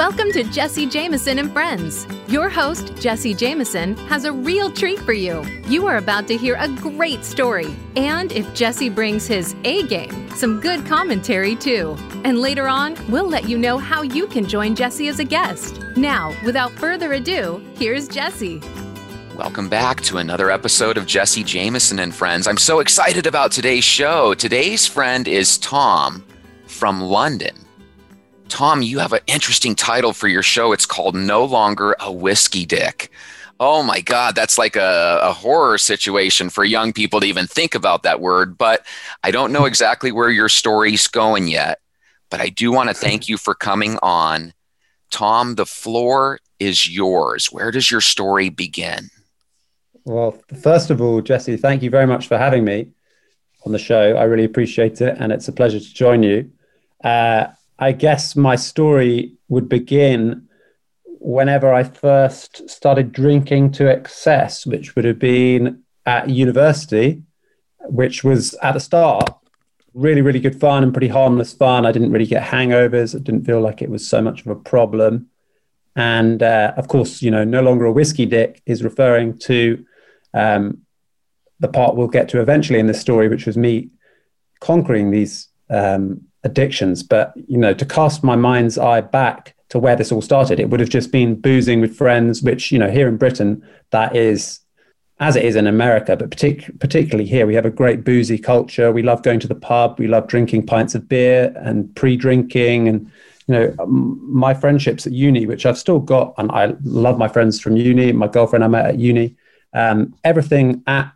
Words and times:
Welcome 0.00 0.32
to 0.32 0.44
Jesse 0.44 0.86
Jameson 0.86 1.38
and 1.38 1.52
Friends. 1.52 2.06
Your 2.26 2.48
host, 2.48 2.96
Jesse 2.96 3.34
Jameson, 3.34 3.98
has 4.08 4.24
a 4.24 4.32
real 4.32 4.70
treat 4.70 4.98
for 5.00 5.12
you. 5.12 5.44
You 5.66 5.86
are 5.88 5.98
about 5.98 6.26
to 6.28 6.38
hear 6.38 6.56
a 6.58 6.68
great 6.68 7.22
story. 7.22 7.76
And 7.96 8.32
if 8.32 8.50
Jesse 8.54 8.88
brings 8.88 9.26
his 9.26 9.54
A 9.64 9.82
game, 9.88 10.30
some 10.30 10.58
good 10.58 10.86
commentary 10.86 11.54
too. 11.54 11.98
And 12.24 12.38
later 12.38 12.66
on, 12.66 12.96
we'll 13.10 13.28
let 13.28 13.46
you 13.46 13.58
know 13.58 13.76
how 13.76 14.00
you 14.00 14.26
can 14.26 14.46
join 14.46 14.74
Jesse 14.74 15.08
as 15.08 15.18
a 15.18 15.24
guest. 15.24 15.78
Now, 15.98 16.34
without 16.46 16.72
further 16.72 17.12
ado, 17.12 17.62
here's 17.76 18.08
Jesse. 18.08 18.62
Welcome 19.36 19.68
back 19.68 20.00
to 20.04 20.16
another 20.16 20.50
episode 20.50 20.96
of 20.96 21.04
Jesse 21.04 21.44
Jameson 21.44 21.98
and 21.98 22.14
Friends. 22.14 22.46
I'm 22.46 22.56
so 22.56 22.80
excited 22.80 23.26
about 23.26 23.52
today's 23.52 23.84
show. 23.84 24.32
Today's 24.32 24.86
friend 24.86 25.28
is 25.28 25.58
Tom 25.58 26.24
from 26.66 27.02
London. 27.02 27.59
Tom, 28.50 28.82
you 28.82 28.98
have 28.98 29.12
an 29.12 29.20
interesting 29.26 29.74
title 29.74 30.12
for 30.12 30.28
your 30.28 30.42
show. 30.42 30.72
It's 30.72 30.84
called 30.84 31.14
No 31.14 31.44
Longer 31.44 31.94
a 32.00 32.12
Whiskey 32.12 32.66
Dick. 32.66 33.10
Oh 33.60 33.82
my 33.82 34.00
God, 34.00 34.34
that's 34.34 34.58
like 34.58 34.74
a, 34.74 35.20
a, 35.22 35.32
horror 35.32 35.76
situation 35.76 36.48
for 36.48 36.64
young 36.64 36.92
people 36.92 37.20
to 37.20 37.26
even 37.26 37.46
think 37.46 37.74
about 37.74 38.02
that 38.02 38.20
word. 38.20 38.56
But 38.58 38.84
I 39.22 39.30
don't 39.30 39.52
know 39.52 39.66
exactly 39.66 40.12
where 40.12 40.30
your 40.30 40.48
story's 40.48 41.06
going 41.06 41.46
yet. 41.46 41.78
But 42.30 42.40
I 42.40 42.48
do 42.48 42.72
want 42.72 42.88
to 42.88 42.94
thank 43.06 43.28
you 43.28 43.36
for 43.36 43.54
coming 43.54 43.98
on. 44.02 44.52
Tom, 45.10 45.54
the 45.54 45.66
floor 45.66 46.40
is 46.58 46.88
yours. 46.88 47.52
Where 47.52 47.70
does 47.70 47.90
your 47.90 48.00
story 48.00 48.48
begin? 48.48 49.10
Well, 50.04 50.38
first 50.62 50.90
of 50.90 51.00
all, 51.00 51.20
Jesse, 51.20 51.56
thank 51.56 51.82
you 51.82 51.90
very 51.90 52.06
much 52.06 52.26
for 52.26 52.38
having 52.38 52.64
me 52.64 52.88
on 53.64 53.72
the 53.72 53.78
show. 53.78 54.16
I 54.16 54.24
really 54.24 54.44
appreciate 54.44 55.00
it. 55.00 55.16
And 55.20 55.32
it's 55.32 55.48
a 55.48 55.52
pleasure 55.52 55.80
to 55.80 55.94
join 55.94 56.22
you. 56.22 56.50
Uh, 57.04 57.48
I 57.80 57.92
guess 57.92 58.36
my 58.36 58.56
story 58.56 59.32
would 59.48 59.68
begin 59.68 60.48
whenever 61.04 61.72
I 61.72 61.82
first 61.82 62.68
started 62.68 63.10
drinking 63.10 63.72
to 63.72 63.90
excess, 63.90 64.66
which 64.66 64.94
would 64.94 65.06
have 65.06 65.18
been 65.18 65.82
at 66.04 66.28
university, 66.28 67.22
which 67.86 68.22
was 68.22 68.54
at 68.62 68.72
the 68.72 68.80
start 68.80 69.30
really, 69.94 70.20
really 70.20 70.40
good 70.40 70.60
fun 70.60 70.82
and 70.82 70.92
pretty 70.92 71.08
harmless 71.08 71.52
fun. 71.52 71.86
I 71.86 71.92
didn't 71.92 72.12
really 72.12 72.26
get 72.26 72.44
hangovers. 72.44 73.14
It 73.14 73.24
didn't 73.24 73.44
feel 73.44 73.60
like 73.60 73.82
it 73.82 73.90
was 73.90 74.06
so 74.06 74.20
much 74.20 74.42
of 74.42 74.48
a 74.48 74.56
problem. 74.56 75.28
And 75.96 76.42
uh, 76.42 76.74
of 76.76 76.88
course, 76.88 77.22
you 77.22 77.30
know, 77.30 77.44
no 77.44 77.62
longer 77.62 77.86
a 77.86 77.92
whiskey 77.92 78.26
dick 78.26 78.62
is 78.66 78.84
referring 78.84 79.38
to 79.40 79.84
um, 80.32 80.82
the 81.58 81.68
part 81.68 81.96
we'll 81.96 82.08
get 82.08 82.28
to 82.30 82.40
eventually 82.40 82.78
in 82.78 82.86
this 82.86 83.00
story, 83.00 83.28
which 83.28 83.46
was 83.46 83.56
me 83.56 83.90
conquering 84.60 85.10
these 85.10 85.48
um, 85.68 86.26
addictions. 86.44 87.02
But 87.02 87.32
you 87.36 87.58
know, 87.58 87.74
to 87.74 87.84
cast 87.84 88.24
my 88.24 88.36
mind's 88.36 88.78
eye 88.78 89.00
back 89.00 89.54
to 89.70 89.78
where 89.78 89.96
this 89.96 90.10
all 90.10 90.22
started, 90.22 90.58
it 90.58 90.70
would 90.70 90.80
have 90.80 90.88
just 90.88 91.12
been 91.12 91.40
boozing 91.40 91.80
with 91.80 91.96
friends, 91.96 92.42
which 92.42 92.72
you 92.72 92.78
know, 92.78 92.90
here 92.90 93.08
in 93.08 93.16
Britain, 93.16 93.66
that 93.90 94.16
is 94.16 94.60
as 95.20 95.36
it 95.36 95.44
is 95.44 95.54
in 95.54 95.66
America, 95.66 96.16
but 96.16 96.30
partic- 96.30 96.80
particularly 96.80 97.28
here, 97.28 97.46
we 97.46 97.54
have 97.54 97.66
a 97.66 97.70
great 97.70 98.04
boozy 98.04 98.38
culture. 98.38 98.90
We 98.90 99.02
love 99.02 99.22
going 99.22 99.38
to 99.40 99.48
the 99.48 99.54
pub. 99.54 99.98
We 99.98 100.08
love 100.08 100.26
drinking 100.26 100.64
pints 100.64 100.94
of 100.94 101.08
beer 101.10 101.52
and 101.56 101.94
pre-drinking, 101.94 102.88
and 102.88 103.12
you 103.46 103.54
know, 103.54 103.86
my 103.86 104.54
friendships 104.54 105.06
at 105.06 105.12
uni, 105.12 105.44
which 105.44 105.66
I've 105.66 105.76
still 105.76 105.98
got, 105.98 106.34
and 106.38 106.50
I 106.50 106.74
love 106.84 107.18
my 107.18 107.28
friends 107.28 107.60
from 107.60 107.76
uni. 107.76 108.12
My 108.12 108.28
girlfriend 108.28 108.64
I 108.64 108.68
met 108.68 108.86
at 108.86 108.98
uni. 108.98 109.36
Um, 109.74 110.14
everything 110.24 110.82
at 110.86 111.12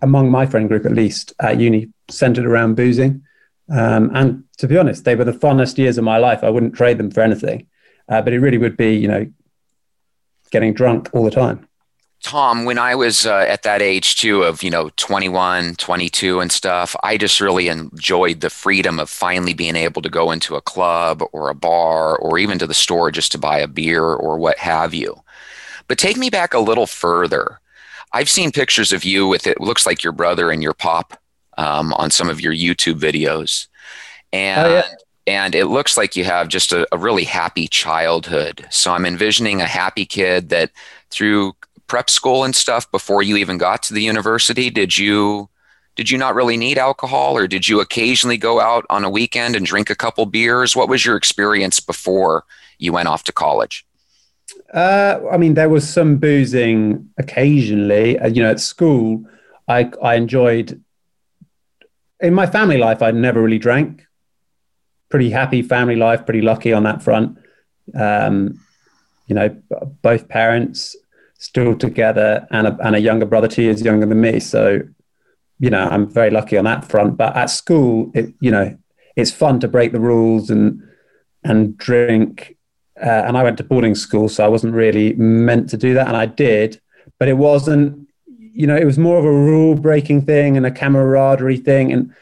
among 0.00 0.30
my 0.30 0.46
friend 0.46 0.66
group, 0.66 0.86
at 0.86 0.92
least 0.92 1.34
at 1.40 1.60
uni, 1.60 1.92
centered 2.08 2.46
around 2.46 2.74
boozing. 2.74 3.22
Um, 3.70 4.10
and 4.14 4.44
to 4.58 4.66
be 4.66 4.76
honest, 4.76 5.04
they 5.04 5.14
were 5.14 5.24
the 5.24 5.32
funnest 5.32 5.78
years 5.78 5.96
of 5.96 6.04
my 6.04 6.18
life. 6.18 6.42
I 6.42 6.50
wouldn't 6.50 6.74
trade 6.74 6.98
them 6.98 7.10
for 7.10 7.20
anything. 7.20 7.66
Uh, 8.08 8.20
but 8.20 8.32
it 8.32 8.40
really 8.40 8.58
would 8.58 8.76
be, 8.76 8.94
you 8.94 9.06
know, 9.06 9.30
getting 10.50 10.74
drunk 10.74 11.08
all 11.12 11.24
the 11.24 11.30
time. 11.30 11.66
Tom, 12.22 12.66
when 12.66 12.76
I 12.76 12.94
was 12.96 13.24
uh, 13.24 13.46
at 13.48 13.62
that 13.62 13.80
age 13.80 14.16
too 14.16 14.42
of, 14.42 14.62
you 14.62 14.70
know, 14.70 14.90
21, 14.96 15.76
22 15.76 16.40
and 16.40 16.52
stuff, 16.52 16.94
I 17.02 17.16
just 17.16 17.40
really 17.40 17.68
enjoyed 17.68 18.40
the 18.40 18.50
freedom 18.50 19.00
of 19.00 19.08
finally 19.08 19.54
being 19.54 19.76
able 19.76 20.02
to 20.02 20.10
go 20.10 20.30
into 20.30 20.54
a 20.54 20.60
club 20.60 21.22
or 21.32 21.48
a 21.48 21.54
bar 21.54 22.16
or 22.18 22.36
even 22.38 22.58
to 22.58 22.66
the 22.66 22.74
store 22.74 23.10
just 23.10 23.32
to 23.32 23.38
buy 23.38 23.58
a 23.58 23.66
beer 23.66 24.04
or 24.04 24.38
what 24.38 24.58
have 24.58 24.92
you. 24.92 25.22
But 25.88 25.98
take 25.98 26.18
me 26.18 26.28
back 26.28 26.52
a 26.52 26.58
little 26.58 26.86
further. 26.86 27.60
I've 28.12 28.28
seen 28.28 28.52
pictures 28.52 28.92
of 28.92 29.04
you 29.04 29.26
with 29.26 29.46
it 29.46 29.60
looks 29.60 29.86
like 29.86 30.02
your 30.02 30.12
brother 30.12 30.50
and 30.50 30.62
your 30.62 30.74
pop 30.74 31.19
um, 31.60 31.92
on 31.94 32.10
some 32.10 32.30
of 32.30 32.40
your 32.40 32.54
YouTube 32.54 32.98
videos. 32.98 33.68
And 34.32 34.66
oh, 34.66 34.74
yeah. 34.76 34.94
and 35.26 35.54
it 35.54 35.66
looks 35.66 35.96
like 35.96 36.16
you 36.16 36.24
have 36.24 36.48
just 36.48 36.72
a, 36.72 36.88
a 36.90 36.96
really 36.96 37.24
happy 37.24 37.68
childhood. 37.68 38.66
So 38.70 38.92
I'm 38.92 39.04
envisioning 39.04 39.60
a 39.60 39.66
happy 39.66 40.06
kid 40.06 40.48
that 40.48 40.70
through 41.10 41.52
prep 41.86 42.08
school 42.08 42.44
and 42.44 42.56
stuff 42.56 42.90
before 42.90 43.22
you 43.22 43.36
even 43.36 43.58
got 43.58 43.82
to 43.84 43.94
the 43.94 44.02
university, 44.02 44.70
did 44.70 44.96
you 44.96 45.48
did 45.96 46.08
you 46.08 46.16
not 46.16 46.34
really 46.34 46.56
need 46.56 46.78
alcohol 46.78 47.36
or 47.36 47.46
did 47.46 47.68
you 47.68 47.80
occasionally 47.80 48.38
go 48.38 48.58
out 48.58 48.86
on 48.88 49.04
a 49.04 49.10
weekend 49.10 49.54
and 49.54 49.66
drink 49.66 49.90
a 49.90 49.96
couple 49.96 50.24
beers? 50.24 50.74
What 50.74 50.88
was 50.88 51.04
your 51.04 51.16
experience 51.16 51.78
before 51.78 52.44
you 52.78 52.92
went 52.92 53.08
off 53.08 53.24
to 53.24 53.32
college? 53.32 53.84
Uh, 54.72 55.18
I 55.30 55.36
mean, 55.36 55.54
there 55.54 55.68
was 55.68 55.86
some 55.86 56.16
boozing 56.16 57.10
occasionally. 57.18 58.18
Uh, 58.18 58.28
you 58.28 58.42
know, 58.42 58.50
at 58.50 58.60
school, 58.60 59.26
I 59.68 59.90
I 60.02 60.14
enjoyed 60.14 60.80
in 62.20 62.34
my 62.34 62.46
family 62.46 62.78
life, 62.78 63.02
I 63.02 63.10
never 63.10 63.42
really 63.42 63.58
drank. 63.58 64.06
Pretty 65.08 65.30
happy 65.30 65.62
family 65.62 65.96
life, 65.96 66.24
pretty 66.24 66.42
lucky 66.42 66.72
on 66.72 66.84
that 66.84 67.02
front. 67.02 67.38
Um, 67.94 68.60
you 69.26 69.34
know, 69.34 69.48
both 70.02 70.28
parents 70.28 70.96
still 71.38 71.74
together 71.74 72.46
and 72.50 72.66
a, 72.66 72.76
and 72.84 72.94
a 72.94 73.00
younger 73.00 73.26
brother, 73.26 73.48
two 73.48 73.62
years 73.62 73.82
younger 73.82 74.06
than 74.06 74.20
me. 74.20 74.40
So, 74.40 74.80
you 75.58 75.70
know, 75.70 75.88
I'm 75.88 76.08
very 76.08 76.30
lucky 76.30 76.56
on 76.58 76.64
that 76.64 76.84
front. 76.84 77.16
But 77.16 77.36
at 77.36 77.50
school, 77.50 78.10
it, 78.14 78.34
you 78.40 78.50
know, 78.50 78.76
it's 79.16 79.30
fun 79.30 79.60
to 79.60 79.68
break 79.68 79.92
the 79.92 80.00
rules 80.00 80.50
and 80.50 80.82
and 81.42 81.76
drink. 81.76 82.56
Uh, 83.00 83.24
and 83.26 83.36
I 83.36 83.42
went 83.42 83.56
to 83.58 83.64
boarding 83.64 83.94
school, 83.94 84.28
so 84.28 84.44
I 84.44 84.48
wasn't 84.48 84.74
really 84.74 85.14
meant 85.14 85.70
to 85.70 85.78
do 85.78 85.94
that, 85.94 86.06
and 86.06 86.16
I 86.16 86.26
did. 86.26 86.80
But 87.18 87.28
it 87.28 87.38
wasn't 87.38 87.99
you 88.52 88.66
know, 88.66 88.76
it 88.76 88.84
was 88.84 88.98
more 88.98 89.18
of 89.18 89.24
a 89.24 89.32
rule 89.32 89.74
breaking 89.74 90.22
thing 90.22 90.56
and 90.56 90.66
a 90.66 90.70
camaraderie 90.70 91.56
thing. 91.56 91.92
And 91.92 92.14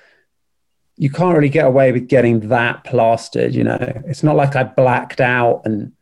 you 0.96 1.10
can't 1.10 1.34
really 1.34 1.48
get 1.48 1.66
away 1.66 1.92
with 1.92 2.08
getting 2.08 2.48
that 2.48 2.84
plastered, 2.84 3.54
you 3.54 3.64
know. 3.64 4.02
It's 4.06 4.22
not 4.22 4.36
like 4.36 4.56
I 4.56 4.64
blacked 4.64 5.20
out 5.20 5.62
and 5.64 5.92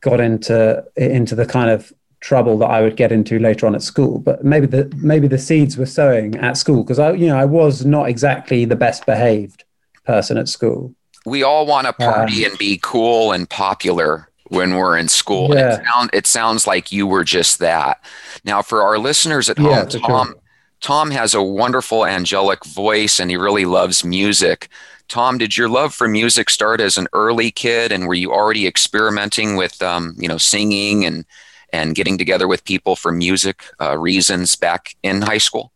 got 0.00 0.20
into 0.20 0.84
into 0.96 1.34
the 1.34 1.46
kind 1.46 1.70
of 1.70 1.92
trouble 2.20 2.58
that 2.58 2.66
I 2.66 2.82
would 2.82 2.96
get 2.96 3.12
into 3.12 3.38
later 3.38 3.66
on 3.66 3.74
at 3.74 3.82
school. 3.82 4.18
But 4.18 4.44
maybe 4.44 4.66
the 4.66 4.92
maybe 4.96 5.28
the 5.28 5.38
seeds 5.38 5.76
were 5.76 5.86
sowing 5.86 6.36
at 6.36 6.56
school 6.56 6.82
because 6.82 6.98
I, 6.98 7.12
you 7.12 7.26
know, 7.26 7.38
I 7.38 7.46
was 7.46 7.84
not 7.84 8.08
exactly 8.08 8.64
the 8.64 8.76
best 8.76 9.06
behaved 9.06 9.64
person 10.04 10.36
at 10.36 10.48
school. 10.48 10.94
We 11.24 11.42
all 11.42 11.66
want 11.66 11.86
to 11.86 11.92
party 11.92 12.44
um, 12.44 12.50
and 12.50 12.58
be 12.58 12.78
cool 12.82 13.32
and 13.32 13.48
popular 13.48 14.27
when 14.48 14.74
we're 14.74 14.96
in 14.96 15.08
school. 15.08 15.54
Yeah. 15.54 15.74
It, 15.74 15.84
sound, 15.84 16.10
it, 16.12 16.26
sounds 16.26 16.66
like 16.66 16.92
you 16.92 17.06
were 17.06 17.24
just 17.24 17.58
that. 17.58 18.02
Now, 18.44 18.62
for 18.62 18.82
our 18.82 18.98
listeners 18.98 19.48
at 19.48 19.58
yeah, 19.58 19.80
home, 19.80 19.88
Tom, 19.88 20.26
sure. 20.28 20.40
Tom 20.80 21.10
has 21.10 21.34
a 21.34 21.42
wonderful 21.42 22.06
angelic 22.06 22.64
voice 22.64 23.18
and 23.18 23.30
he 23.30 23.36
really 23.36 23.64
loves 23.64 24.04
music. 24.04 24.68
Tom, 25.08 25.38
did 25.38 25.56
your 25.56 25.68
love 25.68 25.94
for 25.94 26.06
music 26.06 26.50
start 26.50 26.80
as 26.80 26.98
an 26.98 27.08
early 27.14 27.50
kid, 27.50 27.92
and 27.92 28.06
were 28.06 28.14
you 28.14 28.30
already 28.30 28.66
experimenting 28.66 29.56
with, 29.56 29.80
um, 29.80 30.14
you 30.18 30.28
know, 30.28 30.36
singing 30.36 31.04
and 31.06 31.24
and 31.72 31.94
getting 31.94 32.16
together 32.16 32.46
with 32.46 32.64
people 32.64 32.94
for 32.96 33.12
music 33.12 33.62
uh, 33.80 33.96
reasons 33.98 34.54
back 34.54 34.96
in 35.02 35.22
high 35.22 35.38
school? 35.38 35.72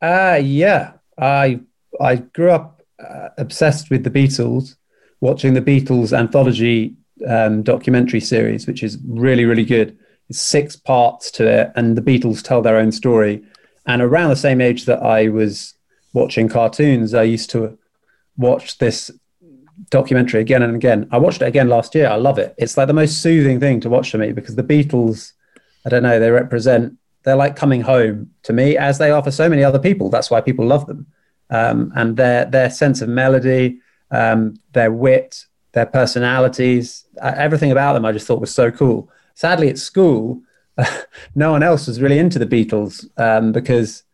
Uh, 0.00 0.40
yeah, 0.42 0.94
I 1.18 1.60
I 2.00 2.16
grew 2.16 2.50
up 2.50 2.82
uh, 2.98 3.28
obsessed 3.36 3.90
with 3.90 4.02
the 4.02 4.10
Beatles, 4.10 4.76
watching 5.20 5.52
the 5.52 5.60
Beatles 5.60 6.16
anthology 6.16 6.96
um, 7.28 7.62
documentary 7.62 8.20
series, 8.20 8.66
which 8.66 8.82
is 8.82 8.98
really, 9.06 9.44
really 9.44 9.64
good. 9.64 9.96
It's 10.28 10.40
six 10.40 10.76
parts 10.76 11.30
to 11.32 11.46
it, 11.46 11.72
and 11.76 11.96
the 11.96 12.02
Beatles 12.02 12.42
tell 12.42 12.62
their 12.62 12.76
own 12.76 12.92
story. 12.92 13.42
And 13.86 14.00
around 14.00 14.30
the 14.30 14.36
same 14.36 14.60
age 14.60 14.84
that 14.86 15.02
I 15.02 15.28
was 15.28 15.74
watching 16.12 16.48
cartoons, 16.48 17.14
I 17.14 17.24
used 17.24 17.50
to 17.50 17.78
watch 18.36 18.78
this 18.78 19.10
documentary 19.90 20.40
again 20.40 20.62
and 20.62 20.76
again. 20.76 21.08
I 21.10 21.18
watched 21.18 21.42
it 21.42 21.46
again 21.46 21.68
last 21.68 21.94
year. 21.94 22.08
I 22.08 22.16
love 22.16 22.38
it. 22.38 22.54
It's 22.58 22.76
like 22.76 22.86
the 22.86 22.94
most 22.94 23.20
soothing 23.22 23.60
thing 23.60 23.80
to 23.80 23.90
watch 23.90 24.10
for 24.10 24.18
me 24.18 24.32
because 24.32 24.56
the 24.56 24.62
Beatles, 24.62 25.32
I 25.84 25.88
don't 25.88 26.02
know, 26.02 26.18
they 26.18 26.30
represent, 26.30 26.96
they're 27.24 27.36
like 27.36 27.56
coming 27.56 27.82
home 27.82 28.30
to 28.44 28.52
me 28.52 28.76
as 28.76 28.98
they 28.98 29.10
are 29.10 29.22
for 29.22 29.30
so 29.30 29.48
many 29.48 29.64
other 29.64 29.78
people. 29.78 30.10
That's 30.10 30.30
why 30.30 30.40
people 30.40 30.66
love 30.66 30.86
them. 30.86 31.06
Um, 31.50 31.92
and 31.94 32.16
their, 32.16 32.46
their 32.46 32.70
sense 32.70 33.02
of 33.02 33.08
melody, 33.08 33.80
um, 34.10 34.54
their 34.72 34.90
wit, 34.90 35.44
their 35.72 35.86
personalities, 35.86 37.04
uh, 37.20 37.34
everything 37.36 37.72
about 37.72 37.94
them 37.94 38.04
I 38.04 38.12
just 38.12 38.26
thought 38.26 38.40
was 38.40 38.54
so 38.54 38.70
cool. 38.70 39.10
Sadly, 39.34 39.68
at 39.68 39.78
school, 39.78 40.42
no 41.34 41.52
one 41.52 41.62
else 41.62 41.86
was 41.86 42.00
really 42.00 42.18
into 42.18 42.38
the 42.38 42.46
Beatles 42.46 43.08
um, 43.18 43.52
because, 43.52 44.04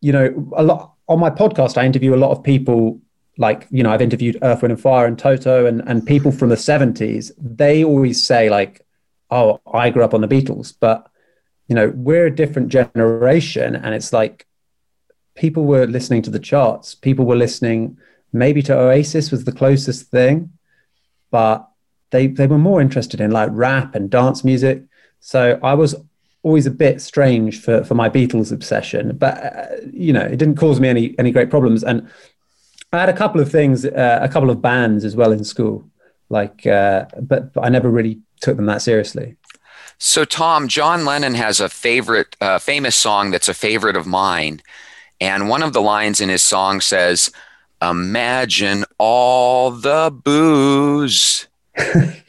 you 0.00 0.12
know, 0.12 0.52
a 0.56 0.62
lot 0.62 0.94
on 1.08 1.20
my 1.20 1.30
podcast, 1.30 1.76
I 1.76 1.84
interview 1.84 2.14
a 2.14 2.16
lot 2.16 2.30
of 2.30 2.42
people 2.42 3.00
like 3.38 3.66
you 3.70 3.82
know 3.82 3.90
I've 3.90 4.02
interviewed 4.02 4.38
Earth, 4.42 4.62
Wind 4.62 4.72
and 4.72 4.80
Fire 4.80 5.06
and 5.06 5.18
Toto 5.18 5.66
and 5.66 5.82
and 5.86 6.06
people 6.06 6.32
from 6.32 6.48
the 6.48 6.56
seventies. 6.56 7.32
They 7.38 7.84
always 7.84 8.24
say 8.24 8.50
like, 8.50 8.86
"Oh, 9.30 9.60
I 9.72 9.90
grew 9.90 10.04
up 10.04 10.14
on 10.14 10.20
the 10.20 10.28
Beatles," 10.28 10.74
but 10.78 11.10
you 11.68 11.74
know 11.74 11.92
we're 11.94 12.26
a 12.26 12.34
different 12.34 12.68
generation, 12.68 13.76
and 13.76 13.94
it's 13.94 14.12
like 14.12 14.46
people 15.34 15.64
were 15.64 15.86
listening 15.86 16.22
to 16.22 16.30
the 16.30 16.38
charts. 16.38 16.94
People 16.94 17.24
were 17.24 17.36
listening 17.36 17.98
maybe 18.32 18.62
to 18.62 18.78
Oasis 18.78 19.30
was 19.30 19.44
the 19.44 19.52
closest 19.52 20.10
thing, 20.10 20.50
but 21.32 21.68
they 22.10 22.28
they 22.28 22.46
were 22.46 22.58
more 22.58 22.80
interested 22.80 23.20
in 23.20 23.32
like 23.32 23.50
rap 23.52 23.96
and 23.96 24.08
dance 24.08 24.44
music. 24.44 24.84
So 25.18 25.58
I 25.64 25.74
was 25.74 25.96
always 26.44 26.66
a 26.66 26.70
bit 26.70 27.00
strange 27.00 27.60
for 27.60 27.82
for 27.82 27.96
my 27.96 28.08
Beatles 28.08 28.52
obsession, 28.52 29.16
but 29.16 29.42
uh, 29.42 29.66
you 29.92 30.12
know 30.12 30.22
it 30.22 30.36
didn't 30.36 30.56
cause 30.56 30.78
me 30.78 30.88
any 30.88 31.16
any 31.18 31.32
great 31.32 31.50
problems. 31.50 31.82
And 31.82 32.08
I 32.92 33.00
had 33.00 33.08
a 33.08 33.14
couple 33.14 33.40
of 33.40 33.50
things, 33.50 33.86
uh, 33.86 34.18
a 34.20 34.28
couple 34.28 34.50
of 34.50 34.60
bands 34.60 35.04
as 35.04 35.16
well 35.16 35.32
in 35.32 35.44
school, 35.44 35.88
like, 36.28 36.66
uh, 36.66 37.06
but, 37.22 37.54
but 37.54 37.64
I 37.64 37.70
never 37.70 37.88
really 37.88 38.20
took 38.40 38.56
them 38.56 38.66
that 38.66 38.82
seriously. 38.82 39.36
So, 39.96 40.26
Tom, 40.26 40.68
John 40.68 41.06
Lennon 41.06 41.34
has 41.34 41.58
a 41.58 41.70
favorite, 41.70 42.36
uh, 42.40 42.58
famous 42.58 42.94
song 42.94 43.30
that's 43.30 43.48
a 43.48 43.54
favorite 43.54 43.96
of 43.96 44.06
mine. 44.06 44.60
And 45.22 45.48
one 45.48 45.62
of 45.62 45.72
the 45.72 45.80
lines 45.80 46.20
in 46.20 46.28
his 46.28 46.42
song 46.42 46.82
says, 46.82 47.30
Imagine 47.82 48.84
all 48.98 49.72
the 49.72 50.12
booze 50.12 51.48
at 51.76 52.22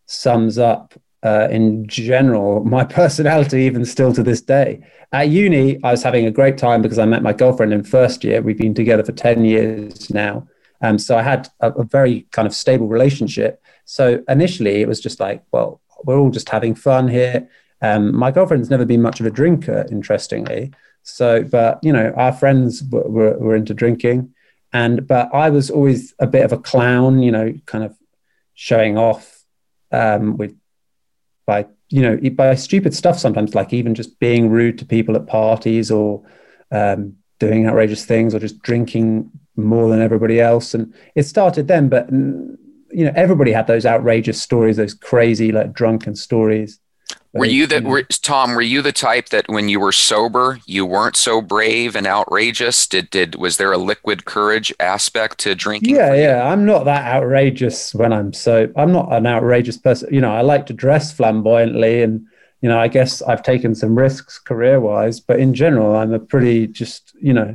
sums 0.07 0.57
up 0.57 0.95
uh, 1.23 1.47
in 1.51 1.87
general 1.87 2.63
my 2.63 2.83
personality, 2.99 3.61
even 3.61 3.85
still 3.85 4.13
to 4.13 4.23
this 4.23 4.41
day. 4.41 4.83
At 5.11 5.29
uni, 5.29 5.79
I 5.83 5.91
was 5.91 6.03
having 6.03 6.25
a 6.25 6.31
great 6.31 6.57
time 6.57 6.81
because 6.81 6.99
I 6.99 7.05
met 7.05 7.23
my 7.23 7.33
girlfriend 7.33 7.73
in 7.73 7.83
first 7.83 8.23
year. 8.23 8.41
We've 8.41 8.57
been 8.57 8.73
together 8.73 9.03
for 9.03 9.11
10 9.11 9.45
years 9.45 10.09
now. 10.09 10.47
Um, 10.81 10.97
so 10.97 11.17
I 11.17 11.23
had 11.23 11.49
a, 11.59 11.71
a 11.71 11.83
very 11.83 12.27
kind 12.31 12.47
of 12.47 12.53
stable 12.53 12.87
relationship. 12.87 13.61
So 13.89 14.23
initially, 14.29 14.81
it 14.81 14.87
was 14.87 14.99
just 14.99 15.19
like, 15.19 15.43
well, 15.51 15.81
we're 16.03 16.19
all 16.19 16.29
just 16.29 16.47
having 16.49 16.75
fun 16.75 17.07
here. 17.07 17.49
Um, 17.81 18.15
my 18.15 18.29
girlfriend's 18.29 18.69
never 18.69 18.85
been 18.85 19.01
much 19.01 19.19
of 19.19 19.25
a 19.25 19.31
drinker, 19.31 19.83
interestingly. 19.89 20.71
So, 21.01 21.41
but 21.41 21.79
you 21.81 21.91
know, 21.91 22.13
our 22.15 22.31
friends 22.31 22.83
were, 22.83 23.09
were, 23.09 23.37
were 23.39 23.55
into 23.55 23.73
drinking, 23.73 24.35
and 24.71 25.07
but 25.07 25.33
I 25.33 25.49
was 25.49 25.71
always 25.71 26.13
a 26.19 26.27
bit 26.27 26.45
of 26.45 26.51
a 26.51 26.59
clown, 26.59 27.23
you 27.23 27.31
know, 27.31 27.51
kind 27.65 27.83
of 27.83 27.97
showing 28.53 28.95
off 28.95 29.43
um, 29.91 30.37
with 30.37 30.55
by 31.47 31.65
you 31.89 32.03
know 32.03 32.29
by 32.29 32.53
stupid 32.53 32.93
stuff 32.93 33.17
sometimes, 33.17 33.55
like 33.55 33.73
even 33.73 33.95
just 33.95 34.19
being 34.19 34.51
rude 34.51 34.77
to 34.77 34.85
people 34.85 35.15
at 35.15 35.25
parties 35.25 35.89
or 35.89 36.21
um, 36.69 37.15
doing 37.39 37.65
outrageous 37.65 38.05
things 38.05 38.35
or 38.35 38.39
just 38.39 38.61
drinking 38.61 39.31
more 39.55 39.89
than 39.89 39.99
everybody 39.99 40.39
else. 40.39 40.75
And 40.75 40.93
it 41.15 41.23
started 41.23 41.67
then, 41.67 41.89
but 41.89 42.07
you 42.91 43.05
know 43.05 43.13
everybody 43.15 43.51
had 43.51 43.67
those 43.67 43.85
outrageous 43.85 44.41
stories 44.41 44.77
those 44.77 44.93
crazy 44.93 45.51
like 45.51 45.73
drunken 45.73 46.15
stories. 46.15 46.79
Were 47.31 47.45
you 47.45 47.67
that 47.67 47.83
were 47.83 48.03
tom 48.03 48.55
were 48.55 48.61
you 48.61 48.81
the 48.81 48.91
type 48.91 49.29
that 49.29 49.47
when 49.47 49.69
you 49.69 49.79
were 49.79 49.91
sober 49.91 50.59
you 50.65 50.83
weren't 50.85 51.15
so 51.15 51.41
brave 51.41 51.95
and 51.95 52.07
outrageous? 52.07 52.87
Did 52.87 53.09
did 53.11 53.35
was 53.35 53.57
there 53.57 53.71
a 53.71 53.77
liquid 53.77 54.25
courage 54.25 54.73
aspect 54.79 55.37
to 55.39 55.53
drinking 55.53 55.95
yeah 55.95 56.13
yeah 56.15 56.51
i'm 56.51 56.65
not 56.65 56.85
that 56.85 57.05
outrageous 57.05 57.93
when 57.93 58.11
i'm 58.11 58.33
so 58.33 58.71
i'm 58.75 58.91
not 58.91 59.13
an 59.13 59.27
outrageous 59.27 59.77
person. 59.77 60.11
You 60.11 60.21
know 60.21 60.31
i 60.31 60.41
like 60.41 60.65
to 60.67 60.73
dress 60.73 61.13
flamboyantly 61.13 62.01
and 62.01 62.25
you 62.61 62.69
know 62.69 62.79
i 62.79 62.87
guess 62.87 63.21
i've 63.21 63.43
taken 63.43 63.75
some 63.75 63.97
risks 63.97 64.39
career 64.39 64.79
wise 64.79 65.19
but 65.19 65.39
in 65.39 65.53
general 65.53 65.95
i'm 65.95 66.13
a 66.13 66.19
pretty 66.19 66.65
just 66.65 67.13
you 67.21 67.33
know 67.33 67.53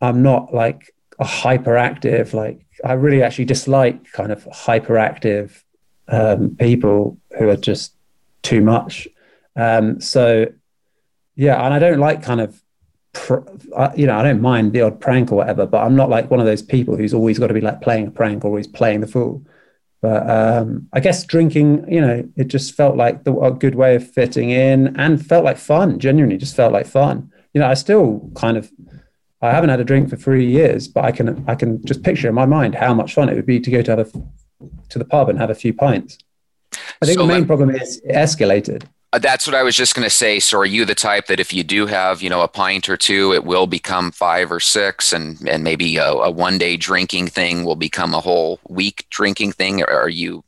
i'm 0.00 0.22
not 0.22 0.54
like 0.54 0.94
a 1.18 1.24
hyperactive 1.24 2.32
like 2.34 2.65
I 2.84 2.92
really 2.92 3.22
actually 3.22 3.46
dislike 3.46 4.12
kind 4.12 4.32
of 4.32 4.44
hyperactive 4.44 5.62
um, 6.08 6.56
people 6.56 7.18
who 7.38 7.48
are 7.48 7.56
just 7.56 7.94
too 8.42 8.60
much. 8.60 9.08
Um, 9.56 10.00
so, 10.00 10.46
yeah, 11.34 11.64
and 11.64 11.74
I 11.74 11.78
don't 11.78 11.98
like 11.98 12.22
kind 12.22 12.40
of, 12.40 12.62
pr- 13.12 13.48
I, 13.76 13.94
you 13.94 14.06
know, 14.06 14.16
I 14.16 14.22
don't 14.22 14.40
mind 14.40 14.72
the 14.72 14.82
odd 14.82 15.00
prank 15.00 15.32
or 15.32 15.36
whatever, 15.36 15.66
but 15.66 15.84
I'm 15.84 15.96
not 15.96 16.10
like 16.10 16.30
one 16.30 16.40
of 16.40 16.46
those 16.46 16.62
people 16.62 16.96
who's 16.96 17.14
always 17.14 17.38
got 17.38 17.48
to 17.48 17.54
be 17.54 17.60
like 17.60 17.80
playing 17.80 18.06
a 18.08 18.10
prank 18.10 18.44
or 18.44 18.48
always 18.48 18.66
playing 18.66 19.00
the 19.00 19.06
fool. 19.06 19.44
But 20.02 20.28
um, 20.28 20.88
I 20.92 21.00
guess 21.00 21.24
drinking, 21.24 21.90
you 21.90 22.00
know, 22.00 22.28
it 22.36 22.48
just 22.48 22.74
felt 22.74 22.96
like 22.96 23.24
the, 23.24 23.34
a 23.38 23.50
good 23.50 23.74
way 23.74 23.96
of 23.96 24.08
fitting 24.08 24.50
in 24.50 24.94
and 24.96 25.24
felt 25.24 25.44
like 25.44 25.56
fun. 25.56 25.98
Genuinely, 25.98 26.36
just 26.36 26.54
felt 26.54 26.72
like 26.72 26.86
fun. 26.86 27.32
You 27.54 27.60
know, 27.60 27.66
I 27.66 27.74
still 27.74 28.30
kind 28.36 28.56
of 28.56 28.70
I 29.42 29.50
haven't 29.50 29.70
had 29.70 29.80
a 29.80 29.84
drink 29.84 30.08
for 30.08 30.16
three 30.16 30.46
years, 30.46 30.88
but 30.88 31.04
I 31.04 31.12
can 31.12 31.44
I 31.46 31.54
can 31.54 31.84
just 31.84 32.02
picture 32.02 32.28
in 32.28 32.34
my 32.34 32.46
mind 32.46 32.74
how 32.74 32.94
much 32.94 33.14
fun 33.14 33.28
it 33.28 33.34
would 33.34 33.46
be 33.46 33.60
to 33.60 33.70
go 33.70 33.82
to 33.82 33.90
have 33.96 33.98
a 34.00 34.22
to 34.88 34.98
the 34.98 35.04
pub 35.04 35.28
and 35.28 35.38
have 35.38 35.50
a 35.50 35.54
few 35.54 35.74
pints. 35.74 36.18
I 37.02 37.06
think 37.06 37.18
so 37.18 37.26
the 37.26 37.32
main 37.32 37.46
problem 37.46 37.70
is 37.70 37.98
it 37.98 38.12
escalated. 38.12 38.84
Uh, 39.12 39.18
that's 39.18 39.46
what 39.46 39.54
I 39.54 39.62
was 39.62 39.76
just 39.76 39.94
going 39.94 40.04
to 40.04 40.10
say. 40.10 40.40
So, 40.40 40.58
are 40.58 40.66
you 40.66 40.84
the 40.84 40.94
type 40.94 41.26
that 41.26 41.40
if 41.40 41.52
you 41.52 41.62
do 41.62 41.86
have, 41.86 42.22
you 42.22 42.30
know, 42.30 42.42
a 42.42 42.48
pint 42.48 42.88
or 42.88 42.96
two, 42.96 43.32
it 43.32 43.44
will 43.44 43.66
become 43.66 44.10
five 44.10 44.50
or 44.50 44.60
six, 44.60 45.12
and 45.12 45.38
and 45.48 45.62
maybe 45.62 45.96
a, 45.96 46.08
a 46.08 46.30
one 46.30 46.58
day 46.58 46.76
drinking 46.76 47.28
thing 47.28 47.64
will 47.64 47.76
become 47.76 48.14
a 48.14 48.20
whole 48.20 48.58
week 48.68 49.06
drinking 49.10 49.52
thing? 49.52 49.82
Or 49.82 49.90
are 49.90 50.08
you 50.08 50.44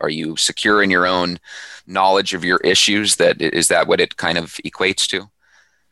are 0.00 0.10
you 0.10 0.36
secure 0.36 0.82
in 0.82 0.90
your 0.90 1.06
own 1.06 1.40
knowledge 1.86 2.32
of 2.32 2.44
your 2.44 2.58
issues? 2.58 3.16
That 3.16 3.40
is 3.40 3.68
that 3.68 3.86
what 3.86 4.00
it 4.00 4.16
kind 4.16 4.38
of 4.38 4.52
equates 4.64 5.08
to? 5.08 5.28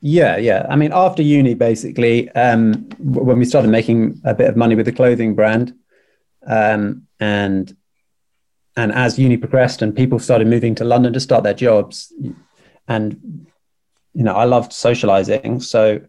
Yeah, 0.07 0.37
yeah. 0.37 0.67
I 0.69 0.77
mean, 0.77 0.93
after 0.93 1.23
uni, 1.23 1.55
basically, 1.55 2.29
um, 2.33 2.75
when 2.99 3.39
we 3.39 3.47
started 3.47 3.69
making 3.71 4.21
a 4.23 4.35
bit 4.35 4.51
of 4.51 4.55
money 4.55 4.75
with 4.75 4.85
the 4.85 4.93
clothing 4.93 5.35
brand, 5.35 5.73
um, 6.47 7.07
and 7.21 7.75
and 8.77 8.93
as 8.93 9.19
uni 9.19 9.39
progressed 9.39 9.81
and 9.81 9.97
people 9.97 10.19
started 10.19 10.47
moving 10.47 10.75
to 10.75 10.85
London 10.85 11.15
to 11.15 11.21
start 11.21 11.43
their 11.43 11.55
jobs, 11.55 12.13
and 12.87 13.47
you 14.13 14.23
know, 14.23 14.35
I 14.35 14.45
loved 14.45 14.75
socializing, 14.75 15.61
so 15.61 16.03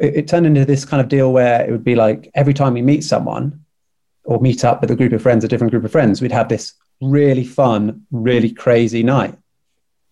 it, 0.00 0.14
it 0.14 0.28
turned 0.28 0.46
into 0.46 0.64
this 0.64 0.86
kind 0.86 1.02
of 1.02 1.10
deal 1.10 1.30
where 1.30 1.62
it 1.62 1.70
would 1.70 1.84
be 1.84 1.96
like 1.96 2.30
every 2.34 2.54
time 2.54 2.72
we 2.72 2.80
meet 2.80 3.04
someone 3.04 3.66
or 4.24 4.40
meet 4.40 4.64
up 4.64 4.80
with 4.80 4.92
a 4.92 4.96
group 4.96 5.12
of 5.12 5.20
friends, 5.20 5.44
a 5.44 5.48
different 5.48 5.72
group 5.72 5.84
of 5.84 5.92
friends, 5.92 6.22
we'd 6.22 6.32
have 6.32 6.48
this 6.48 6.72
really 7.02 7.44
fun, 7.44 8.06
really 8.10 8.50
crazy 8.50 9.02
night. 9.02 9.36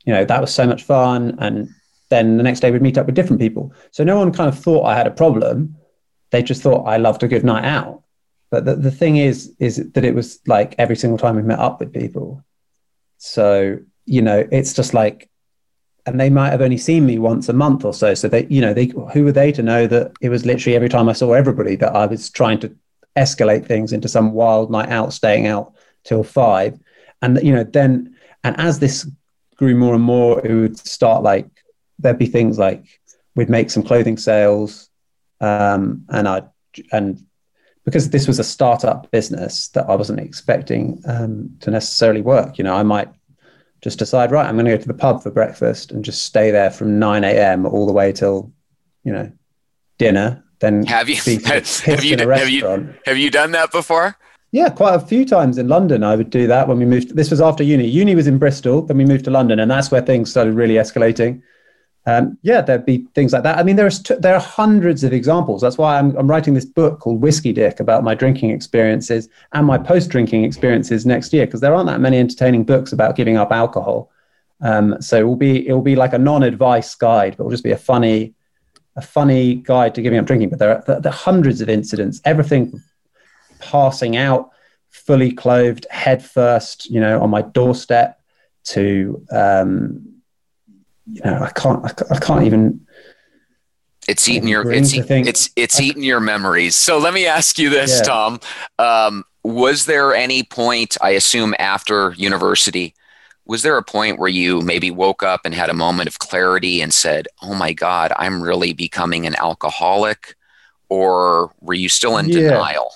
You 0.04 0.12
know, 0.12 0.26
that 0.26 0.42
was 0.42 0.52
so 0.52 0.66
much 0.66 0.82
fun 0.82 1.38
and 1.38 1.70
then 2.08 2.36
the 2.36 2.42
next 2.42 2.60
day 2.60 2.70
we'd 2.70 2.82
meet 2.82 2.98
up 2.98 3.06
with 3.06 3.14
different 3.14 3.40
people. 3.40 3.72
So 3.90 4.04
no 4.04 4.16
one 4.16 4.32
kind 4.32 4.48
of 4.48 4.58
thought 4.58 4.84
I 4.84 4.96
had 4.96 5.06
a 5.06 5.12
problem. 5.12 5.76
They 6.30 6.42
just 6.42 6.62
thought 6.62 6.84
I 6.84 6.96
loved 6.96 7.22
a 7.22 7.28
good 7.28 7.44
night 7.44 7.64
out. 7.64 8.02
But 8.50 8.64
the, 8.64 8.76
the 8.76 8.90
thing 8.90 9.16
is, 9.16 9.54
is 9.58 9.90
that 9.92 10.04
it 10.04 10.14
was 10.14 10.40
like 10.46 10.74
every 10.78 10.96
single 10.96 11.18
time 11.18 11.36
we 11.36 11.42
met 11.42 11.58
up 11.58 11.80
with 11.80 11.92
people. 11.92 12.44
So, 13.18 13.78
you 14.06 14.22
know, 14.22 14.48
it's 14.50 14.72
just 14.72 14.94
like, 14.94 15.28
and 16.06 16.18
they 16.18 16.30
might 16.30 16.50
have 16.50 16.62
only 16.62 16.78
seen 16.78 17.04
me 17.04 17.18
once 17.18 17.50
a 17.50 17.52
month 17.52 17.84
or 17.84 17.92
so. 17.92 18.14
So 18.14 18.28
they, 18.28 18.46
you 18.46 18.62
know, 18.62 18.72
they, 18.72 18.86
who 19.12 19.24
were 19.24 19.32
they 19.32 19.52
to 19.52 19.62
know 19.62 19.86
that 19.86 20.12
it 20.22 20.30
was 20.30 20.46
literally 20.46 20.76
every 20.76 20.88
time 20.88 21.10
I 21.10 21.12
saw 21.12 21.34
everybody 21.34 21.76
that 21.76 21.94
I 21.94 22.06
was 22.06 22.30
trying 22.30 22.60
to 22.60 22.74
escalate 23.16 23.66
things 23.66 23.92
into 23.92 24.08
some 24.08 24.32
wild 24.32 24.70
night 24.70 24.88
out, 24.88 25.12
staying 25.12 25.46
out 25.46 25.74
till 26.04 26.24
five. 26.24 26.78
and 27.20 27.38
you 27.42 27.52
know 27.52 27.64
then 27.64 28.14
and 28.44 28.58
as 28.58 28.78
this 28.78 29.10
grew 29.56 29.74
more 29.74 29.94
and 29.94 30.04
more, 30.04 30.44
it 30.46 30.54
would 30.54 30.78
start 30.78 31.22
like 31.22 31.48
there'd 31.98 32.18
be 32.18 32.26
things 32.26 32.58
like 32.58 33.00
we'd 33.34 33.50
make 33.50 33.70
some 33.70 33.82
clothing 33.82 34.16
sales, 34.16 34.88
um, 35.40 36.04
and 36.08 36.28
I 36.28 36.42
and 36.92 37.24
because 37.84 38.10
this 38.10 38.26
was 38.26 38.38
a 38.38 38.44
startup 38.44 39.10
business 39.10 39.68
that 39.68 39.88
I 39.88 39.94
wasn't 39.94 40.20
expecting 40.20 41.02
um, 41.06 41.56
to 41.60 41.70
necessarily 41.70 42.20
work. 42.20 42.58
You 42.58 42.64
know, 42.64 42.74
I 42.74 42.82
might 42.82 43.08
just 43.80 43.98
decide, 43.98 44.30
right, 44.30 44.46
I'm 44.46 44.56
going 44.56 44.66
to 44.66 44.72
go 44.72 44.76
to 44.76 44.88
the 44.88 44.94
pub 44.94 45.22
for 45.22 45.30
breakfast 45.30 45.92
and 45.92 46.04
just 46.04 46.24
stay 46.24 46.50
there 46.50 46.70
from 46.70 46.98
9 46.98 47.24
a.m. 47.24 47.64
all 47.64 47.86
the 47.86 47.92
way 47.92 48.12
till, 48.12 48.52
you 49.04 49.12
know, 49.12 49.32
dinner. 49.96 50.44
Then 50.58 50.84
have 50.86 51.08
you 51.08 51.16
have, 51.46 51.80
have 51.80 52.04
you 52.04 52.18
have 52.18 52.50
you 52.50 52.94
have 53.04 53.16
you 53.16 53.30
done 53.30 53.52
that 53.52 53.70
before? 53.70 54.16
Yeah, 54.50 54.70
quite 54.70 54.94
a 54.94 55.00
few 55.00 55.24
times 55.24 55.58
in 55.58 55.68
London. 55.68 56.02
I 56.02 56.16
would 56.16 56.30
do 56.30 56.46
that 56.46 56.68
when 56.68 56.78
we 56.78 56.86
moved. 56.86 57.14
This 57.14 57.30
was 57.30 57.40
after 57.40 57.62
uni. 57.62 57.86
Uni 57.86 58.14
was 58.14 58.26
in 58.26 58.38
Bristol, 58.38 58.82
then 58.82 58.96
we 58.96 59.04
moved 59.04 59.24
to 59.26 59.30
London, 59.30 59.60
and 59.60 59.70
that's 59.70 59.90
where 59.90 60.00
things 60.00 60.30
started 60.30 60.54
really 60.54 60.74
escalating. 60.74 61.42
Um, 62.06 62.38
yeah, 62.42 62.62
there'd 62.62 62.86
be 62.86 63.06
things 63.14 63.32
like 63.34 63.42
that. 63.42 63.58
I 63.58 63.62
mean, 63.62 63.76
there's 63.76 64.02
t- 64.02 64.14
there 64.18 64.34
are 64.34 64.40
hundreds 64.40 65.04
of 65.04 65.12
examples. 65.12 65.60
That's 65.60 65.76
why 65.76 65.98
I'm, 65.98 66.16
I'm 66.16 66.26
writing 66.26 66.54
this 66.54 66.64
book 66.64 67.00
called 67.00 67.20
Whiskey 67.20 67.52
Dick 67.52 67.80
about 67.80 68.02
my 68.02 68.14
drinking 68.14 68.50
experiences 68.50 69.28
and 69.52 69.66
my 69.66 69.76
post-drinking 69.76 70.44
experiences 70.44 71.04
next 71.04 71.32
year, 71.34 71.44
because 71.44 71.60
there 71.60 71.74
aren't 71.74 71.88
that 71.88 72.00
many 72.00 72.18
entertaining 72.18 72.64
books 72.64 72.92
about 72.92 73.14
giving 73.14 73.36
up 73.36 73.52
alcohol. 73.52 74.10
Um, 74.62 75.00
so 75.02 75.18
it 75.18 75.24
will 75.24 75.36
be 75.36 75.68
it 75.68 75.72
will 75.72 75.82
be 75.82 75.96
like 75.96 76.14
a 76.14 76.18
non-advice 76.18 76.94
guide, 76.94 77.36
but 77.36 77.44
it'll 77.44 77.50
just 77.50 77.64
be 77.64 77.72
a 77.72 77.76
funny 77.76 78.34
a 78.96 79.02
funny 79.02 79.56
guide 79.56 79.94
to 79.94 80.02
giving 80.02 80.18
up 80.18 80.26
drinking. 80.26 80.48
But 80.48 80.58
there 80.58 80.76
are, 80.76 81.00
there 81.00 81.12
are 81.12 81.14
hundreds 81.14 81.60
of 81.60 81.68
incidents, 81.68 82.22
everything 82.24 82.82
passing 83.60 84.16
out 84.16 84.50
fully 84.88 85.30
clothed, 85.30 85.86
head 85.90 86.24
first, 86.24 86.88
you 86.90 87.00
know, 87.00 87.20
on 87.20 87.28
my 87.28 87.42
doorstep 87.42 88.18
to, 88.64 89.22
um, 89.30 90.17
you 91.12 91.22
know, 91.24 91.40
I 91.42 91.50
can't, 91.50 91.84
I, 91.84 92.14
I 92.14 92.18
can't 92.18 92.44
even. 92.44 92.86
It's 94.08 94.26
eating 94.26 94.48
your, 94.48 94.72
it's, 94.72 94.94
it's, 94.94 95.50
it's 95.54 95.80
eating 95.80 96.02
your 96.02 96.20
memories. 96.20 96.74
So 96.74 96.96
let 96.96 97.12
me 97.12 97.26
ask 97.26 97.58
you 97.58 97.68
this, 97.68 97.98
yeah. 97.98 98.04
Tom. 98.04 98.40
Um, 98.78 99.24
was 99.44 99.84
there 99.84 100.14
any 100.14 100.42
point, 100.42 100.96
I 101.02 101.10
assume 101.10 101.54
after 101.58 102.14
university, 102.16 102.94
was 103.44 103.62
there 103.62 103.76
a 103.76 103.82
point 103.82 104.18
where 104.18 104.30
you 104.30 104.62
maybe 104.62 104.90
woke 104.90 105.22
up 105.22 105.42
and 105.44 105.54
had 105.54 105.68
a 105.68 105.74
moment 105.74 106.08
of 106.08 106.18
clarity 106.18 106.80
and 106.80 106.92
said, 106.92 107.28
"Oh 107.42 107.54
my 107.54 107.72
God, 107.72 108.12
I'm 108.16 108.42
really 108.42 108.74
becoming 108.74 109.26
an 109.26 109.34
alcoholic," 109.36 110.36
or 110.90 111.52
were 111.60 111.74
you 111.74 111.88
still 111.88 112.18
in 112.18 112.28
yeah. 112.28 112.50
denial? 112.50 112.90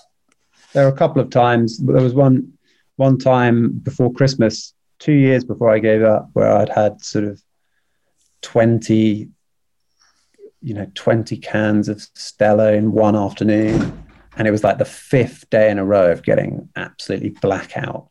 there 0.73 0.85
were 0.85 0.93
a 0.93 0.97
couple 0.97 1.21
of 1.21 1.31
times. 1.31 1.79
There 1.79 2.03
was 2.03 2.15
one 2.15 2.53
one 2.97 3.19
time 3.19 3.79
before 3.79 4.13
Christmas, 4.13 4.75
two 4.99 5.13
years 5.13 5.45
before 5.45 5.71
I 5.71 5.79
gave 5.79 6.03
up, 6.03 6.31
where 6.33 6.53
I'd 6.53 6.69
had 6.69 7.03
sort 7.03 7.25
of 7.25 7.43
twenty, 8.43 9.31
you 10.61 10.75
know, 10.75 10.91
twenty 10.95 11.37
cans 11.37 11.89
of 11.89 12.03
Stella 12.15 12.73
in 12.73 12.93
one 12.93 13.17
afternoon, 13.17 14.05
and 14.37 14.47
it 14.47 14.51
was 14.51 14.65
like 14.65 14.79
the 14.79 14.85
fifth 14.85 15.49
day 15.51 15.71
in 15.71 15.79
a 15.79 15.85
row 15.85 16.13
of 16.13 16.23
getting 16.23 16.69
absolutely 16.77 17.31
blackout. 17.31 18.09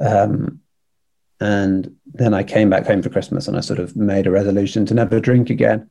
Um, 0.00 0.60
and 1.40 1.96
then 2.06 2.34
I 2.34 2.44
came 2.44 2.70
back 2.70 2.86
home 2.86 3.02
for 3.02 3.10
Christmas, 3.10 3.48
and 3.48 3.56
I 3.56 3.60
sort 3.60 3.80
of 3.80 3.96
made 3.96 4.26
a 4.26 4.30
resolution 4.30 4.86
to 4.86 4.94
never 4.94 5.20
drink 5.20 5.50
again. 5.50 5.90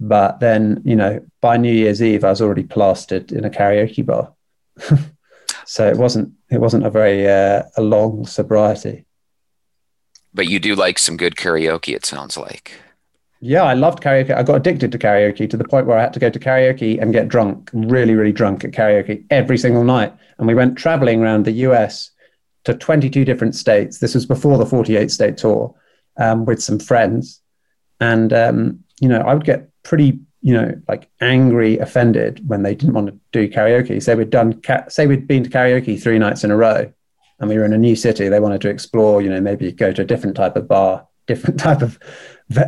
But 0.00 0.40
then, 0.40 0.82
you 0.84 0.96
know, 0.96 1.20
by 1.40 1.56
New 1.56 1.72
Year's 1.72 2.02
Eve, 2.02 2.24
I 2.24 2.30
was 2.30 2.42
already 2.42 2.64
plastered 2.64 3.32
in 3.32 3.44
a 3.44 3.50
karaoke 3.50 4.04
bar. 4.04 4.32
so 5.66 5.88
it 5.88 5.96
wasn't 5.96 6.32
it 6.50 6.60
wasn't 6.60 6.86
a 6.86 6.90
very 6.90 7.28
uh, 7.28 7.62
a 7.76 7.82
long 7.82 8.26
sobriety. 8.26 9.03
But 10.34 10.48
you 10.48 10.58
do 10.58 10.74
like 10.74 10.98
some 10.98 11.16
good 11.16 11.36
karaoke. 11.36 11.94
It 11.94 12.04
sounds 12.04 12.36
like. 12.36 12.72
Yeah, 13.40 13.62
I 13.62 13.74
loved 13.74 14.02
karaoke. 14.02 14.34
I 14.34 14.42
got 14.42 14.56
addicted 14.56 14.90
to 14.92 14.98
karaoke 14.98 15.48
to 15.48 15.56
the 15.56 15.68
point 15.68 15.86
where 15.86 15.98
I 15.98 16.02
had 16.02 16.14
to 16.14 16.20
go 16.20 16.30
to 16.30 16.38
karaoke 16.38 17.00
and 17.00 17.12
get 17.12 17.28
drunk, 17.28 17.70
really, 17.74 18.14
really 18.14 18.32
drunk 18.32 18.64
at 18.64 18.72
karaoke 18.72 19.24
every 19.30 19.58
single 19.58 19.84
night. 19.84 20.12
And 20.38 20.48
we 20.48 20.54
went 20.54 20.78
traveling 20.78 21.22
around 21.22 21.44
the 21.44 21.52
US 21.52 22.10
to 22.64 22.74
22 22.74 23.24
different 23.24 23.54
states. 23.54 23.98
This 23.98 24.14
was 24.14 24.24
before 24.26 24.56
the 24.58 24.66
48 24.66 25.10
state 25.10 25.36
tour 25.36 25.74
um, 26.16 26.46
with 26.46 26.62
some 26.62 26.78
friends. 26.78 27.40
And, 28.00 28.32
um, 28.32 28.80
you 29.00 29.08
know, 29.08 29.20
I 29.20 29.34
would 29.34 29.44
get 29.44 29.68
pretty 29.82 30.20
you 30.44 30.52
know, 30.52 30.78
like 30.88 31.08
angry, 31.22 31.78
offended 31.78 32.46
when 32.46 32.62
they 32.62 32.74
didn't 32.74 32.92
want 32.92 33.06
to 33.06 33.18
do 33.32 33.48
karaoke. 33.48 34.00
Say 34.02 34.14
we'd 34.14 34.28
done, 34.28 34.60
say 34.88 35.06
we'd 35.06 35.26
been 35.26 35.42
to 35.42 35.48
karaoke 35.48 36.00
three 36.00 36.18
nights 36.18 36.44
in 36.44 36.50
a 36.50 36.56
row, 36.56 36.92
and 37.40 37.48
we 37.48 37.58
were 37.58 37.64
in 37.64 37.72
a 37.72 37.78
new 37.78 37.96
city. 37.96 38.28
They 38.28 38.40
wanted 38.40 38.60
to 38.62 38.68
explore, 38.68 39.22
you 39.22 39.30
know, 39.30 39.40
maybe 39.40 39.72
go 39.72 39.92
to 39.92 40.02
a 40.02 40.04
different 40.04 40.36
type 40.36 40.56
of 40.56 40.68
bar, 40.68 41.06
different 41.26 41.58
type 41.58 41.82
of 41.82 41.98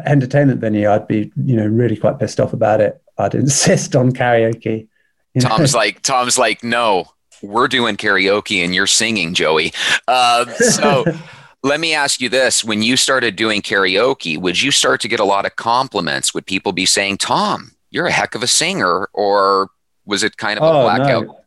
entertainment 0.06 0.60
venue. 0.60 0.90
I'd 0.90 1.06
be, 1.06 1.32
you 1.36 1.56
know, 1.56 1.66
really 1.66 1.96
quite 1.96 2.18
pissed 2.18 2.40
off 2.40 2.52
about 2.52 2.80
it. 2.80 3.00
I'd 3.18 3.34
insist 3.34 3.94
on 3.96 4.12
karaoke. 4.12 4.88
You 5.34 5.42
know? 5.42 5.48
Tom's 5.48 5.74
like, 5.74 6.02
Tom's 6.02 6.38
like, 6.38 6.64
no, 6.64 7.06
we're 7.42 7.68
doing 7.68 7.96
karaoke 7.96 8.64
and 8.64 8.74
you're 8.74 8.86
singing, 8.86 9.34
Joey. 9.34 9.72
Uh, 10.08 10.46
so. 10.54 11.04
Let 11.62 11.80
me 11.80 11.94
ask 11.94 12.20
you 12.20 12.28
this. 12.28 12.62
When 12.62 12.82
you 12.82 12.96
started 12.96 13.34
doing 13.34 13.60
karaoke, 13.60 14.38
would 14.38 14.62
you 14.62 14.70
start 14.70 15.00
to 15.00 15.08
get 15.08 15.18
a 15.18 15.24
lot 15.24 15.46
of 15.46 15.56
compliments? 15.56 16.32
Would 16.32 16.46
people 16.46 16.70
be 16.70 16.86
saying, 16.86 17.16
Tom, 17.16 17.72
you're 17.90 18.06
a 18.06 18.12
heck 18.12 18.36
of 18.36 18.44
a 18.44 18.46
singer? 18.46 19.08
Or 19.12 19.70
was 20.04 20.22
it 20.22 20.36
kind 20.36 20.60
of 20.60 20.62
oh, 20.62 20.68
a 20.68 20.82
blackout? 20.84 21.26
No. 21.26 21.40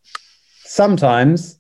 Sometimes, 0.66 1.59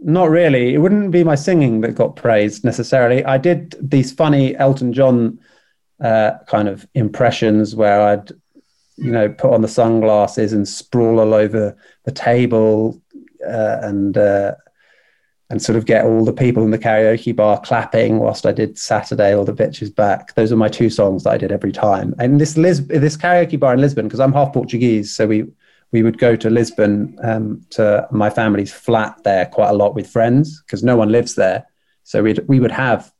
not 0.00 0.30
really. 0.30 0.74
It 0.74 0.78
wouldn't 0.78 1.10
be 1.10 1.24
my 1.24 1.34
singing 1.34 1.80
that 1.80 1.94
got 1.94 2.16
praised 2.16 2.64
necessarily. 2.64 3.24
I 3.24 3.38
did 3.38 3.74
these 3.80 4.12
funny 4.12 4.56
Elton 4.56 4.92
John 4.92 5.38
uh, 6.00 6.32
kind 6.46 6.68
of 6.68 6.86
impressions 6.94 7.74
where 7.74 8.00
I'd, 8.00 8.30
you 8.96 9.10
know, 9.10 9.28
put 9.28 9.52
on 9.52 9.62
the 9.62 9.68
sunglasses 9.68 10.52
and 10.52 10.68
sprawl 10.68 11.20
all 11.20 11.34
over 11.34 11.76
the 12.04 12.12
table 12.12 13.00
uh, 13.46 13.78
and 13.82 14.16
uh, 14.16 14.54
and 15.48 15.62
sort 15.62 15.76
of 15.76 15.86
get 15.86 16.04
all 16.04 16.24
the 16.24 16.32
people 16.32 16.64
in 16.64 16.72
the 16.72 16.78
karaoke 16.78 17.34
bar 17.34 17.60
clapping 17.60 18.18
whilst 18.18 18.46
I 18.46 18.52
did 18.52 18.76
Saturday 18.78 19.32
or 19.32 19.44
the 19.44 19.52
Bitch 19.52 19.80
Is 19.80 19.90
Back. 19.90 20.34
Those 20.34 20.50
are 20.50 20.56
my 20.56 20.68
two 20.68 20.90
songs 20.90 21.22
that 21.22 21.30
I 21.30 21.38
did 21.38 21.52
every 21.52 21.70
time. 21.70 22.14
And 22.18 22.40
this 22.40 22.56
Lis- 22.56 22.80
this 22.80 23.16
karaoke 23.16 23.58
bar 23.58 23.74
in 23.74 23.80
Lisbon, 23.80 24.06
because 24.06 24.20
I'm 24.20 24.32
half 24.32 24.52
Portuguese, 24.52 25.14
so 25.14 25.26
we 25.26 25.46
we 25.96 26.02
would 26.02 26.18
go 26.18 26.36
to 26.36 26.50
Lisbon 26.50 27.18
um, 27.22 27.62
to 27.70 28.06
my 28.10 28.28
family's 28.28 28.70
flat 28.70 29.18
there 29.24 29.46
quite 29.46 29.70
a 29.70 29.80
lot 29.82 29.94
with 29.94 30.06
friends 30.06 30.60
because 30.60 30.82
no 30.82 30.94
one 30.94 31.08
lives 31.10 31.36
there. 31.36 31.66
So 32.04 32.22
we 32.22 32.34
we 32.46 32.60
would 32.60 32.70
have 32.70 33.10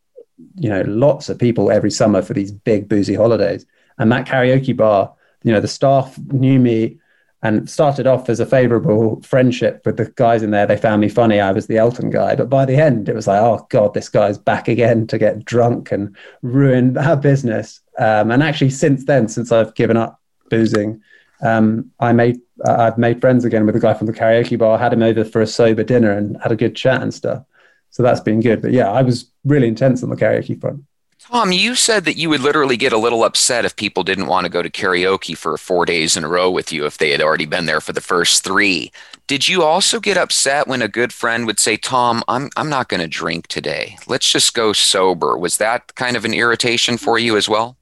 you 0.56 0.68
know 0.68 0.83
lots 0.87 1.30
of 1.30 1.38
people 1.38 1.71
every 1.71 1.90
summer 1.90 2.21
for 2.21 2.35
these 2.35 2.52
big 2.52 2.87
boozy 2.87 3.14
holidays. 3.14 3.64
And 3.99 4.12
that 4.12 4.26
karaoke 4.26 4.76
bar, 4.76 5.14
you 5.42 5.52
know, 5.52 5.61
the 5.61 5.68
staff 5.68 6.18
knew 6.18 6.59
me 6.59 6.99
and 7.42 7.71
started 7.71 8.06
off 8.06 8.28
as 8.28 8.40
a 8.40 8.52
favorable 8.59 9.23
friendship 9.23 9.80
with 9.87 9.97
the 9.97 10.12
guys 10.16 10.42
in 10.42 10.50
there. 10.50 10.66
They 10.66 10.76
found 10.76 11.00
me 11.00 11.09
funny. 11.09 11.40
I 11.40 11.52
was 11.52 11.66
the 11.66 11.78
Elton 11.78 12.11
guy. 12.11 12.35
But 12.35 12.50
by 12.50 12.66
the 12.66 12.76
end, 12.76 13.09
it 13.09 13.14
was 13.14 13.26
like, 13.26 13.40
oh, 13.40 13.66
God, 13.71 13.95
this 13.95 14.11
guy's 14.11 14.37
back 14.37 14.68
again 14.68 15.06
to 15.06 15.16
get 15.16 15.45
drunk 15.47 15.92
and 15.92 16.14
ruin 16.42 16.99
our 16.99 17.16
business. 17.16 17.80
Um, 17.99 18.30
and 18.30 18.42
actually, 18.42 18.71
since 18.71 19.06
then, 19.06 19.28
since 19.28 19.50
I've 19.50 19.75
given 19.75 19.97
up 19.97 20.21
boozing, 20.50 21.00
um, 21.43 21.90
I 22.00 22.12
made 22.12 22.40
uh, 22.66 22.76
I've 22.78 22.99
made 22.99 23.21
friends 23.21 23.45
again 23.45 23.66
with 23.66 23.75
the 23.75 23.81
guy 23.81 23.95
from 23.95 24.07
the 24.07 24.12
karaoke 24.12 24.59
bar. 24.59 24.78
I 24.78 24.83
Had 24.83 24.93
him 24.93 25.02
over 25.02 25.25
for 25.25 25.43
a 25.43 25.47
sober 25.47 25.85
dinner 25.85 26.11
and 26.11 26.37
had 26.43 26.52
a 26.52 26.57
good 26.57 26.75
chat 26.75 27.02
and 27.02 27.12
stuff. 27.12 27.45
So 27.90 28.02
that's 28.02 28.21
been 28.21 28.40
good. 28.40 28.62
But 28.62 28.73
yeah, 28.73 28.90
I 28.90 29.02
was 29.02 29.31
really 29.45 29.69
intense 29.69 30.02
on 30.02 30.11
the 30.11 30.16
karaoke 30.16 30.61
front. 30.61 30.85
Tom, 31.19 31.50
you 31.50 31.75
said 31.75 32.05
that 32.05 32.16
you 32.16 32.28
would 32.28 32.43
literally 32.43 32.76
get 32.76 32.93
a 32.93 32.99
little 32.99 33.25
upset 33.25 33.64
if 33.64 33.75
people 33.75 34.05
didn't 34.05 34.26
want 34.26 34.45
to 34.45 34.50
go 34.50 34.62
to 34.62 34.71
karaoke 34.71 35.37
for 35.37 35.57
four 35.57 35.85
days 35.85 36.16
in 36.16 36.23
a 36.23 36.28
row 36.28 36.50
with 36.50 36.73
you 36.73 36.87
if 36.87 36.99
they 36.99 37.11
had 37.11 37.23
already 37.23 37.47
been 37.47 37.66
there 37.66 37.81
for 37.81 37.93
the 37.93 38.00
first 38.00 38.45
three. 38.45 38.93
Did 39.26 39.49
you 39.49 39.64
also 39.64 39.99
get 39.99 40.16
upset 40.16 40.69
when 40.69 40.83
a 40.83 40.88
good 40.88 41.12
friend 41.12 41.47
would 41.47 41.59
say, 41.59 41.76
Tom, 41.76 42.23
I'm, 42.28 42.50
I'm 42.57 42.69
not 42.69 42.88
going 42.88 43.00
to 43.00 43.09
drink 43.09 43.49
today. 43.49 43.99
Let's 44.07 44.31
just 44.31 44.55
go 44.55 44.73
sober? 44.73 45.37
Was 45.37 45.57
that 45.57 45.97
kind 45.97 46.16
of 46.16 46.25
an 46.25 46.35
irritation 46.35 46.97
for 46.97 47.19
you 47.19 47.37
as 47.37 47.49
well? 47.49 47.76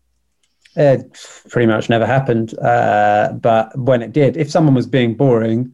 It 0.77 1.17
pretty 1.49 1.67
much 1.67 1.89
never 1.89 2.07
happened. 2.07 2.59
Uh, 2.59 3.33
but 3.33 3.77
when 3.79 4.03
it 4.03 4.13
did, 4.13 4.37
if 4.37 4.51
someone 4.51 4.75
was 4.75 4.87
being 4.87 5.15
boring, 5.15 5.73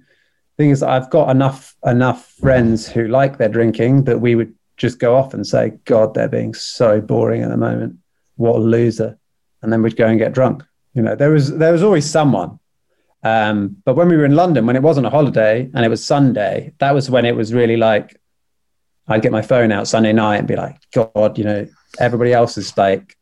thing 0.60 0.70
is, 0.70 0.82
I've 0.82 1.08
got 1.08 1.30
enough 1.30 1.74
enough 1.86 2.32
friends 2.32 2.86
who 2.86 3.08
like 3.08 3.38
their 3.38 3.48
drinking 3.48 4.04
that 4.04 4.20
we 4.20 4.34
would 4.34 4.54
just 4.76 4.98
go 4.98 5.16
off 5.16 5.32
and 5.32 5.46
say, 5.46 5.70
God, 5.86 6.12
they're 6.12 6.28
being 6.28 6.52
so 6.52 7.00
boring 7.00 7.42
at 7.42 7.48
the 7.48 7.56
moment. 7.56 7.96
What 8.36 8.56
a 8.56 8.58
loser. 8.58 9.18
And 9.62 9.72
then 9.72 9.82
we'd 9.82 9.96
go 9.96 10.06
and 10.06 10.18
get 10.18 10.34
drunk. 10.34 10.62
You 10.92 11.02
know, 11.02 11.14
there 11.16 11.30
was 11.30 11.56
there 11.56 11.72
was 11.72 11.82
always 11.82 12.08
someone. 12.08 12.58
Um, 13.22 13.76
but 13.84 13.96
when 13.96 14.08
we 14.08 14.16
were 14.16 14.24
in 14.24 14.36
London, 14.36 14.66
when 14.66 14.76
it 14.76 14.82
wasn't 14.82 15.06
a 15.06 15.10
holiday 15.10 15.70
and 15.74 15.84
it 15.84 15.88
was 15.88 16.04
Sunday, 16.04 16.72
that 16.78 16.94
was 16.94 17.10
when 17.10 17.24
it 17.24 17.36
was 17.36 17.54
really 17.54 17.76
like 17.76 18.20
I'd 19.08 19.22
get 19.22 19.32
my 19.32 19.42
phone 19.42 19.72
out 19.72 19.88
Sunday 19.88 20.12
night 20.12 20.36
and 20.36 20.48
be 20.48 20.56
like, 20.56 20.76
God, 20.92 21.38
you 21.38 21.44
know, 21.44 21.66
everybody 21.98 22.32
else 22.34 22.58
is 22.58 22.76
like 22.76 23.16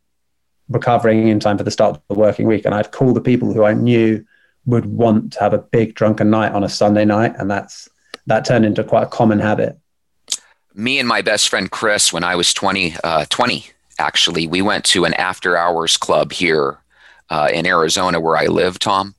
recovering 0.69 1.29
in 1.29 1.41
time 1.41 1.59
for 1.59 1.65
the 1.65 1.71
start 1.71 1.97
of 1.97 2.03
the 2.09 2.15
working 2.15 2.47
week. 2.47 2.65
And 2.65 2.75
I'd 2.75 2.93
call 2.93 3.13
the 3.13 3.21
people 3.21 3.53
who 3.53 3.65
I 3.65 3.75
knew 3.75 4.25
would 4.67 4.87
want 4.87 5.33
to 5.35 5.41
have 5.41 5.55
a 5.55 5.59
big 5.59 5.95
drunken 5.95 6.31
night 6.31 6.53
on 6.53 6.65
a 6.65 6.69
Sunday 6.69 7.05
night. 7.05 7.35
And 7.39 7.51
that's 7.51 7.89
that 8.27 8.45
turned 8.45 8.65
into 8.65 8.85
quite 8.85 9.05
a 9.05 9.07
common 9.07 9.39
habit 9.39 9.79
me 10.79 10.99
and 10.99 11.09
my 11.09 11.21
best 11.21 11.49
friend 11.49 11.71
Chris, 11.71 12.13
when 12.13 12.25
I 12.25 12.37
was 12.37 12.55
20, 12.55 12.95
uh, 13.03 13.27
20 13.29 13.67
actually, 13.99 14.47
we 14.47 14.63
went 14.63 14.85
to 14.87 15.05
an 15.05 15.15
after 15.15 15.57
hours 15.57 15.97
club 15.97 16.33
here 16.33 16.79
uh, 17.31 17.49
in 17.53 17.67
Arizona 17.67 18.21
where 18.21 18.37
I 18.37 18.47
live, 18.47 18.79
Tom. 18.79 19.17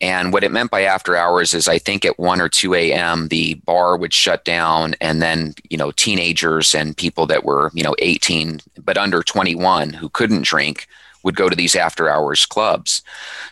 And 0.00 0.32
what 0.32 0.44
it 0.44 0.52
meant 0.52 0.70
by 0.70 0.82
after 0.82 1.16
hours 1.16 1.52
is 1.52 1.68
I 1.68 1.78
think 1.78 2.04
at 2.04 2.18
1 2.18 2.40
or 2.40 2.48
2 2.48 2.74
a.m., 2.74 3.28
the 3.28 3.54
bar 3.54 3.96
would 3.96 4.14
shut 4.14 4.44
down. 4.44 4.94
And 5.00 5.20
then, 5.20 5.54
you 5.68 5.76
know, 5.76 5.90
teenagers 5.92 6.74
and 6.74 6.96
people 6.96 7.26
that 7.26 7.44
were, 7.44 7.70
you 7.74 7.82
know, 7.82 7.94
18 7.98 8.60
but 8.82 8.96
under 8.96 9.22
21 9.22 9.92
who 9.92 10.08
couldn't 10.08 10.42
drink 10.42 10.86
would 11.22 11.36
go 11.36 11.48
to 11.48 11.56
these 11.56 11.76
after 11.76 12.08
hours 12.08 12.46
clubs. 12.46 13.02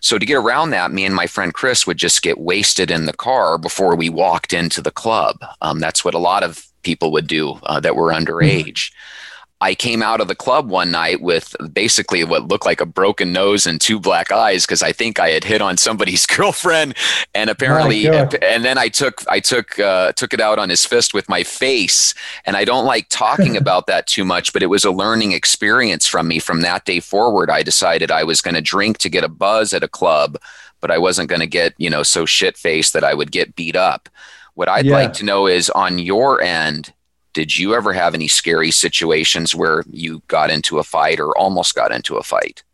So 0.01 0.19
to 0.19 0.25
get 0.25 0.37
around 0.37 0.71
that, 0.71 0.91
me 0.91 1.05
and 1.05 1.15
my 1.15 1.27
friend 1.27 1.53
Chris 1.53 1.87
would 1.87 1.99
just 1.99 2.23
get 2.23 2.39
wasted 2.39 2.91
in 2.91 3.07
the 3.07 3.13
car 3.13 3.59
before 3.59 3.95
we 3.95 4.09
walked 4.09 4.53
into 4.53 4.81
the 4.81 4.91
club. 4.91 5.37
Um, 5.61 5.79
that's 5.79 6.05
what 6.05 6.15
a 6.15 6.19
lot 6.19 6.43
of 6.43 6.67
people 6.83 7.13
would 7.13 7.27
do 7.27 7.59
uh, 7.65 7.81
that 7.81 7.97
were 7.97 8.11
underage. 8.13 8.91
Mm-hmm. 8.91 9.18
I 9.61 9.75
came 9.75 10.03
out 10.03 10.21
of 10.21 10.29
the 10.29 10.37
club 10.37 10.69
one 10.69 10.93
night 10.93 11.21
with 11.21 11.57
basically 11.73 12.23
what 12.23 12.47
looked 12.47 12.65
like 12.65 12.81
a 12.81 12.87
broken 12.87 13.33
nose 13.33 13.67
and 13.67 13.81
two 13.81 13.99
black 13.99 14.31
eyes 14.31 14.65
because 14.65 14.83
I 14.83 14.93
think 14.93 15.19
I 15.19 15.31
had 15.31 15.43
hit 15.43 15.61
on 15.61 15.77
somebody's 15.77 16.27
girlfriend, 16.37 16.95
and 17.35 17.51
apparently, 17.51 18.07
and 18.07 18.65
then 18.65 18.79
I 18.79 18.89
took 18.89 19.25
I 19.29 19.41
took 19.41 19.79
uh, 19.79 20.13
took 20.13 20.33
it 20.33 20.41
out 20.41 20.59
on 20.59 20.71
his 20.71 20.85
fist 20.85 21.13
with 21.13 21.29
my 21.29 21.43
face, 21.43 22.15
and 22.45 22.57
I 22.57 22.65
don't 22.65 22.85
like 22.85 23.09
talking 23.09 23.57
about 23.63 23.89
that 23.89 24.07
too 24.07 24.25
much, 24.25 24.53
but 24.53 24.63
it 24.63 24.67
was 24.67 24.85
a 24.85 24.93
learning 24.93 25.33
experience 25.33 26.07
from 26.07 26.29
me. 26.29 26.39
From 26.39 26.61
that 26.61 26.85
day 26.85 27.01
forward, 27.01 27.51
I 27.51 27.63
decided 27.63 28.11
I 28.11 28.25
was 28.25 28.41
going 28.41 28.55
to 28.55 28.61
drink 28.61 28.99
to 28.99 29.09
get 29.09 29.25
a 29.25 29.29
buzz 29.29 29.73
at 29.73 29.83
a 29.83 29.89
club, 29.89 30.39
but 30.81 30.91
I 30.91 30.99
wasn't 30.99 31.29
going 31.29 31.41
to 31.41 31.47
get 31.47 31.75
you 31.79 31.91
know 31.91 32.05
so 32.05 32.27
shit 32.27 32.57
faced 32.57 32.93
that 32.93 33.05
I 33.05 33.15
would 33.15 33.33
get 33.33 33.57
beat 33.57 33.75
up. 33.75 34.09
What 34.55 34.69
I'd 34.69 34.87
yeah. 34.87 34.95
like 34.95 35.13
to 35.15 35.25
know 35.25 35.47
is 35.47 35.69
on 35.71 35.99
your 35.99 36.41
end 36.41 36.93
did 37.39 37.57
you 37.57 37.73
ever 37.73 37.93
have 37.93 38.15
any 38.15 38.27
scary 38.27 38.73
situations 38.73 39.55
where 39.55 39.85
you 39.93 40.21
got 40.27 40.51
into 40.51 40.81
a 40.81 40.83
fight 40.83 41.21
or 41.21 41.39
almost 41.39 41.77
got 41.77 41.93
into 41.93 42.17
a 42.17 42.23
fight? 42.25 42.65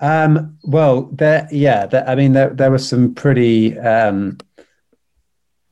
Um, 0.00 0.58
well, 0.64 1.04
there, 1.04 1.48
yeah, 1.50 1.86
there, 1.86 2.06
I 2.06 2.14
mean, 2.14 2.34
there, 2.34 2.50
there 2.50 2.70
were 2.70 2.76
some 2.76 3.14
pretty, 3.14 3.78
um, 3.78 4.36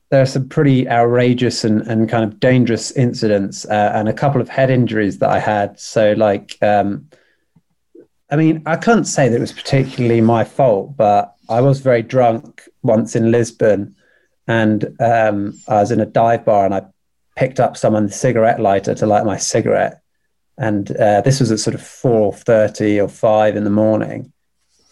there 0.09 0.23
are 0.23 0.25
some 0.25 0.49
pretty 0.49 0.89
outrageous 0.89 1.63
and, 1.63 1.83
and 1.83 2.09
kind 2.09 2.23
of 2.23 2.39
dangerous 2.39 2.89
incidents 2.93 3.65
uh, 3.65 3.91
and 3.93 4.09
a 4.09 4.13
couple 4.13 4.41
of 4.41 4.49
head 4.49 4.71
injuries 4.71 5.19
that 5.19 5.29
I 5.29 5.37
had. 5.37 5.79
So, 5.79 6.13
like, 6.13 6.57
um, 6.63 7.09
I 8.31 8.37
mean, 8.37 8.63
I 8.65 8.75
can't 8.75 9.05
say 9.05 9.29
that 9.29 9.35
it 9.35 9.39
was 9.39 9.53
particularly 9.53 10.21
my 10.21 10.45
fault, 10.45 10.97
but 10.97 11.35
I 11.47 11.61
was 11.61 11.79
very 11.81 12.01
drunk 12.01 12.63
once 12.81 13.15
in 13.15 13.29
Lisbon 13.29 13.95
and 14.47 14.99
um, 14.99 15.59
I 15.67 15.75
was 15.75 15.91
in 15.91 15.99
a 15.99 16.07
dive 16.07 16.43
bar 16.43 16.65
and 16.65 16.73
I 16.73 16.81
picked 17.39 17.61
up 17.61 17.77
someone's 17.77 18.19
cigarette 18.19 18.59
lighter 18.59 18.93
to 18.93 19.05
light 19.05 19.23
my 19.23 19.37
cigarette. 19.37 20.01
And 20.57 20.93
uh, 20.97 21.21
this 21.21 21.39
was 21.39 21.53
at 21.53 21.59
sort 21.59 21.73
of 21.73 21.79
4.30 21.79 23.01
or 23.01 23.07
5 23.07 23.55
in 23.55 23.63
the 23.63 23.69
morning. 23.69 24.33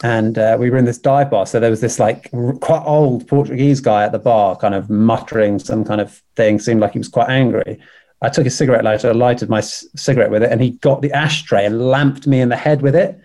And 0.02 0.38
uh, 0.38 0.56
we 0.58 0.70
were 0.70 0.78
in 0.78 0.86
this 0.86 0.98
dive 0.98 1.30
bar. 1.30 1.46
So 1.46 1.60
there 1.60 1.70
was 1.70 1.82
this 1.82 2.00
like 2.00 2.32
quite 2.62 2.84
old 2.86 3.28
Portuguese 3.28 3.82
guy 3.82 4.06
at 4.06 4.14
the 4.14 4.20
bar 4.20 4.56
kind 4.56 4.74
of 4.74 4.90
muttering 4.90 5.60
some 5.60 5.84
kind 5.84 6.00
of 6.00 6.24
thing, 6.38 6.58
seemed 6.58 6.80
like 6.80 6.94
he 6.94 7.00
was 7.00 7.10
quite 7.10 7.28
angry. 7.28 7.82
I 8.22 8.30
took 8.30 8.46
a 8.46 8.50
cigarette 8.50 8.86
lighter, 8.86 9.14
lighted 9.14 9.50
my 9.50 9.60
c- 9.60 9.88
cigarette 9.98 10.32
with 10.32 10.42
it, 10.42 10.50
and 10.50 10.62
he 10.62 10.72
got 10.72 11.02
the 11.02 11.12
ashtray 11.12 11.66
and 11.66 11.90
lamped 11.90 12.28
me 12.28 12.40
in 12.40 12.48
the 12.48 12.56
head 12.56 12.82
with 12.82 12.96
it, 12.96 13.20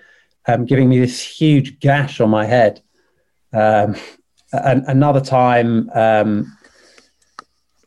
um, 0.48 0.66
giving 0.66 0.88
me 0.88 0.98
this 0.98 1.22
huge 1.22 1.78
gash 1.78 2.20
on 2.20 2.28
my 2.28 2.44
head. 2.44 2.80
Um, 3.52 3.94
and 4.52 4.82
another 4.88 5.20
time, 5.20 5.90
um, 5.94 6.58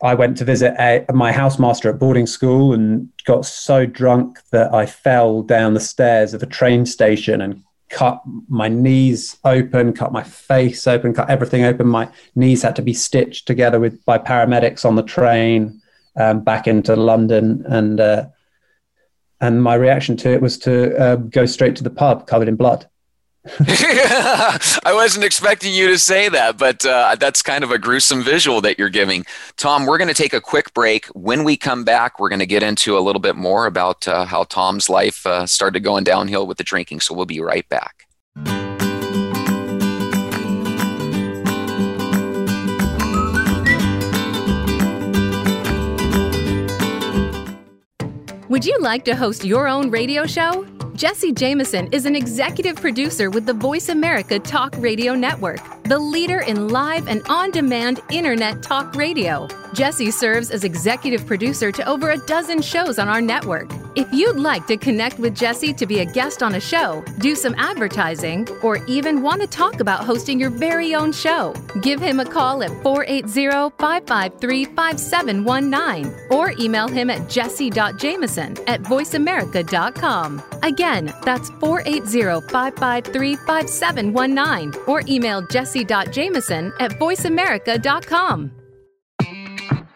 I 0.05 0.13
went 0.13 0.37
to 0.37 0.45
visit 0.45 0.75
a, 0.79 1.05
my 1.13 1.31
housemaster 1.31 1.89
at 1.89 1.99
boarding 1.99 2.27
school 2.27 2.73
and 2.73 3.09
got 3.25 3.45
so 3.45 3.85
drunk 3.85 4.39
that 4.51 4.73
I 4.73 4.85
fell 4.85 5.41
down 5.41 5.73
the 5.73 5.79
stairs 5.79 6.33
of 6.33 6.43
a 6.43 6.45
train 6.45 6.85
station 6.85 7.41
and 7.41 7.63
cut 7.89 8.21
my 8.47 8.67
knees 8.67 9.37
open, 9.43 9.93
cut 9.93 10.11
my 10.11 10.23
face 10.23 10.85
open, 10.85 11.13
cut 11.13 11.29
everything 11.29 11.63
open. 11.63 11.87
My 11.87 12.09
knees 12.35 12.61
had 12.61 12.75
to 12.75 12.81
be 12.81 12.93
stitched 12.93 13.47
together 13.47 13.79
with 13.79 14.03
by 14.05 14.19
paramedics 14.19 14.85
on 14.85 14.95
the 14.95 15.03
train 15.03 15.81
um, 16.15 16.41
back 16.41 16.67
into 16.67 16.95
London, 16.95 17.65
and 17.67 17.99
uh, 17.99 18.27
and 19.41 19.61
my 19.61 19.75
reaction 19.75 20.15
to 20.17 20.31
it 20.31 20.41
was 20.41 20.57
to 20.59 20.97
uh, 20.97 21.15
go 21.15 21.45
straight 21.45 21.75
to 21.77 21.83
the 21.83 21.89
pub 21.89 22.27
covered 22.27 22.47
in 22.47 22.55
blood. 22.55 22.87
I 23.59 24.91
wasn't 24.93 25.23
expecting 25.23 25.71
you 25.71 25.87
to 25.89 25.99
say 25.99 26.29
that, 26.29 26.57
but 26.57 26.83
uh, 26.83 27.15
that's 27.19 27.43
kind 27.43 27.63
of 27.63 27.69
a 27.69 27.77
gruesome 27.77 28.23
visual 28.23 28.59
that 28.61 28.79
you're 28.79 28.89
giving. 28.89 29.23
Tom, 29.55 29.85
we're 29.85 29.99
going 29.99 30.07
to 30.07 30.15
take 30.15 30.33
a 30.33 30.41
quick 30.41 30.73
break. 30.73 31.05
When 31.07 31.43
we 31.43 31.55
come 31.55 31.83
back, 31.83 32.19
we're 32.19 32.29
going 32.29 32.39
to 32.39 32.47
get 32.47 32.63
into 32.63 32.97
a 32.97 33.01
little 33.01 33.21
bit 33.21 33.35
more 33.35 33.67
about 33.67 34.07
uh, 34.07 34.25
how 34.25 34.45
Tom's 34.45 34.89
life 34.89 35.27
uh, 35.27 35.45
started 35.45 35.81
going 35.81 36.03
downhill 36.03 36.47
with 36.47 36.57
the 36.57 36.63
drinking. 36.63 37.01
So 37.01 37.13
we'll 37.13 37.27
be 37.27 37.39
right 37.39 37.67
back. 37.69 38.07
Would 48.49 48.65
you 48.65 48.77
like 48.79 49.05
to 49.05 49.15
host 49.15 49.43
your 49.43 49.67
own 49.67 49.91
radio 49.91 50.25
show? 50.25 50.65
Jesse 50.95 51.33
Jameson 51.33 51.89
is 51.91 52.05
an 52.05 52.15
executive 52.15 52.77
producer 52.77 53.29
with 53.29 53.45
the 53.45 53.53
Voice 53.53 53.89
America 53.89 54.39
Talk 54.39 54.73
Radio 54.77 55.13
Network, 55.13 55.59
the 55.83 55.99
leader 55.99 56.39
in 56.39 56.69
live 56.69 57.09
and 57.09 57.21
on 57.27 57.51
demand 57.51 57.99
internet 58.09 58.63
talk 58.63 58.95
radio. 58.95 59.45
Jesse 59.73 60.09
serves 60.09 60.51
as 60.51 60.63
executive 60.63 61.25
producer 61.25 61.69
to 61.69 61.85
over 61.85 62.11
a 62.11 62.17
dozen 62.27 62.61
shows 62.61 62.97
on 62.97 63.09
our 63.09 63.19
network. 63.19 63.69
If 63.95 64.07
you'd 64.13 64.37
like 64.37 64.67
to 64.67 64.77
connect 64.77 65.19
with 65.19 65.35
Jesse 65.35 65.73
to 65.73 65.85
be 65.85 65.99
a 65.99 66.05
guest 66.05 66.41
on 66.41 66.55
a 66.55 66.61
show, 66.61 67.03
do 67.19 67.35
some 67.35 67.55
advertising, 67.57 68.47
or 68.63 68.77
even 68.87 69.21
want 69.21 69.41
to 69.41 69.47
talk 69.47 69.81
about 69.81 70.05
hosting 70.05 70.39
your 70.39 70.49
very 70.49 70.95
own 70.95 71.11
show, 71.11 71.53
give 71.81 71.99
him 71.99 72.21
a 72.21 72.25
call 72.25 72.63
at 72.63 72.71
480 72.83 73.75
553 73.77 74.65
5719 74.65 76.13
or 76.31 76.51
email 76.57 76.87
him 76.87 77.09
at 77.09 77.29
jesse.jameson 77.29 78.57
at 78.67 78.81
voiceamerica.com. 78.83 80.41
Again, 80.63 80.84
that's 81.23 81.49
480 81.59 82.47
553 82.49 83.35
5719 83.35 84.83
or 84.87 85.01
email 85.07 85.41
jesse.jameson 85.47 86.73
at 86.79 86.91
voiceamerica.com. 86.91 88.51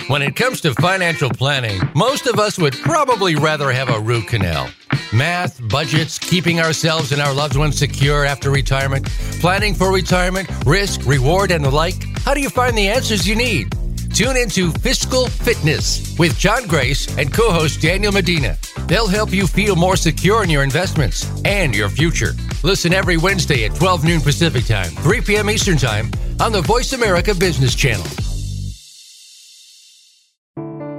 When 0.08 0.24
it 0.24 0.36
comes 0.36 0.62
to 0.62 0.74
financial 0.74 1.30
planning, 1.30 1.80
most 1.96 2.26
of 2.26 2.40
us 2.40 2.58
would 2.58 2.74
probably 2.74 3.36
rather 3.36 3.72
have 3.72 3.90
a 3.90 4.00
root 4.00 4.28
canal. 4.28 4.68
Math, 5.14 5.62
budgets, 5.70 6.18
keeping 6.18 6.60
ourselves 6.60 7.12
and 7.12 7.22
our 7.22 7.32
loved 7.32 7.56
ones 7.56 7.78
secure 7.78 8.26
after 8.26 8.50
retirement, 8.50 9.06
planning 9.40 9.76
for 9.76 9.94
retirement, 9.94 10.50
risk, 10.66 11.06
reward, 11.06 11.52
and 11.52 11.64
the 11.64 11.70
like. 11.70 12.04
How 12.26 12.34
do 12.34 12.42
you 12.42 12.50
find 12.50 12.76
the 12.76 12.88
answers 12.88 13.28
you 13.28 13.36
need? 13.36 13.76
Tune 14.14 14.36
into 14.36 14.72
Fiscal 14.72 15.28
Fitness 15.28 16.18
with 16.18 16.38
John 16.40 16.66
Grace 16.68 17.16
and 17.18 17.32
co 17.32 17.52
host 17.52 17.80
Daniel 17.80 18.12
Medina. 18.12 18.58
They'll 18.90 19.08
help 19.08 19.32
you 19.32 19.46
feel 19.46 19.76
more 19.76 19.96
secure 19.96 20.44
in 20.44 20.50
your 20.50 20.64
investments 20.64 21.30
and 21.46 21.76
your 21.76 21.90
future. 21.90 22.34
Listen 22.64 22.92
every 22.92 23.18
Wednesday 23.18 23.66
at 23.66 23.76
12 23.76 24.04
noon 24.04 24.20
Pacific 24.20 24.66
Time, 24.66 24.90
3 24.90 25.22
p.m. 25.22 25.50
Eastern 25.50 25.78
Time 25.78 26.10
on 26.40 26.52
the 26.52 26.62
Voice 26.62 26.94
America 26.94 27.36
Business 27.36 27.76
Channel. 27.76 28.06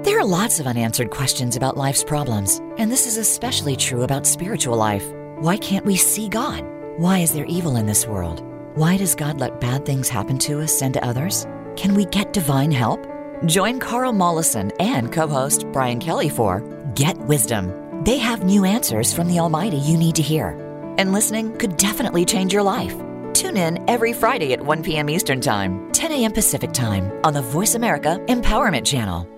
There 0.05 0.18
are 0.20 0.24
lots 0.24 0.61
of 0.61 0.68
unanswered 0.68 1.11
questions 1.11 1.57
about 1.57 1.76
life's 1.76 2.05
problems, 2.05 2.61
and 2.79 2.92
this 2.92 3.07
is 3.07 3.16
especially 3.16 3.74
true 3.74 4.03
about 4.03 4.24
spiritual 4.24 4.76
life. 4.76 5.05
Why 5.40 5.57
can't 5.57 5.85
we 5.85 5.96
see 5.96 6.29
God? 6.29 6.64
Why 6.96 7.18
is 7.18 7.33
there 7.33 7.46
evil 7.46 7.74
in 7.74 7.87
this 7.87 8.07
world? 8.07 8.44
Why 8.76 8.98
does 8.98 9.16
God 9.16 9.40
let 9.40 9.61
bad 9.61 9.85
things 9.85 10.09
happen 10.09 10.38
to 10.40 10.61
us 10.61 10.81
and 10.81 10.94
to 10.94 11.05
others? 11.05 11.44
Can 11.76 11.94
we 11.94 12.05
get 12.05 12.33
divine 12.33 12.70
help? 12.70 13.05
Join 13.46 13.81
Carl 13.81 14.12
Mollison 14.12 14.70
and 14.79 15.12
co 15.12 15.26
host 15.26 15.66
Brian 15.72 15.98
Kelly 15.98 16.29
for 16.29 16.61
Get 16.94 17.16
Wisdom. 17.18 17.79
They 18.02 18.16
have 18.16 18.44
new 18.44 18.64
answers 18.64 19.12
from 19.12 19.28
the 19.28 19.40
Almighty 19.40 19.76
you 19.76 19.98
need 19.98 20.14
to 20.14 20.22
hear. 20.22 20.56
And 20.96 21.12
listening 21.12 21.54
could 21.58 21.76
definitely 21.76 22.24
change 22.24 22.50
your 22.50 22.62
life. 22.62 22.94
Tune 23.34 23.58
in 23.58 23.84
every 23.90 24.14
Friday 24.14 24.54
at 24.54 24.64
1 24.64 24.82
p.m. 24.82 25.10
Eastern 25.10 25.38
Time, 25.38 25.92
10 25.92 26.12
a.m. 26.12 26.32
Pacific 26.32 26.72
Time 26.72 27.12
on 27.24 27.34
the 27.34 27.42
Voice 27.42 27.74
America 27.74 28.18
Empowerment 28.28 28.86
Channel. 28.86 29.28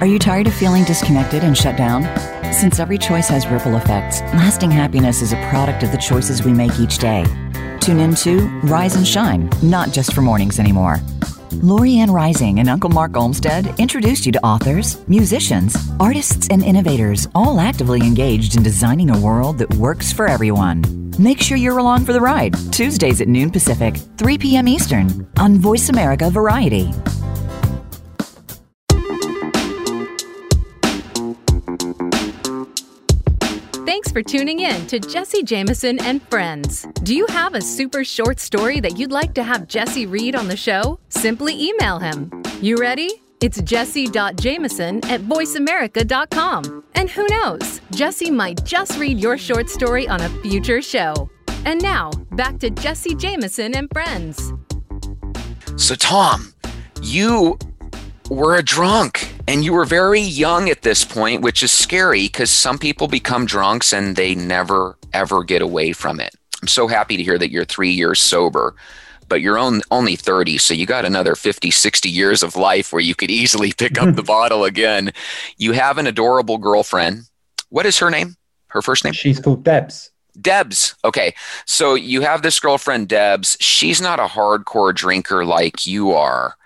Are 0.00 0.06
you 0.06 0.20
tired 0.20 0.46
of 0.46 0.54
feeling 0.54 0.84
disconnected 0.84 1.42
and 1.42 1.58
shut 1.58 1.76
down? 1.76 2.04
Since 2.52 2.78
every 2.78 2.98
choice 2.98 3.26
has 3.28 3.48
ripple 3.48 3.74
effects, 3.74 4.20
lasting 4.20 4.70
happiness 4.70 5.20
is 5.20 5.32
a 5.32 5.48
product 5.50 5.82
of 5.82 5.90
the 5.90 5.98
choices 5.98 6.44
we 6.44 6.52
make 6.52 6.78
each 6.78 6.98
day. 6.98 7.24
Tune 7.80 7.98
in 7.98 8.14
to 8.16 8.46
Rise 8.62 8.94
and 8.94 9.06
Shine, 9.06 9.50
not 9.60 9.90
just 9.90 10.12
for 10.12 10.20
mornings 10.20 10.60
anymore. 10.60 10.98
Lorianne 11.50 12.10
Rising 12.10 12.60
and 12.60 12.68
Uncle 12.68 12.90
Mark 12.90 13.16
Olmsted 13.16 13.66
introduced 13.78 14.26
you 14.26 14.32
to 14.32 14.44
authors, 14.44 14.98
musicians, 15.08 15.76
artists, 15.98 16.46
and 16.50 16.62
innovators, 16.62 17.26
all 17.34 17.58
actively 17.58 18.00
engaged 18.02 18.56
in 18.56 18.62
designing 18.62 19.10
a 19.10 19.18
world 19.18 19.58
that 19.58 19.74
works 19.74 20.12
for 20.12 20.26
everyone. 20.26 21.10
Make 21.18 21.40
sure 21.40 21.56
you're 21.56 21.78
along 21.78 22.04
for 22.04 22.12
the 22.12 22.20
ride, 22.20 22.54
Tuesdays 22.70 23.20
at 23.20 23.28
noon 23.28 23.50
Pacific, 23.50 23.96
3 24.18 24.38
p.m. 24.38 24.68
Eastern, 24.68 25.26
on 25.38 25.56
Voice 25.56 25.88
America 25.88 26.30
Variety. 26.30 26.92
Thanks 33.88 34.12
for 34.12 34.22
tuning 34.22 34.60
in 34.60 34.86
to 34.88 35.00
Jesse 35.00 35.42
Jameson 35.42 35.98
and 36.00 36.22
Friends. 36.24 36.86
Do 37.04 37.16
you 37.16 37.24
have 37.30 37.54
a 37.54 37.62
super 37.62 38.04
short 38.04 38.38
story 38.38 38.80
that 38.80 38.98
you'd 38.98 39.10
like 39.10 39.32
to 39.32 39.42
have 39.42 39.66
Jesse 39.66 40.04
read 40.04 40.36
on 40.36 40.46
the 40.46 40.58
show? 40.58 41.00
Simply 41.08 41.70
email 41.70 41.98
him. 41.98 42.30
You 42.60 42.76
ready? 42.76 43.22
It's 43.40 43.62
jesse.jameson 43.62 45.06
at 45.06 45.22
voiceamerica.com. 45.22 46.84
And 46.96 47.08
who 47.08 47.26
knows, 47.28 47.80
Jesse 47.90 48.30
might 48.30 48.62
just 48.62 48.98
read 48.98 49.18
your 49.18 49.38
short 49.38 49.70
story 49.70 50.06
on 50.06 50.20
a 50.20 50.28
future 50.42 50.82
show. 50.82 51.30
And 51.64 51.80
now, 51.80 52.10
back 52.32 52.58
to 52.58 52.68
Jesse 52.68 53.14
Jameson 53.14 53.74
and 53.74 53.88
Friends. 53.90 54.52
So, 55.76 55.94
Tom, 55.94 56.52
you 57.00 57.58
were 58.28 58.56
a 58.56 58.62
drunk 58.62 59.32
and 59.48 59.64
you 59.64 59.72
were 59.72 59.86
very 59.86 60.20
young 60.20 60.68
at 60.68 60.82
this 60.82 61.04
point, 61.04 61.40
which 61.40 61.62
is 61.62 61.72
scary 61.72 62.26
because 62.26 62.50
some 62.50 62.78
people 62.78 63.08
become 63.08 63.46
drunks 63.46 63.94
and 63.94 64.14
they 64.14 64.34
never, 64.34 64.98
ever 65.14 65.42
get 65.42 65.62
away 65.62 65.94
from 65.94 66.20
it. 66.20 66.34
I'm 66.60 66.68
so 66.68 66.86
happy 66.86 67.16
to 67.16 67.22
hear 67.22 67.38
that 67.38 67.50
you're 67.50 67.64
three 67.64 67.90
years 67.90 68.20
sober 68.20 68.76
but 69.28 69.42
you're 69.42 69.58
on, 69.58 69.82
only 69.90 70.16
30 70.16 70.56
so 70.56 70.72
you 70.72 70.86
got 70.86 71.04
another 71.04 71.34
50 71.34 71.70
60 71.70 72.08
years 72.08 72.42
of 72.42 72.56
life 72.56 72.92
where 72.94 73.02
you 73.02 73.14
could 73.14 73.30
easily 73.30 73.72
pick 73.72 74.00
up 74.00 74.14
the 74.14 74.22
bottle 74.36 74.64
again. 74.64 75.12
You 75.58 75.72
have 75.72 75.98
an 75.98 76.06
adorable 76.06 76.56
girlfriend. 76.56 77.24
What 77.68 77.84
is 77.84 77.98
her 77.98 78.10
name? 78.10 78.36
Her 78.68 78.80
first 78.80 79.04
name? 79.04 79.12
She's 79.12 79.38
called 79.38 79.64
debs. 79.64 80.10
Debs. 80.40 80.94
Okay. 81.04 81.34
So 81.66 81.94
you 81.94 82.22
have 82.22 82.40
this 82.40 82.58
girlfriend 82.58 83.08
debs. 83.08 83.58
She's 83.60 84.00
not 84.00 84.18
a 84.18 84.24
hardcore 84.24 84.94
drinker 84.94 85.44
like 85.44 85.86
you 85.86 86.12
are 86.12 86.56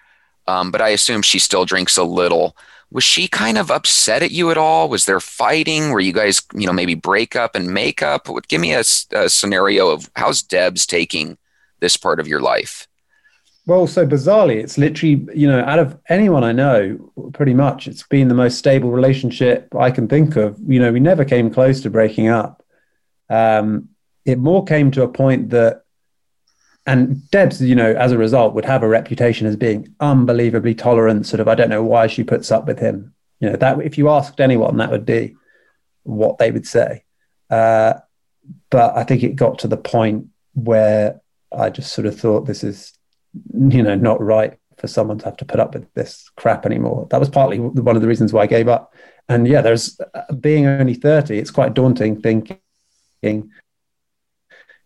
um, 0.47 0.71
but 0.71 0.81
i 0.81 0.89
assume 0.89 1.23
she 1.23 1.39
still 1.39 1.65
drinks 1.65 1.97
a 1.97 2.05
little 2.05 2.57
was 2.93 3.05
she 3.05 3.27
kind 3.27 3.59
of 3.59 3.71
upset 3.71 4.23
at 4.23 4.31
you 4.31 4.51
at 4.51 4.59
all 4.59 4.89
was 4.89 5.07
there 5.07 5.21
fighting 5.21 5.91
Were 5.91 6.01
you 6.01 6.13
guys 6.13 6.43
you 6.55 6.67
know 6.67 6.73
maybe 6.73 6.95
break 6.95 7.35
up 7.35 7.55
and 7.55 7.73
make 7.73 8.03
up 8.03 8.29
give 8.49 8.61
me 8.61 8.75
a, 8.75 8.85
a 9.13 9.29
scenario 9.29 9.89
of 9.89 10.11
how's 10.15 10.43
debs 10.43 10.87
taking 10.87 11.39
this 11.83 11.99
part 11.99 12.19
of 12.19 12.27
your 12.27 12.41
life? 12.41 12.89
Well, 13.67 13.87
so 13.87 14.07
bizarrely, 14.07 14.57
it's 14.57 14.79
literally, 14.79 15.27
you 15.35 15.47
know, 15.47 15.61
out 15.61 15.79
of 15.79 15.99
anyone 16.09 16.43
I 16.43 16.53
know, 16.53 17.13
pretty 17.33 17.55
much, 17.55 17.87
it's 17.87 18.03
been 18.03 18.29
the 18.29 18.35
most 18.35 18.59
stable 18.59 18.91
relationship 18.91 19.73
I 19.79 19.91
can 19.91 20.09
think 20.09 20.35
of. 20.37 20.59
You 20.67 20.81
know, 20.81 20.91
we 20.91 20.99
never 20.99 21.25
came 21.25 21.51
close 21.51 21.81
to 21.83 21.91
breaking 21.91 22.29
up. 22.29 22.65
Um, 23.29 23.91
it 24.25 24.39
more 24.39 24.65
came 24.65 24.91
to 24.93 25.03
a 25.03 25.09
point 25.09 25.51
that, 25.51 25.82
and 26.87 27.31
Debs, 27.31 27.61
you 27.61 27.75
know, 27.75 27.93
as 27.93 28.13
a 28.13 28.19
result, 28.19 28.55
would 28.55 28.65
have 28.65 28.83
a 28.83 28.89
reputation 28.89 29.47
as 29.47 29.57
being 29.57 29.95
unbelievably 30.01 30.75
tolerant. 30.75 31.27
Sort 31.27 31.41
of, 31.41 31.49
I 31.49 31.55
don't 31.55 31.71
know 31.71 31.85
why 31.85 32.09
she 32.09 32.25
puts 32.25 32.51
up 32.51 32.67
with 32.67 32.79
him. 32.81 33.15
You 33.39 33.51
know, 33.51 33.57
that 33.57 33.81
if 33.83 33.99
you 33.99 34.09
asked 34.09 34.41
anyone, 34.41 34.77
that 34.79 34.91
would 34.91 35.07
be 35.07 35.37
what 36.03 36.39
they 36.39 36.51
would 36.51 36.67
say. 36.67 37.05
Uh, 37.51 37.95
but 38.71 38.97
I 38.97 39.05
think 39.05 39.23
it 39.23 39.37
got 39.37 39.61
to 39.61 39.69
the 39.69 39.77
point 39.77 40.27
where 40.55 41.21
I 41.57 41.71
just 41.71 41.93
sort 41.93 42.07
of 42.07 42.19
thought 42.19 42.47
this 42.47 42.65
is, 42.65 42.93
you 43.55 43.83
know, 43.83 43.95
not 43.95 44.21
right 44.21 44.59
for 44.79 44.89
someone 44.89 45.19
to 45.19 45.25
have 45.27 45.37
to 45.37 45.45
put 45.45 45.61
up 45.61 45.75
with 45.75 45.93
this 45.95 46.31
crap 46.37 46.67
anymore. 46.67 47.07
That 47.11 47.21
was 47.21 47.29
partly 47.29 47.61
one 47.61 47.95
of 47.95 48.03
the 48.03 48.09
reasons 48.09 48.33
why 48.33 48.43
I 48.43 48.47
gave 48.47 48.67
up. 48.69 48.95
And 49.29 49.47
yeah, 49.47 49.61
there's 49.61 50.01
uh, 50.15 50.33
being 50.35 50.67
only 50.67 50.95
30, 50.95 51.39
it's 51.39 51.51
quite 51.53 51.75
daunting 51.75 52.21
thinking, 52.21 52.59
you 53.23 53.51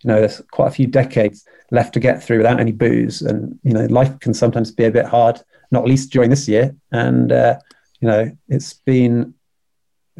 know, 0.04 0.20
there's 0.20 0.42
quite 0.50 0.68
a 0.68 0.72
few 0.72 0.86
decades 0.86 1.46
left 1.70 1.94
to 1.94 2.00
get 2.00 2.22
through 2.22 2.38
without 2.38 2.60
any 2.60 2.72
booze. 2.72 3.22
And, 3.22 3.58
you 3.62 3.72
know, 3.72 3.86
life 3.86 4.18
can 4.20 4.34
sometimes 4.34 4.70
be 4.70 4.84
a 4.84 4.90
bit 4.90 5.06
hard, 5.06 5.40
not 5.70 5.86
least 5.86 6.12
during 6.12 6.30
this 6.30 6.48
year. 6.48 6.74
And, 6.92 7.32
uh, 7.32 7.58
you 8.00 8.08
know, 8.08 8.36
it's 8.48 8.72
been, 8.72 9.34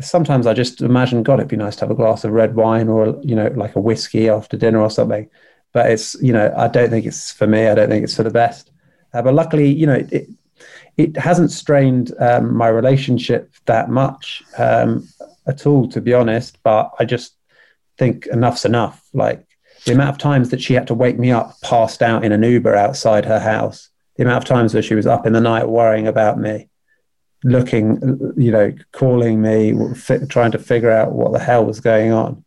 sometimes 0.01 0.47
I 0.47 0.55
just 0.55 0.81
imagine, 0.81 1.23
God, 1.23 1.39
it'd 1.39 1.49
be 1.49 1.57
nice 1.57 1.77
to 1.77 1.83
have 1.83 1.91
a 1.91 1.95
glass 1.95 2.25
of 2.25 2.33
red 2.33 2.57
wine 2.57 2.89
or, 2.89 3.21
you 3.23 3.35
know, 3.35 3.49
like 3.49 3.77
a 3.77 3.81
whiskey 3.81 4.29
after 4.29 4.57
dinner 4.57 4.81
or 4.81 4.91
something 4.91 5.29
but 5.77 5.91
it's 5.91 6.15
you 6.23 6.33
know 6.33 6.55
I 6.57 6.69
don't 6.69 6.89
think 6.89 7.05
it's 7.05 7.31
for 7.31 7.47
me. 7.47 7.67
I 7.67 7.75
don't 7.75 7.91
think 7.91 8.03
it's 8.03 8.17
for 8.17 8.23
the 8.23 8.31
best. 8.31 8.71
Uh, 9.13 9.21
but 9.21 9.35
luckily, 9.35 9.69
you 9.69 9.87
know, 9.87 10.07
it 10.11 10.31
it 10.97 11.17
hasn't 11.19 11.51
strained 11.51 12.15
um, 12.19 12.57
my 12.57 12.69
relationship 12.69 13.53
that 13.67 13.91
much 13.91 14.43
um, 14.57 15.07
at 15.47 15.67
all, 15.67 15.87
to 15.89 16.01
be 16.01 16.15
honest. 16.15 16.63
But 16.63 16.93
I 16.99 17.05
just 17.05 17.35
think 17.99 18.27
enough's 18.29 18.65
enough. 18.65 19.07
Like 19.13 19.46
the 19.87 19.93
amount 19.93 20.11
of 20.11 20.19
times 20.19 20.51
that 20.51 20.61
she 20.61 20.75
had 20.75 20.89
to 20.89 20.95
wake 20.95 21.19
me 21.19 21.31
up, 21.31 21.59
passed 21.63 22.03
out 22.03 22.25
in 22.25 22.33
an 22.33 22.43
Uber 22.43 22.75
outside 22.75 23.25
her 23.25 23.41
house. 23.41 23.89
The 24.17 24.25
amount 24.25 24.45
of 24.45 24.49
times 24.49 24.75
where 24.75 24.83
she 24.83 24.95
was 24.95 25.07
up 25.07 25.27
in 25.27 25.33
the 25.33 25.41
night 25.41 25.69
worrying 25.69 26.07
about 26.07 26.39
me, 26.39 26.69
looking, 27.45 28.35
you 28.37 28.51
know, 28.51 28.75
calling 28.93 29.41
me, 29.41 29.75
trying 30.29 30.51
to 30.51 30.59
figure 30.59 30.91
out 30.91 31.13
what 31.13 31.33
the 31.33 31.39
hell 31.39 31.65
was 31.65 31.81
going 31.81 32.13
on. 32.13 32.45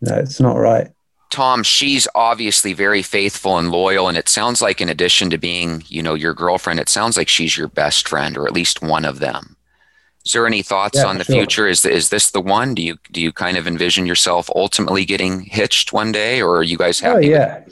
No, 0.00 0.14
it's 0.14 0.40
not 0.40 0.56
right. 0.56 0.90
Tom, 1.30 1.62
she's 1.62 2.08
obviously 2.14 2.72
very 2.72 3.02
faithful 3.02 3.58
and 3.58 3.70
loyal. 3.70 4.08
And 4.08 4.16
it 4.16 4.28
sounds 4.28 4.62
like, 4.62 4.80
in 4.80 4.88
addition 4.88 5.30
to 5.30 5.38
being, 5.38 5.84
you 5.86 6.02
know, 6.02 6.14
your 6.14 6.34
girlfriend, 6.34 6.80
it 6.80 6.88
sounds 6.88 7.16
like 7.16 7.28
she's 7.28 7.56
your 7.56 7.68
best 7.68 8.08
friend 8.08 8.36
or 8.36 8.46
at 8.46 8.52
least 8.52 8.82
one 8.82 9.04
of 9.04 9.18
them. 9.18 9.56
Is 10.24 10.32
there 10.32 10.46
any 10.46 10.62
thoughts 10.62 10.98
yeah, 10.98 11.06
on 11.06 11.18
the 11.18 11.24
sure. 11.24 11.36
future? 11.36 11.66
Is, 11.66 11.84
is 11.84 12.10
this 12.10 12.30
the 12.30 12.40
one? 12.40 12.74
Do 12.74 12.82
you 12.82 12.98
do 13.10 13.20
you 13.20 13.32
kind 13.32 13.56
of 13.56 13.66
envision 13.66 14.06
yourself 14.06 14.50
ultimately 14.54 15.04
getting 15.04 15.40
hitched 15.40 15.92
one 15.92 16.12
day, 16.12 16.42
or 16.42 16.56
are 16.56 16.62
you 16.62 16.76
guys 16.76 17.02
oh, 17.02 17.14
happy? 17.14 17.34
Oh, 17.34 17.38
yeah, 17.38 17.64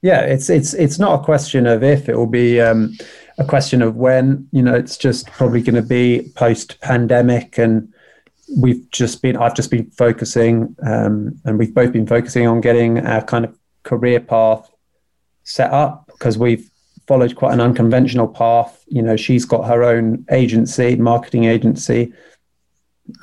yeah. 0.00 0.20
It's 0.22 0.48
it's 0.48 0.72
it's 0.74 0.98
not 0.98 1.20
a 1.20 1.24
question 1.24 1.66
of 1.66 1.82
if; 1.82 2.08
it 2.08 2.16
will 2.16 2.26
be 2.26 2.60
um, 2.60 2.96
a 3.38 3.44
question 3.44 3.82
of 3.82 3.96
when. 3.96 4.48
You 4.52 4.62
know, 4.62 4.74
it's 4.74 4.96
just 4.96 5.26
probably 5.26 5.60
going 5.60 5.74
to 5.74 5.82
be 5.82 6.32
post 6.34 6.80
pandemic, 6.80 7.58
and 7.58 7.92
we've 8.56 8.90
just 8.90 9.22
been 9.22 9.36
I've 9.36 9.54
just 9.54 9.70
been 9.70 9.90
focusing 9.90 10.74
um, 10.82 11.40
and 11.44 11.58
we've 11.58 11.74
both 11.74 11.92
been 11.92 12.06
focusing 12.06 12.46
on 12.46 12.60
getting 12.60 13.06
our 13.06 13.22
kind 13.22 13.44
of 13.44 13.56
career 13.82 14.20
path 14.20 14.70
set 15.44 15.70
up 15.72 16.06
because 16.06 16.36
we've 16.36 16.70
followed 17.10 17.34
quite 17.34 17.52
an 17.52 17.60
unconventional 17.60 18.28
path. 18.28 18.84
You 18.86 19.02
know 19.02 19.16
she's 19.16 19.44
got 19.44 19.66
her 19.66 19.82
own 19.82 20.24
agency 20.30 20.94
marketing 20.94 21.46
agency 21.46 22.12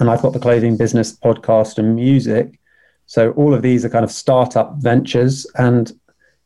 and 0.02 0.10
I've 0.10 0.22
got 0.22 0.34
the 0.34 0.42
clothing 0.42 0.76
business 0.76 1.16
podcast 1.18 1.78
and 1.78 1.96
music. 1.96 2.60
So 3.06 3.32
all 3.32 3.54
of 3.54 3.62
these 3.62 3.86
are 3.86 3.90
kind 3.90 4.04
of 4.04 4.12
startup 4.12 4.76
ventures 4.80 5.48
and 5.56 5.90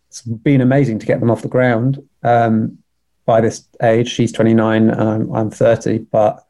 it's 0.07 0.21
been 0.21 0.61
amazing 0.61 0.99
to 0.99 1.07
get 1.07 1.19
them 1.19 1.31
off 1.31 1.41
the 1.41 1.47
ground 1.47 2.07
um, 2.21 2.77
by 3.25 3.41
this 3.41 3.67
age. 3.81 4.07
She's 4.07 4.31
29 4.31 4.91
and 4.91 5.01
I'm, 5.01 5.35
I'm 5.35 5.49
30 5.49 5.97
but 6.11 6.45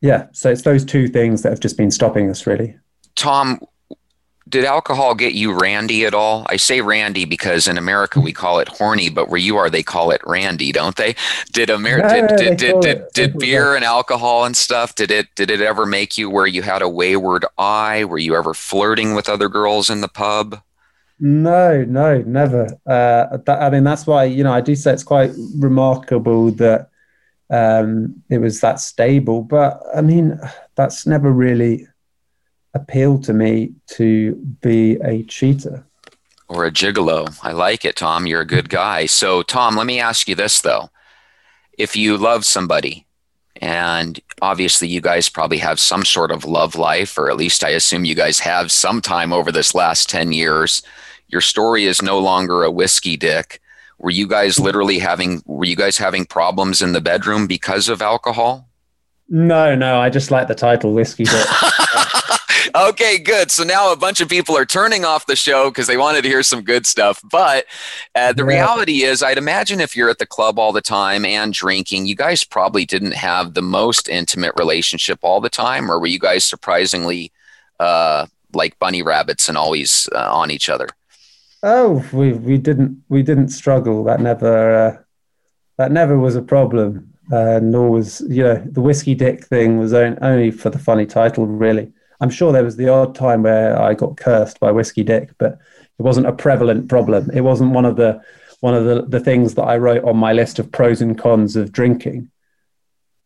yeah, 0.00 0.28
so 0.32 0.50
it's 0.50 0.62
those 0.62 0.86
two 0.86 1.08
things 1.08 1.42
that 1.42 1.50
have 1.50 1.60
just 1.60 1.76
been 1.76 1.90
stopping 1.90 2.30
us, 2.30 2.46
really. 2.46 2.78
Tom, 3.16 3.60
did 4.48 4.64
alcohol 4.64 5.14
get 5.14 5.34
you 5.34 5.52
randy 5.52 6.04
at 6.06 6.14
all? 6.14 6.46
I 6.48 6.56
say 6.56 6.80
randy 6.80 7.24
because 7.24 7.66
in 7.66 7.78
America 7.78 8.20
we 8.20 8.32
call 8.32 8.60
it 8.60 8.68
horny, 8.68 9.08
but 9.08 9.28
where 9.28 9.40
you 9.40 9.56
are 9.56 9.68
they 9.68 9.82
call 9.82 10.10
it 10.12 10.20
randy, 10.24 10.70
don't 10.72 10.96
they? 10.96 11.16
Did 11.52 11.70
Amer- 11.70 12.08
did 12.08 12.36
did 12.36 12.56
did, 12.56 12.80
did, 12.80 13.04
did 13.12 13.38
beer 13.38 13.74
and 13.74 13.84
alcohol 13.84 14.44
and 14.44 14.56
stuff 14.56 14.94
did 14.94 15.10
it 15.10 15.34
did 15.34 15.50
it 15.50 15.60
ever 15.60 15.84
make 15.84 16.16
you 16.16 16.30
where 16.30 16.46
you 16.46 16.62
had 16.62 16.82
a 16.82 16.88
wayward 16.88 17.44
eye? 17.58 18.04
Were 18.04 18.18
you 18.18 18.36
ever 18.36 18.54
flirting 18.54 19.14
with 19.14 19.28
other 19.28 19.48
girls 19.48 19.90
in 19.90 20.00
the 20.00 20.08
pub? 20.08 20.60
No, 21.18 21.82
no, 21.84 22.22
never. 22.22 22.66
Uh, 22.86 23.38
that, 23.38 23.62
I 23.62 23.70
mean, 23.70 23.84
that's 23.84 24.06
why 24.06 24.24
you 24.24 24.44
know 24.44 24.52
I 24.52 24.60
do 24.60 24.74
say 24.76 24.92
it's 24.92 25.02
quite 25.02 25.32
remarkable 25.56 26.50
that 26.52 26.90
um, 27.50 28.22
it 28.28 28.38
was 28.38 28.60
that 28.60 28.80
stable. 28.80 29.42
But 29.42 29.82
I 29.94 30.02
mean, 30.02 30.38
that's 30.76 31.06
never 31.06 31.32
really 31.32 31.88
appealed 32.76 33.24
to 33.24 33.32
me 33.32 33.72
to 33.88 34.34
be 34.60 34.98
a 35.02 35.24
cheater 35.24 35.84
or 36.48 36.64
a 36.64 36.70
gigolo. 36.70 37.36
I 37.42 37.52
like 37.52 37.84
it, 37.84 37.96
Tom. 37.96 38.26
You're 38.26 38.42
a 38.42 38.46
good 38.46 38.68
guy. 38.68 39.06
So, 39.06 39.42
Tom, 39.42 39.76
let 39.76 39.86
me 39.86 39.98
ask 39.98 40.28
you 40.28 40.34
this 40.34 40.60
though: 40.60 40.90
if 41.76 41.96
you 41.96 42.16
love 42.16 42.44
somebody, 42.44 43.06
and 43.56 44.20
obviously 44.40 44.86
you 44.86 45.00
guys 45.00 45.28
probably 45.28 45.58
have 45.58 45.80
some 45.80 46.04
sort 46.04 46.30
of 46.30 46.44
love 46.44 46.76
life, 46.76 47.18
or 47.18 47.28
at 47.30 47.36
least 47.36 47.64
I 47.64 47.70
assume 47.70 48.04
you 48.04 48.14
guys 48.14 48.38
have 48.40 48.70
some 48.70 49.00
time 49.00 49.32
over 49.32 49.50
this 49.50 49.74
last 49.74 50.08
ten 50.08 50.32
years. 50.32 50.82
Your 51.28 51.40
story 51.40 51.86
is 51.86 52.02
no 52.02 52.20
longer 52.20 52.62
a 52.62 52.70
whiskey 52.70 53.16
dick 53.16 53.60
were 53.98 54.10
you 54.10 54.26
guys 54.28 54.58
literally 54.58 54.98
having 54.98 55.42
were 55.46 55.64
you 55.64 55.76
guys 55.76 55.98
having 55.98 56.26
problems 56.26 56.82
in 56.82 56.92
the 56.92 57.00
bedroom 57.00 57.46
because 57.46 57.88
of 57.88 58.02
alcohol? 58.02 58.68
No, 59.28 59.74
no, 59.74 59.98
I 60.00 60.10
just 60.10 60.30
like 60.30 60.48
the 60.48 60.54
title 60.54 60.92
whiskey. 60.92 61.24
okay, 62.74 63.18
good. 63.18 63.50
So 63.50 63.64
now 63.64 63.92
a 63.92 63.96
bunch 63.96 64.20
of 64.20 64.28
people 64.28 64.56
are 64.56 64.64
turning 64.64 65.04
off 65.04 65.26
the 65.26 65.36
show 65.36 65.70
because 65.70 65.86
they 65.86 65.96
wanted 65.96 66.22
to 66.22 66.28
hear 66.28 66.42
some 66.42 66.62
good 66.62 66.86
stuff. 66.86 67.20
But 67.30 67.66
uh, 68.14 68.32
the 68.32 68.42
yeah. 68.42 68.48
reality 68.48 69.02
is, 69.02 69.22
I'd 69.22 69.38
imagine 69.38 69.80
if 69.80 69.96
you're 69.96 70.10
at 70.10 70.18
the 70.18 70.26
club 70.26 70.58
all 70.58 70.72
the 70.72 70.80
time 70.80 71.24
and 71.24 71.52
drinking, 71.52 72.06
you 72.06 72.14
guys 72.14 72.44
probably 72.44 72.84
didn't 72.84 73.14
have 73.14 73.54
the 73.54 73.62
most 73.62 74.08
intimate 74.08 74.52
relationship 74.58 75.18
all 75.22 75.40
the 75.40 75.50
time, 75.50 75.90
or 75.90 75.98
were 75.98 76.06
you 76.06 76.18
guys 76.18 76.44
surprisingly 76.44 77.32
uh, 77.80 78.26
like 78.52 78.78
bunny 78.78 79.02
rabbits 79.02 79.48
and 79.48 79.56
always 79.56 80.08
uh, 80.14 80.28
on 80.32 80.50
each 80.50 80.68
other? 80.68 80.88
Oh, 81.62 82.04
we 82.12 82.32
we 82.32 82.58
didn't 82.58 83.02
we 83.08 83.22
didn't 83.22 83.48
struggle. 83.48 84.04
That 84.04 84.20
never 84.20 84.74
uh, 84.74 85.02
that 85.78 85.92
never 85.92 86.18
was 86.18 86.36
a 86.36 86.42
problem. 86.42 87.12
Uh, 87.32 87.58
nor 87.60 87.90
was 87.90 88.20
you 88.28 88.42
know 88.42 88.54
the 88.70 88.80
whiskey 88.80 89.14
dick 89.14 89.44
thing 89.44 89.78
was 89.78 89.92
only 89.92 90.52
for 90.52 90.70
the 90.70 90.78
funny 90.78 91.06
title. 91.06 91.46
Really, 91.46 91.92
I'm 92.20 92.30
sure 92.30 92.52
there 92.52 92.64
was 92.64 92.76
the 92.76 92.88
odd 92.88 93.14
time 93.14 93.42
where 93.42 93.80
I 93.80 93.94
got 93.94 94.16
cursed 94.16 94.60
by 94.60 94.72
whiskey 94.72 95.02
dick, 95.02 95.30
but 95.38 95.58
it 95.98 96.02
wasn't 96.02 96.26
a 96.26 96.32
prevalent 96.32 96.88
problem. 96.88 97.30
It 97.32 97.42
wasn't 97.42 97.72
one 97.72 97.84
of 97.84 97.96
the 97.96 98.22
one 98.60 98.74
of 98.74 98.84
the, 98.84 99.02
the 99.02 99.20
things 99.20 99.54
that 99.54 99.64
I 99.64 99.76
wrote 99.76 100.04
on 100.04 100.16
my 100.16 100.32
list 100.32 100.58
of 100.58 100.72
pros 100.72 101.02
and 101.02 101.18
cons 101.18 101.56
of 101.56 101.72
drinking. 101.72 102.30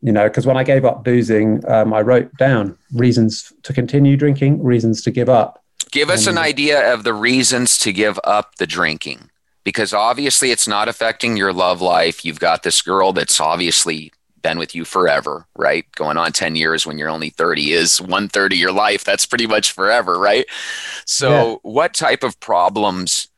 You 0.03 0.13
know, 0.13 0.29
because 0.29 0.47
when 0.47 0.57
I 0.57 0.65
gave 0.65 0.85
up 0.85 1.05
boozing, 1.05 1.63
um, 1.69 1.93
I 1.93 2.01
wrote 2.01 2.37
down 2.37 2.77
reasons 2.93 3.53
to 3.63 3.73
continue 3.73 4.17
drinking, 4.17 4.63
reasons 4.63 5.03
to 5.03 5.11
give 5.11 5.29
up. 5.29 5.63
Give 5.91 6.09
us 6.09 6.27
an 6.27 6.39
idea 6.39 6.93
of 6.93 7.05
the 7.05 7.13
reasons 7.13 7.77
to 7.79 7.93
give 7.93 8.19
up 8.25 8.57
the 8.57 8.67
drinking 8.67 9.31
because 9.65 9.93
obviously 9.93 10.51
it's 10.51 10.69
not 10.69 10.89
affecting 10.89 11.37
your 11.37 11.53
love 11.53 11.81
life. 11.81 12.25
You've 12.25 12.41
got 12.41 12.63
this 12.63 12.81
girl 12.83 13.13
that's 13.13 13.41
obviously 13.41 14.13
been 14.43 14.59
with 14.59 14.75
you 14.75 14.85
forever, 14.85 15.47
right? 15.57 15.85
Going 15.97 16.17
on 16.17 16.33
10 16.33 16.57
years 16.57 16.87
when 16.87 16.99
you're 16.99 17.09
only 17.09 17.31
30 17.31 17.73
is 17.73 18.01
one 18.01 18.29
third 18.29 18.53
of 18.53 18.59
your 18.59 18.73
life. 18.73 19.05
That's 19.05 19.27
pretty 19.27 19.47
much 19.47 19.73
forever, 19.73 20.19
right? 20.19 20.47
So, 21.07 21.31
yeah. 21.31 21.57
what 21.63 21.95
type 21.95 22.23
of 22.23 22.39
problems 22.41 23.29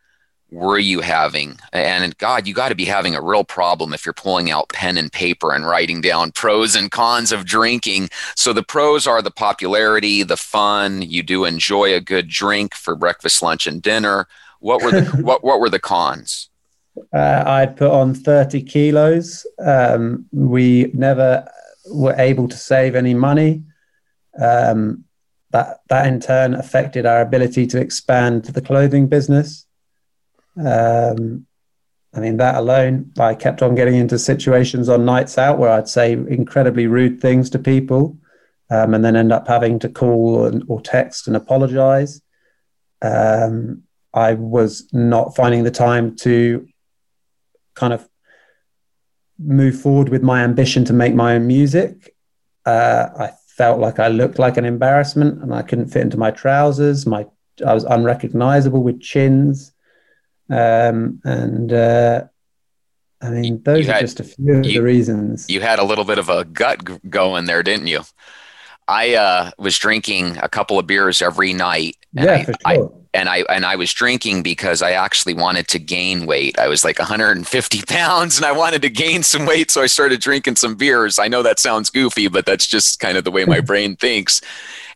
were 0.52 0.78
you 0.78 1.00
having? 1.00 1.58
And 1.72 2.16
God, 2.18 2.46
you 2.46 2.54
got 2.54 2.68
to 2.68 2.74
be 2.74 2.84
having 2.84 3.14
a 3.14 3.22
real 3.22 3.42
problem 3.42 3.92
if 3.94 4.04
you're 4.04 4.12
pulling 4.12 4.50
out 4.50 4.68
pen 4.68 4.98
and 4.98 5.10
paper 5.10 5.52
and 5.52 5.66
writing 5.66 6.02
down 6.02 6.30
pros 6.32 6.76
and 6.76 6.90
cons 6.90 7.32
of 7.32 7.46
drinking. 7.46 8.10
So 8.36 8.52
the 8.52 8.62
pros 8.62 9.06
are 9.06 9.22
the 9.22 9.30
popularity, 9.30 10.22
the 10.22 10.36
fun. 10.36 11.02
You 11.02 11.22
do 11.22 11.44
enjoy 11.44 11.94
a 11.94 12.00
good 12.00 12.28
drink 12.28 12.74
for 12.74 12.94
breakfast, 12.94 13.42
lunch, 13.42 13.66
and 13.66 13.80
dinner. 13.80 14.28
What 14.60 14.82
were 14.82 14.90
the 14.90 15.04
what 15.22 15.42
What 15.42 15.58
were 15.58 15.70
the 15.70 15.80
cons? 15.80 16.50
Uh, 17.12 17.44
I'd 17.46 17.76
put 17.76 17.90
on 17.90 18.14
30 18.14 18.62
kilos. 18.62 19.46
Um, 19.64 20.26
we 20.33 20.90
never 20.94 21.48
were 21.90 22.14
able 22.18 22.48
to 22.48 22.57
save 22.57 22.94
any 22.94 23.14
money. 23.14 23.62
Um, 24.40 25.05
that 25.50 25.81
that 25.88 26.07
in 26.07 26.18
turn 26.18 26.55
affected 26.55 27.05
our 27.05 27.20
ability 27.20 27.66
to 27.68 27.81
expand 27.81 28.44
the 28.46 28.62
clothing 28.62 29.07
business. 29.07 29.66
Um, 30.59 31.46
I 32.14 32.20
mean, 32.20 32.38
that 32.38 32.57
alone, 32.57 33.12
I 33.18 33.35
kept 33.35 33.62
on 33.62 33.74
getting 33.74 33.94
into 33.94 34.18
situations 34.18 34.88
on 34.88 35.05
nights 35.05 35.38
out 35.38 35.59
where 35.59 35.70
I'd 35.70 35.88
say 35.88 36.12
incredibly 36.12 36.87
rude 36.87 37.20
things 37.20 37.48
to 37.50 37.59
people 37.59 38.18
um, 38.70 38.92
and 38.92 39.05
then 39.05 39.16
end 39.16 39.33
up 39.33 39.48
having 39.48 39.78
to 39.78 39.88
call 39.88 40.44
and, 40.44 40.62
or 40.68 40.81
text 40.81 41.26
and 41.26 41.37
apologize. 41.37 42.20
Um, 43.00 43.85
I 44.12 44.35
was 44.35 44.88
not 44.92 45.35
finding 45.35 45.64
the 45.64 45.70
time 45.70 46.16
to 46.16 46.68
kind 47.74 47.92
of 47.92 48.08
move 49.38 49.80
forward 49.80 50.08
with 50.08 50.22
my 50.22 50.42
ambition 50.42 50.85
to 50.85 50.92
make 50.92 51.14
my 51.14 51.35
own 51.35 51.46
music. 51.46 52.14
Uh, 52.64 53.08
I 53.18 53.32
felt 53.56 53.80
like 53.80 53.98
I 53.98 54.08
looked 54.08 54.38
like 54.38 54.56
an 54.56 54.64
embarrassment 54.64 55.42
and 55.42 55.54
I 55.54 55.62
couldn't 55.62 55.88
fit 55.88 56.02
into 56.02 56.16
my 56.16 56.30
trousers. 56.30 57.06
My 57.06 57.26
I 57.66 57.74
was 57.74 57.85
unrecognizable 57.85 58.82
with 58.82 59.00
chins. 59.00 59.72
Um, 60.48 61.20
and 61.24 61.72
uh, 61.72 62.24
I 63.20 63.30
mean, 63.30 63.62
those 63.62 63.87
had, 63.87 63.96
are 63.96 64.00
just 64.00 64.20
a 64.20 64.24
few 64.24 64.54
of 64.54 64.66
you, 64.66 64.80
the 64.80 64.82
reasons. 64.82 65.48
You 65.48 65.61
had 65.61 65.78
a 65.78 65.85
little 65.85 66.04
bit 66.04 66.18
of 66.18 66.28
a 66.28 66.44
gut 66.44 67.08
going 67.08 67.46
there, 67.46 67.62
didn't 67.62 67.87
you? 67.87 68.00
I 68.88 69.14
uh, 69.14 69.50
was 69.58 69.78
drinking 69.78 70.38
a 70.38 70.48
couple 70.48 70.78
of 70.78 70.86
beers 70.86 71.22
every 71.22 71.52
night. 71.52 71.96
And 72.16 72.26
yeah, 72.26 72.32
I, 72.34 72.44
for 72.44 72.52
sure. 72.52 72.86
I, 72.94 73.02
and 73.14 73.28
I 73.28 73.38
and 73.50 73.66
I 73.66 73.76
was 73.76 73.92
drinking 73.92 74.42
because 74.42 74.82
I 74.82 74.92
actually 74.92 75.34
wanted 75.34 75.68
to 75.68 75.78
gain 75.78 76.26
weight. 76.26 76.58
I 76.58 76.68
was 76.68 76.84
like 76.84 76.98
150 76.98 77.82
pounds, 77.88 78.36
and 78.36 78.46
I 78.46 78.52
wanted 78.52 78.82
to 78.82 78.90
gain 78.90 79.22
some 79.22 79.46
weight, 79.46 79.70
so 79.70 79.82
I 79.82 79.86
started 79.86 80.20
drinking 80.20 80.56
some 80.56 80.74
beers. 80.74 81.18
I 81.18 81.28
know 81.28 81.42
that 81.42 81.58
sounds 81.58 81.90
goofy, 81.90 82.28
but 82.28 82.46
that's 82.46 82.66
just 82.66 83.00
kind 83.00 83.16
of 83.16 83.24
the 83.24 83.30
way 83.30 83.44
my 83.44 83.60
brain 83.72 83.96
thinks. 83.96 84.40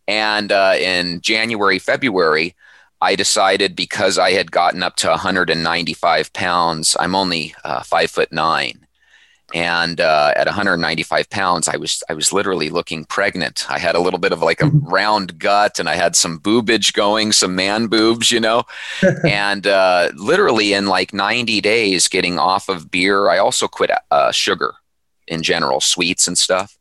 And 0.09 0.53
uh, 0.53 0.75
in 0.79 1.21
January, 1.21 1.79
February, 1.79 2.55
I 3.01 3.17
decided 3.17 3.77
because 3.77 4.19
I 4.19 4.33
had 4.33 4.51
gotten 4.51 4.83
up 4.83 4.97
to 4.97 5.09
195 5.09 6.33
pounds, 6.33 6.97
I'm 6.99 7.15
only 7.15 7.55
uh, 7.65 7.83
five 7.83 8.11
foot 8.11 8.33
nine, 8.33 8.86
and 9.55 10.01
uh, 10.01 10.33
at 10.35 10.47
195 10.47 11.31
pounds, 11.31 11.69
I 11.69 11.77
was 11.77 12.03
I 12.09 12.15
was 12.15 12.33
literally 12.33 12.69
looking 12.69 13.05
pregnant. 13.05 13.71
I 13.71 13.79
had 13.79 13.95
a 13.95 14.01
little 14.01 14.19
bit 14.19 14.33
of 14.33 14.43
like 14.43 14.61
a 14.61 14.67
round 14.73 15.39
gut, 15.39 15.79
and 15.79 15.89
I 15.89 15.95
had 15.95 16.17
some 16.17 16.41
boobage 16.41 16.93
going, 16.93 17.33
some 17.33 17.55
man 17.55 17.87
boobs, 17.87 18.33
you 18.33 18.41
know, 18.41 18.65
and 19.25 19.67
uh, 19.67 20.11
literally 20.17 20.73
in 20.73 20.87
like 20.87 21.13
90 21.15 21.61
days, 21.61 22.09
getting 22.09 22.39
off 22.39 22.69
of 22.69 22.91
beer. 22.91 23.29
I 23.29 23.39
also 23.39 23.69
quit 23.69 23.91
uh, 24.11 24.33
sugar 24.33 24.75
in 25.29 25.43
general, 25.43 25.81
sweets 25.81 26.27
and 26.27 26.37
stuff. 26.37 26.77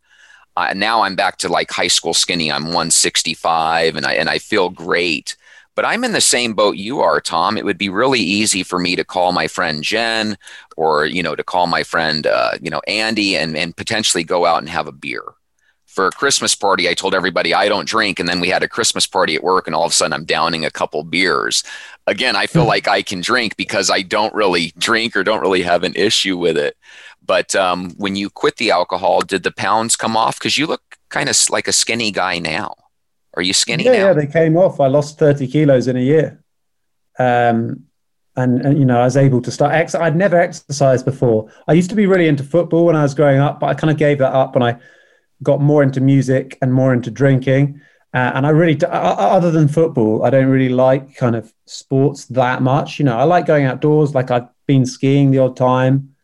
Uh, 0.57 0.73
now 0.75 1.03
I'm 1.03 1.15
back 1.15 1.37
to 1.39 1.49
like 1.49 1.69
high 1.69 1.89
school 1.89 2.13
skinny. 2.13 2.51
I'm 2.51 2.65
165, 2.65 3.95
and 3.95 4.05
I 4.05 4.13
and 4.13 4.29
I 4.29 4.39
feel 4.39 4.69
great 4.69 5.35
but 5.75 5.85
I'm 5.85 6.03
in 6.03 6.13
the 6.13 6.21
same 6.21 6.53
boat 6.53 6.77
you 6.77 7.01
are, 7.01 7.19
Tom. 7.19 7.57
It 7.57 7.65
would 7.65 7.77
be 7.77 7.89
really 7.89 8.21
easy 8.21 8.63
for 8.63 8.79
me 8.79 8.95
to 8.95 9.03
call 9.03 9.33
my 9.33 9.47
friend 9.47 9.83
Jen 9.83 10.37
or, 10.77 11.05
you 11.05 11.21
know, 11.21 11.35
to 11.35 11.43
call 11.43 11.67
my 11.67 11.83
friend, 11.83 12.25
uh, 12.25 12.51
you 12.61 12.69
know, 12.69 12.81
Andy 12.87 13.35
and, 13.35 13.55
and 13.57 13.75
potentially 13.75 14.23
go 14.23 14.45
out 14.45 14.59
and 14.59 14.69
have 14.69 14.87
a 14.87 14.93
beer. 14.93 15.23
For 15.85 16.07
a 16.07 16.11
Christmas 16.11 16.55
party, 16.55 16.89
I 16.89 16.93
told 16.93 17.13
everybody 17.13 17.53
I 17.53 17.69
don't 17.69 17.87
drink. 17.87 18.19
And 18.19 18.27
then 18.27 18.41
we 18.41 18.49
had 18.49 18.63
a 18.63 18.67
Christmas 18.67 19.07
party 19.07 19.35
at 19.35 19.43
work, 19.43 19.65
and 19.65 19.73
all 19.75 19.85
of 19.85 19.91
a 19.91 19.95
sudden 19.95 20.11
I'm 20.11 20.25
downing 20.25 20.65
a 20.65 20.71
couple 20.71 21.03
beers. 21.03 21.63
Again, 22.07 22.35
I 22.35 22.47
feel 22.47 22.63
hmm. 22.63 22.69
like 22.69 22.87
I 22.87 23.01
can 23.01 23.21
drink 23.21 23.55
because 23.55 23.89
I 23.89 24.01
don't 24.01 24.33
really 24.33 24.73
drink 24.77 25.15
or 25.15 25.23
don't 25.23 25.41
really 25.41 25.61
have 25.61 25.83
an 25.83 25.95
issue 25.95 26.37
with 26.37 26.57
it. 26.57 26.75
But 27.25 27.55
um, 27.55 27.91
when 27.91 28.15
you 28.15 28.29
quit 28.29 28.57
the 28.57 28.71
alcohol, 28.71 29.21
did 29.21 29.43
the 29.43 29.51
pounds 29.51 29.95
come 29.95 30.15
off? 30.17 30.37
Because 30.37 30.57
you 30.57 30.67
look 30.67 30.97
kind 31.09 31.29
of 31.29 31.37
like 31.49 31.67
a 31.67 31.73
skinny 31.73 32.11
guy 32.11 32.39
now. 32.39 32.75
Are 33.35 33.41
you 33.41 33.53
skinny 33.53 33.85
yeah, 33.85 33.91
now? 33.91 33.97
Yeah, 33.97 34.13
they 34.13 34.27
came 34.27 34.57
off. 34.57 34.79
I 34.79 34.87
lost 34.87 35.19
30 35.19 35.47
kilos 35.47 35.87
in 35.87 35.97
a 35.97 36.01
year. 36.01 36.43
Um, 37.19 37.85
and, 38.37 38.65
and, 38.65 38.77
you 38.77 38.85
know, 38.85 38.99
I 38.99 39.05
was 39.05 39.17
able 39.17 39.41
to 39.41 39.51
start. 39.51 39.73
Ex- 39.73 39.95
I'd 39.95 40.15
never 40.15 40.37
exercised 40.37 41.05
before. 41.05 41.49
I 41.67 41.73
used 41.73 41.89
to 41.89 41.95
be 41.95 42.05
really 42.05 42.27
into 42.27 42.43
football 42.43 42.85
when 42.85 42.95
I 42.95 43.03
was 43.03 43.13
growing 43.13 43.39
up, 43.39 43.59
but 43.59 43.67
I 43.67 43.73
kind 43.73 43.91
of 43.91 43.97
gave 43.97 44.17
that 44.19 44.33
up 44.33 44.55
when 44.55 44.63
I 44.63 44.77
got 45.43 45.61
more 45.61 45.83
into 45.83 46.01
music 46.01 46.57
and 46.61 46.73
more 46.73 46.93
into 46.93 47.11
drinking. 47.11 47.81
Uh, 48.13 48.31
and 48.35 48.45
I 48.45 48.49
really, 48.49 48.79
other 48.85 49.51
than 49.51 49.67
football, 49.67 50.23
I 50.23 50.29
don't 50.29 50.47
really 50.47 50.69
like 50.69 51.15
kind 51.15 51.35
of 51.35 51.53
sports 51.65 52.25
that 52.27 52.61
much. 52.61 52.99
You 52.99 53.05
know, 53.05 53.17
I 53.17 53.23
like 53.23 53.45
going 53.45 53.65
outdoors. 53.65 54.15
Like 54.15 54.31
I've 54.31 54.47
been 54.67 54.85
skiing 54.85 55.31
the 55.31 55.39
odd 55.39 55.57
time, 55.57 56.15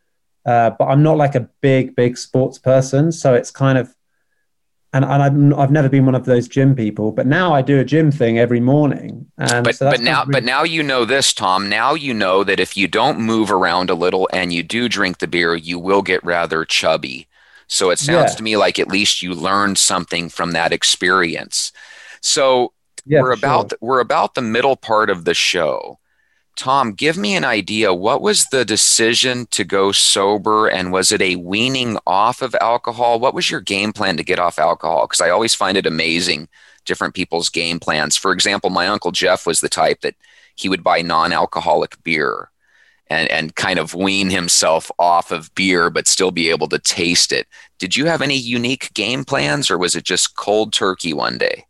uh, 0.45 0.71
but 0.71 0.85
I'm 0.85 1.03
not 1.03 1.17
like 1.17 1.35
a 1.35 1.49
big, 1.61 1.95
big 1.95 2.17
sports 2.17 2.57
person. 2.57 3.11
So 3.11 3.33
it's 3.33 3.51
kind 3.51 3.77
of 3.77 3.93
and, 4.93 5.05
and 5.05 5.23
I've, 5.53 5.59
I've 5.59 5.71
never 5.71 5.87
been 5.87 6.05
one 6.05 6.15
of 6.15 6.25
those 6.25 6.47
gym 6.47 6.75
people, 6.75 7.11
but 7.11 7.25
now 7.25 7.53
I 7.53 7.61
do 7.61 7.79
a 7.79 7.85
gym 7.85 8.11
thing 8.11 8.37
every 8.37 8.59
morning. 8.59 9.31
And 9.37 9.63
but, 9.63 9.75
so 9.75 9.89
but 9.89 10.01
now, 10.01 10.21
really- 10.21 10.31
but 10.33 10.43
now 10.43 10.63
you 10.63 10.83
know 10.83 11.05
this, 11.05 11.33
Tom. 11.33 11.69
Now 11.69 11.93
you 11.93 12.13
know 12.13 12.43
that 12.43 12.59
if 12.59 12.75
you 12.75 12.87
don't 12.87 13.19
move 13.19 13.51
around 13.51 13.89
a 13.89 13.95
little 13.95 14.27
and 14.33 14.51
you 14.51 14.63
do 14.63 14.89
drink 14.89 15.19
the 15.19 15.27
beer, 15.27 15.55
you 15.55 15.79
will 15.79 16.01
get 16.01 16.23
rather 16.23 16.65
chubby. 16.65 17.27
So 17.67 17.89
it 17.89 17.99
sounds 17.99 18.33
yeah. 18.33 18.35
to 18.35 18.43
me 18.43 18.57
like 18.57 18.79
at 18.79 18.89
least 18.89 19.21
you 19.21 19.33
learned 19.33 19.77
something 19.77 20.27
from 20.27 20.51
that 20.51 20.73
experience. 20.73 21.71
So 22.19 22.73
yeah, 23.05 23.21
we're 23.21 23.31
about 23.31 23.69
sure. 23.69 23.77
we're 23.79 23.99
about 24.01 24.35
the 24.35 24.41
middle 24.41 24.75
part 24.75 25.09
of 25.09 25.23
the 25.23 25.33
show. 25.33 25.97
Tom, 26.57 26.93
give 26.93 27.17
me 27.17 27.35
an 27.35 27.45
idea. 27.45 27.93
What 27.93 28.21
was 28.21 28.45
the 28.47 28.65
decision 28.65 29.47
to 29.51 29.63
go 29.63 29.91
sober? 29.91 30.67
And 30.67 30.91
was 30.91 31.11
it 31.11 31.21
a 31.21 31.37
weaning 31.37 31.97
off 32.05 32.41
of 32.41 32.55
alcohol? 32.61 33.19
What 33.19 33.33
was 33.33 33.49
your 33.49 33.61
game 33.61 33.93
plan 33.93 34.17
to 34.17 34.23
get 34.23 34.39
off 34.39 34.59
alcohol? 34.59 35.07
Because 35.07 35.21
I 35.21 35.29
always 35.29 35.55
find 35.55 35.77
it 35.77 35.87
amazing, 35.87 36.47
different 36.85 37.15
people's 37.15 37.49
game 37.49 37.79
plans. 37.79 38.15
For 38.17 38.31
example, 38.31 38.69
my 38.69 38.87
Uncle 38.87 39.11
Jeff 39.11 39.47
was 39.47 39.61
the 39.61 39.69
type 39.69 40.01
that 40.01 40.15
he 40.55 40.69
would 40.69 40.83
buy 40.83 41.01
non 41.01 41.33
alcoholic 41.33 42.01
beer 42.03 42.51
and, 43.07 43.29
and 43.29 43.55
kind 43.55 43.77
of 43.77 43.93
wean 43.93 44.29
himself 44.29 44.89
off 44.97 45.31
of 45.31 45.53
beer, 45.53 45.89
but 45.89 46.07
still 46.07 46.31
be 46.31 46.49
able 46.49 46.69
to 46.69 46.79
taste 46.79 47.31
it. 47.33 47.47
Did 47.77 47.95
you 47.95 48.05
have 48.05 48.21
any 48.21 48.37
unique 48.37 48.93
game 48.93 49.25
plans, 49.25 49.69
or 49.69 49.77
was 49.77 49.95
it 49.95 50.05
just 50.05 50.37
cold 50.37 50.71
turkey 50.71 51.13
one 51.13 51.37
day? 51.37 51.65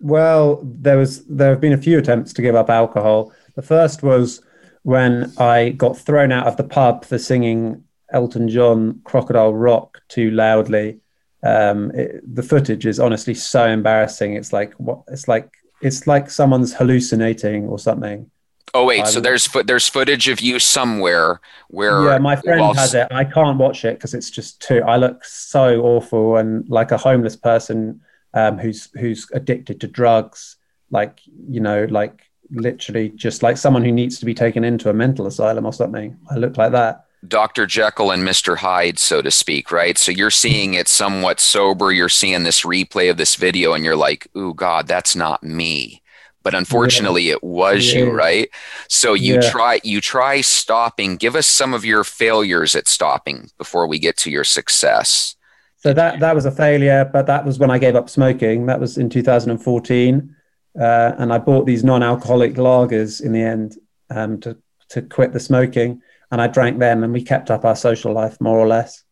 Well, 0.00 0.60
there 0.62 0.98
was 0.98 1.24
there 1.26 1.50
have 1.50 1.60
been 1.60 1.72
a 1.72 1.78
few 1.78 1.98
attempts 1.98 2.32
to 2.34 2.42
give 2.42 2.54
up 2.54 2.70
alcohol. 2.70 3.32
The 3.54 3.62
first 3.62 4.02
was 4.02 4.42
when 4.82 5.32
I 5.38 5.70
got 5.70 5.98
thrown 5.98 6.32
out 6.32 6.46
of 6.46 6.56
the 6.56 6.64
pub 6.64 7.04
for 7.04 7.18
singing 7.18 7.84
Elton 8.12 8.48
John 8.48 9.00
Crocodile 9.04 9.54
Rock 9.54 10.00
too 10.08 10.30
loudly. 10.30 11.00
Um, 11.42 11.90
it, 11.92 12.22
the 12.34 12.42
footage 12.42 12.86
is 12.86 13.00
honestly 13.00 13.34
so 13.34 13.66
embarrassing. 13.66 14.34
It's 14.34 14.52
like 14.52 14.74
what 14.74 15.02
it's 15.08 15.28
like. 15.28 15.50
It's 15.82 16.06
like 16.06 16.28
someone's 16.28 16.74
hallucinating 16.74 17.66
or 17.66 17.78
something. 17.78 18.30
Oh 18.72 18.84
wait, 18.84 19.06
so 19.06 19.20
there's 19.20 19.46
fo- 19.46 19.62
there's 19.62 19.88
footage 19.88 20.28
of 20.28 20.40
you 20.40 20.58
somewhere 20.58 21.40
where 21.68 22.04
yeah, 22.04 22.18
my 22.18 22.36
friend 22.36 22.60
whilst... 22.60 22.78
has 22.78 22.94
it. 22.94 23.08
I 23.10 23.24
can't 23.24 23.58
watch 23.58 23.84
it 23.84 23.96
because 23.96 24.14
it's 24.14 24.30
just 24.30 24.60
too. 24.60 24.82
I 24.86 24.96
look 24.96 25.24
so 25.24 25.80
awful 25.82 26.36
and 26.36 26.68
like 26.68 26.92
a 26.92 26.96
homeless 26.96 27.34
person 27.34 28.00
um, 28.34 28.58
who's 28.58 28.88
who's 28.94 29.28
addicted 29.32 29.80
to 29.80 29.88
drugs. 29.88 30.56
Like 30.90 31.20
you 31.48 31.60
know, 31.60 31.86
like 31.90 32.29
literally 32.52 33.10
just 33.10 33.42
like 33.42 33.56
someone 33.56 33.84
who 33.84 33.92
needs 33.92 34.18
to 34.18 34.24
be 34.24 34.34
taken 34.34 34.64
into 34.64 34.90
a 34.90 34.92
mental 34.92 35.26
asylum 35.26 35.66
or 35.66 35.72
something. 35.72 36.16
I 36.30 36.36
look 36.36 36.56
like 36.56 36.72
that. 36.72 37.06
Dr. 37.26 37.66
Jekyll 37.66 38.12
and 38.12 38.26
Mr. 38.26 38.56
Hyde, 38.56 38.98
so 38.98 39.20
to 39.20 39.30
speak, 39.30 39.70
right? 39.70 39.98
So 39.98 40.10
you're 40.10 40.30
seeing 40.30 40.74
it 40.74 40.88
somewhat 40.88 41.38
sober. 41.38 41.92
You're 41.92 42.08
seeing 42.08 42.44
this 42.44 42.62
replay 42.62 43.10
of 43.10 43.18
this 43.18 43.34
video, 43.34 43.74
and 43.74 43.84
you're 43.84 43.96
like, 43.96 44.26
"Ooh, 44.36 44.54
God, 44.54 44.86
that's 44.86 45.14
not 45.14 45.42
me." 45.42 46.02
But 46.42 46.54
unfortunately, 46.54 47.24
yeah. 47.24 47.34
it 47.34 47.44
was 47.44 47.92
yeah. 47.92 48.00
you, 48.00 48.10
right? 48.10 48.48
So 48.88 49.12
you 49.12 49.34
yeah. 49.34 49.50
try 49.50 49.80
you 49.84 50.00
try 50.00 50.40
stopping. 50.40 51.16
Give 51.16 51.36
us 51.36 51.46
some 51.46 51.74
of 51.74 51.84
your 51.84 52.04
failures 52.04 52.74
at 52.74 52.88
stopping 52.88 53.50
before 53.58 53.86
we 53.86 53.98
get 53.98 54.16
to 54.18 54.30
your 54.30 54.44
success. 54.44 55.36
So 55.76 55.92
that 55.92 56.20
that 56.20 56.34
was 56.34 56.46
a 56.46 56.50
failure, 56.50 57.08
but 57.12 57.26
that 57.26 57.44
was 57.44 57.58
when 57.58 57.70
I 57.70 57.78
gave 57.78 57.96
up 57.96 58.08
smoking. 58.08 58.66
That 58.66 58.80
was 58.80 58.96
in 58.96 59.10
2014, 59.10 60.36
uh, 60.78 61.12
and 61.18 61.32
I 61.32 61.38
bought 61.38 61.66
these 61.66 61.84
non-alcoholic 61.84 62.54
lagers 62.54 63.20
in 63.20 63.32
the 63.32 63.42
end 63.42 63.76
um, 64.10 64.40
to 64.40 64.58
to 64.90 65.02
quit 65.02 65.32
the 65.32 65.40
smoking 65.40 66.02
and 66.30 66.40
I 66.40 66.46
drank 66.46 66.78
them, 66.78 67.02
and 67.02 67.12
we 67.12 67.22
kept 67.22 67.50
up 67.50 67.64
our 67.64 67.76
social 67.76 68.12
life 68.12 68.40
more 68.40 68.58
or 68.58 68.66
less. 68.66 69.04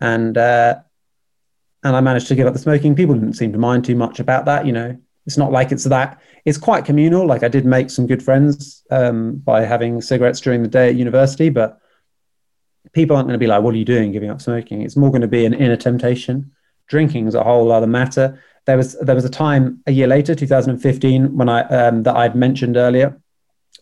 And 0.00 0.36
uh, 0.36 0.76
and 1.82 1.94
I 1.94 2.00
managed 2.00 2.28
to 2.28 2.34
give 2.34 2.46
up 2.46 2.54
the 2.54 2.58
smoking. 2.58 2.94
People 2.94 3.14
didn't 3.14 3.34
seem 3.34 3.52
to 3.52 3.58
mind 3.58 3.84
too 3.84 3.94
much 3.94 4.18
about 4.18 4.46
that. 4.46 4.66
You 4.66 4.72
know, 4.72 4.96
it's 5.26 5.36
not 5.36 5.52
like 5.52 5.72
it's 5.72 5.84
that. 5.84 6.20
It's 6.44 6.58
quite 6.58 6.84
communal. 6.84 7.26
Like 7.26 7.42
I 7.42 7.48
did 7.48 7.66
make 7.66 7.90
some 7.90 8.06
good 8.06 8.22
friends 8.22 8.82
um, 8.90 9.36
by 9.36 9.64
having 9.64 10.00
cigarettes 10.00 10.40
during 10.40 10.62
the 10.62 10.68
day 10.68 10.88
at 10.88 10.96
university, 10.96 11.50
but 11.50 11.78
people 12.92 13.16
aren't 13.16 13.28
going 13.28 13.38
to 13.38 13.44
be 13.44 13.46
like, 13.46 13.62
"What 13.62 13.74
are 13.74 13.78
you 13.78 13.84
doing, 13.84 14.12
giving 14.12 14.30
up 14.30 14.40
smoking?" 14.40 14.82
It's 14.82 14.96
more 14.96 15.10
going 15.10 15.22
to 15.22 15.28
be 15.28 15.44
an 15.44 15.54
inner 15.54 15.76
temptation. 15.76 16.52
Drinking 16.86 17.28
is 17.28 17.34
a 17.34 17.44
whole 17.44 17.72
other 17.72 17.86
matter. 17.86 18.42
There 18.66 18.76
was 18.76 18.98
there 19.00 19.14
was 19.14 19.24
a 19.24 19.30
time 19.30 19.82
a 19.86 19.92
year 19.92 20.06
later, 20.06 20.34
2015, 20.34 21.36
when 21.36 21.48
I 21.48 21.62
um, 21.64 22.02
that 22.04 22.16
I'd 22.16 22.34
mentioned 22.34 22.76
earlier, 22.76 23.20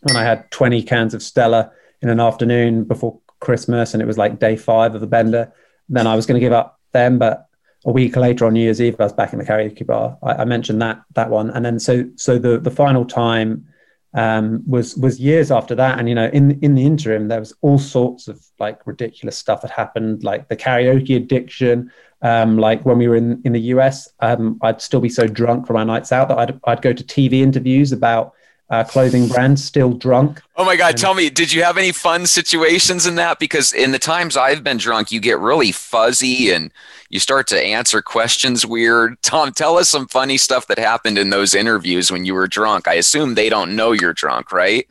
when 0.02 0.16
I 0.16 0.24
had 0.24 0.50
20 0.50 0.82
cans 0.82 1.14
of 1.14 1.22
Stella 1.22 1.70
in 2.00 2.08
an 2.08 2.20
afternoon 2.20 2.84
before 2.84 3.20
Christmas, 3.40 3.94
and 3.94 4.02
it 4.02 4.06
was 4.06 4.18
like 4.18 4.38
day 4.38 4.56
five 4.56 4.94
of 4.94 5.00
the 5.00 5.06
bender. 5.06 5.52
Then 5.88 6.06
I 6.06 6.16
was 6.16 6.26
going 6.26 6.40
to 6.40 6.44
give 6.44 6.52
up 6.52 6.80
them, 6.92 7.18
but 7.18 7.46
a 7.84 7.92
week 7.92 8.16
later 8.16 8.46
on 8.46 8.54
New 8.54 8.62
Year's 8.62 8.80
Eve, 8.80 8.96
I 9.00 9.04
was 9.04 9.12
back 9.12 9.32
in 9.32 9.38
the 9.38 9.44
karaoke 9.44 9.86
bar. 9.86 10.18
I, 10.22 10.32
I 10.32 10.44
mentioned 10.44 10.80
that 10.82 11.02
that 11.14 11.30
one, 11.30 11.50
and 11.50 11.64
then 11.64 11.78
so 11.78 12.04
so 12.16 12.38
the 12.38 12.58
the 12.58 12.70
final 12.70 13.04
time 13.04 13.66
um, 14.14 14.62
was 14.66 14.96
was 14.96 15.18
years 15.18 15.51
after 15.51 15.75
that, 15.75 15.98
and 15.98 16.09
you 16.09 16.14
know 16.14 16.29
in 16.33 16.59
in 16.61 16.75
the 16.75 16.85
interim 16.85 17.29
there 17.29 17.40
was 17.40 17.55
all 17.62 17.79
sorts 17.79 18.29
of 18.29 18.44
like 18.59 18.87
ridiculous 18.87 19.37
stuff 19.37 19.62
that 19.62 19.70
happened, 19.70 20.22
like 20.25 20.48
the 20.48 20.57
karaoke 20.57 21.16
addiction. 21.16 21.90
Um, 22.20 22.57
like 22.57 22.85
when 22.85 22.98
we 22.98 23.09
were 23.09 23.16
in 23.16 23.40
in 23.44 23.53
the 23.53 23.61
US, 23.75 24.09
um, 24.20 24.59
I'd 24.62 24.81
still 24.81 25.01
be 25.01 25.09
so 25.09 25.27
drunk 25.27 25.66
from 25.66 25.77
our 25.77 25.85
nights 25.85 26.12
out 26.12 26.29
that 26.29 26.38
I'd 26.38 26.61
I'd 26.64 26.83
go 26.83 26.92
to 26.92 27.05
TV 27.05 27.42
interviews 27.42 27.92
about 27.92 28.35
uh, 28.72 28.82
clothing 28.82 29.28
brand, 29.28 29.61
still 29.61 29.92
drunk. 29.92 30.40
Oh 30.56 30.64
my 30.64 30.76
God. 30.76 30.92
And, 30.92 30.98
tell 30.98 31.12
me, 31.12 31.28
did 31.28 31.52
you 31.52 31.62
have 31.62 31.76
any 31.76 31.92
fun 31.92 32.26
situations 32.26 33.06
in 33.06 33.16
that? 33.16 33.38
Because 33.38 33.74
in 33.74 33.92
the 33.92 33.98
times 33.98 34.35
I've 34.35 34.64
been 34.64 34.78
drunk, 34.78 35.12
you 35.12 35.20
get 35.20 35.38
really 35.38 35.72
fuzzy 35.72 36.50
and 36.50 36.72
you 37.11 37.20
start 37.20 37.46
to 37.48 37.61
answer 37.62 38.00
questions 38.00 38.64
weird. 38.64 39.18
Tom, 39.22 39.52
tell 39.52 39.76
us 39.76 39.90
some 39.90 40.08
funny 40.08 40.38
stuff 40.38 40.68
that 40.68 40.78
happened 40.78 41.18
in 41.18 41.28
those 41.28 41.54
interviews 41.54 42.11
when 42.11 42.24
you 42.24 42.32
were 42.32 42.48
drunk. 42.48 42.88
I 42.88 42.94
assume 42.94 43.35
they 43.35 43.50
don't 43.50 43.76
know 43.76 43.92
you're 43.92 44.14
drunk, 44.14 44.52
right? 44.52 44.88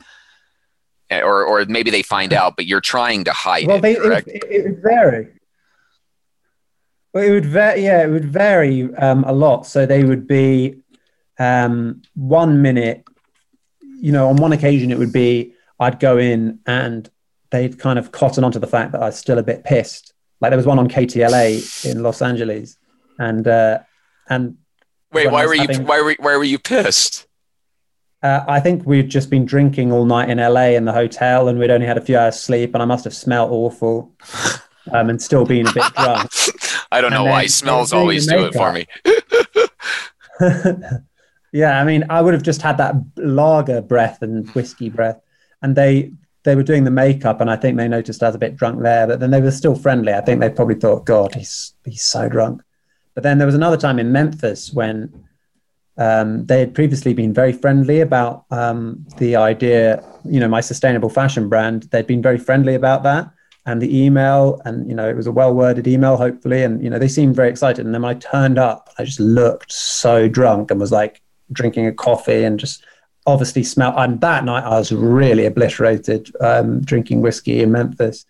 Eh, 1.09 1.21
or, 1.21 1.43
or 1.43 1.65
maybe 1.65 1.89
they 1.89 2.03
find 2.03 2.33
out, 2.33 2.55
but 2.55 2.67
you're 2.67 2.81
trying 2.81 3.23
to 3.23 3.33
hide 3.33 3.65
well, 3.65 3.77
it. 3.77 3.81
They, 3.81 3.95
correct? 3.95 4.27
It, 4.27 4.43
it, 4.47 4.63
would 4.63 4.81
vary. 4.83 5.27
Well, 7.13 7.23
it 7.23 7.31
would 7.31 7.45
vary. 7.47 7.83
Yeah, 7.83 8.03
it 8.03 8.09
would 8.11 8.25
vary 8.25 8.93
um, 8.93 9.23
a 9.23 9.33
lot. 9.33 9.65
So 9.65 9.87
they 9.87 10.03
would 10.03 10.27
be 10.27 10.75
um, 11.39 12.03
one 12.13 12.61
minute 12.61 13.07
you 14.01 14.11
know, 14.11 14.29
on 14.29 14.35
one 14.35 14.51
occasion 14.51 14.91
it 14.91 14.97
would 14.97 15.13
be 15.13 15.53
I'd 15.79 15.99
go 15.99 16.17
in 16.17 16.59
and 16.65 17.09
they'd 17.51 17.79
kind 17.79 17.99
of 17.99 18.11
cotton 18.11 18.43
onto 18.43 18.59
the 18.59 18.67
fact 18.67 18.91
that 18.93 19.01
I 19.01 19.05
was 19.05 19.17
still 19.17 19.37
a 19.37 19.43
bit 19.43 19.63
pissed. 19.63 20.13
Like 20.41 20.49
there 20.49 20.57
was 20.57 20.65
one 20.65 20.79
on 20.79 20.89
KTLA 20.89 21.85
in 21.85 22.01
Los 22.01 22.21
Angeles, 22.21 22.77
and 23.19 23.47
uh, 23.47 23.79
and 24.27 24.57
wait, 25.13 25.31
why 25.31 25.45
were 25.45 25.55
having, 25.55 25.81
you 25.81 25.85
why 25.85 26.01
were 26.01 26.15
why 26.19 26.35
were 26.35 26.43
you 26.43 26.57
pissed? 26.57 27.27
Uh, 28.23 28.43
I 28.47 28.59
think 28.59 28.85
we'd 28.85 29.09
just 29.09 29.29
been 29.29 29.45
drinking 29.45 29.91
all 29.91 30.05
night 30.05 30.29
in 30.29 30.39
LA 30.39 30.69
in 30.69 30.85
the 30.85 30.93
hotel, 30.93 31.47
and 31.47 31.59
we'd 31.59 31.69
only 31.69 31.85
had 31.85 31.97
a 31.97 32.01
few 32.01 32.17
hours 32.17 32.39
sleep, 32.39 32.73
and 32.73 32.81
I 32.81 32.85
must 32.85 33.03
have 33.03 33.13
smelled 33.13 33.51
awful, 33.51 34.11
um, 34.91 35.09
and 35.09 35.21
still 35.21 35.45
been 35.45 35.67
a 35.67 35.73
bit 35.73 35.93
drunk. 35.93 36.31
I 36.91 37.01
don't 37.01 37.11
know 37.11 37.25
why 37.25 37.45
smells 37.45 37.93
always 37.93 38.27
do 38.27 38.45
it 38.45 38.53
for 38.53 38.73
me. 38.73 38.87
Yeah, 41.51 41.79
I 41.79 41.83
mean, 41.83 42.05
I 42.09 42.21
would 42.21 42.33
have 42.33 42.43
just 42.43 42.61
had 42.61 42.77
that 42.77 42.95
lager 43.17 43.81
breath 43.81 44.21
and 44.21 44.49
whiskey 44.51 44.89
breath, 44.89 45.19
and 45.61 45.75
they 45.75 46.13
they 46.43 46.55
were 46.55 46.63
doing 46.63 46.85
the 46.85 46.91
makeup, 46.91 47.41
and 47.41 47.51
I 47.51 47.55
think 47.55 47.77
they 47.77 47.87
noticed 47.87 48.23
I 48.23 48.27
was 48.27 48.35
a 48.35 48.39
bit 48.39 48.55
drunk 48.55 48.81
there, 48.81 49.05
but 49.05 49.19
then 49.19 49.31
they 49.31 49.41
were 49.41 49.51
still 49.51 49.75
friendly. 49.75 50.13
I 50.13 50.21
think 50.21 50.39
they 50.39 50.49
probably 50.49 50.75
thought, 50.75 51.05
God, 51.05 51.35
he's 51.35 51.73
he's 51.85 52.03
so 52.03 52.29
drunk. 52.29 52.61
But 53.13 53.23
then 53.23 53.37
there 53.37 53.45
was 53.45 53.55
another 53.55 53.77
time 53.77 53.99
in 53.99 54.11
Memphis 54.11 54.71
when 54.73 55.25
um, 55.97 56.45
they 56.45 56.59
had 56.59 56.73
previously 56.73 57.13
been 57.13 57.33
very 57.33 57.51
friendly 57.51 57.99
about 57.99 58.45
um, 58.49 59.05
the 59.17 59.35
idea, 59.35 60.03
you 60.23 60.39
know, 60.39 60.47
my 60.47 60.61
sustainable 60.61 61.09
fashion 61.09 61.49
brand. 61.49 61.83
They'd 61.91 62.07
been 62.07 62.21
very 62.21 62.37
friendly 62.37 62.75
about 62.75 63.03
that 63.03 63.29
and 63.65 63.81
the 63.81 64.03
email, 64.03 64.61
and 64.65 64.87
you 64.87 64.95
know, 64.95 65.07
it 65.07 65.15
was 65.15 65.27
a 65.27 65.31
well 65.31 65.53
worded 65.53 65.87
email, 65.87 66.17
hopefully, 66.17 66.63
and 66.63 66.83
you 66.83 66.89
know, 66.89 66.97
they 66.97 67.07
seemed 67.07 67.35
very 67.35 67.49
excited. 67.49 67.85
And 67.85 67.93
then 67.93 68.01
when 68.01 68.15
I 68.15 68.19
turned 68.19 68.57
up, 68.57 68.89
I 68.97 69.03
just 69.03 69.19
looked 69.19 69.71
so 69.71 70.27
drunk 70.27 70.71
and 70.71 70.79
was 70.79 70.91
like, 70.91 71.21
drinking 71.51 71.87
a 71.87 71.93
coffee 71.93 72.43
and 72.43 72.59
just 72.59 72.83
obviously 73.25 73.63
smell. 73.63 73.97
And 73.97 74.19
that 74.21 74.45
night 74.45 74.63
I 74.63 74.77
was 74.77 74.91
really 74.91 75.45
obliterated 75.45 76.31
um, 76.41 76.81
drinking 76.81 77.21
whiskey 77.21 77.61
in 77.61 77.71
Memphis. 77.71 78.25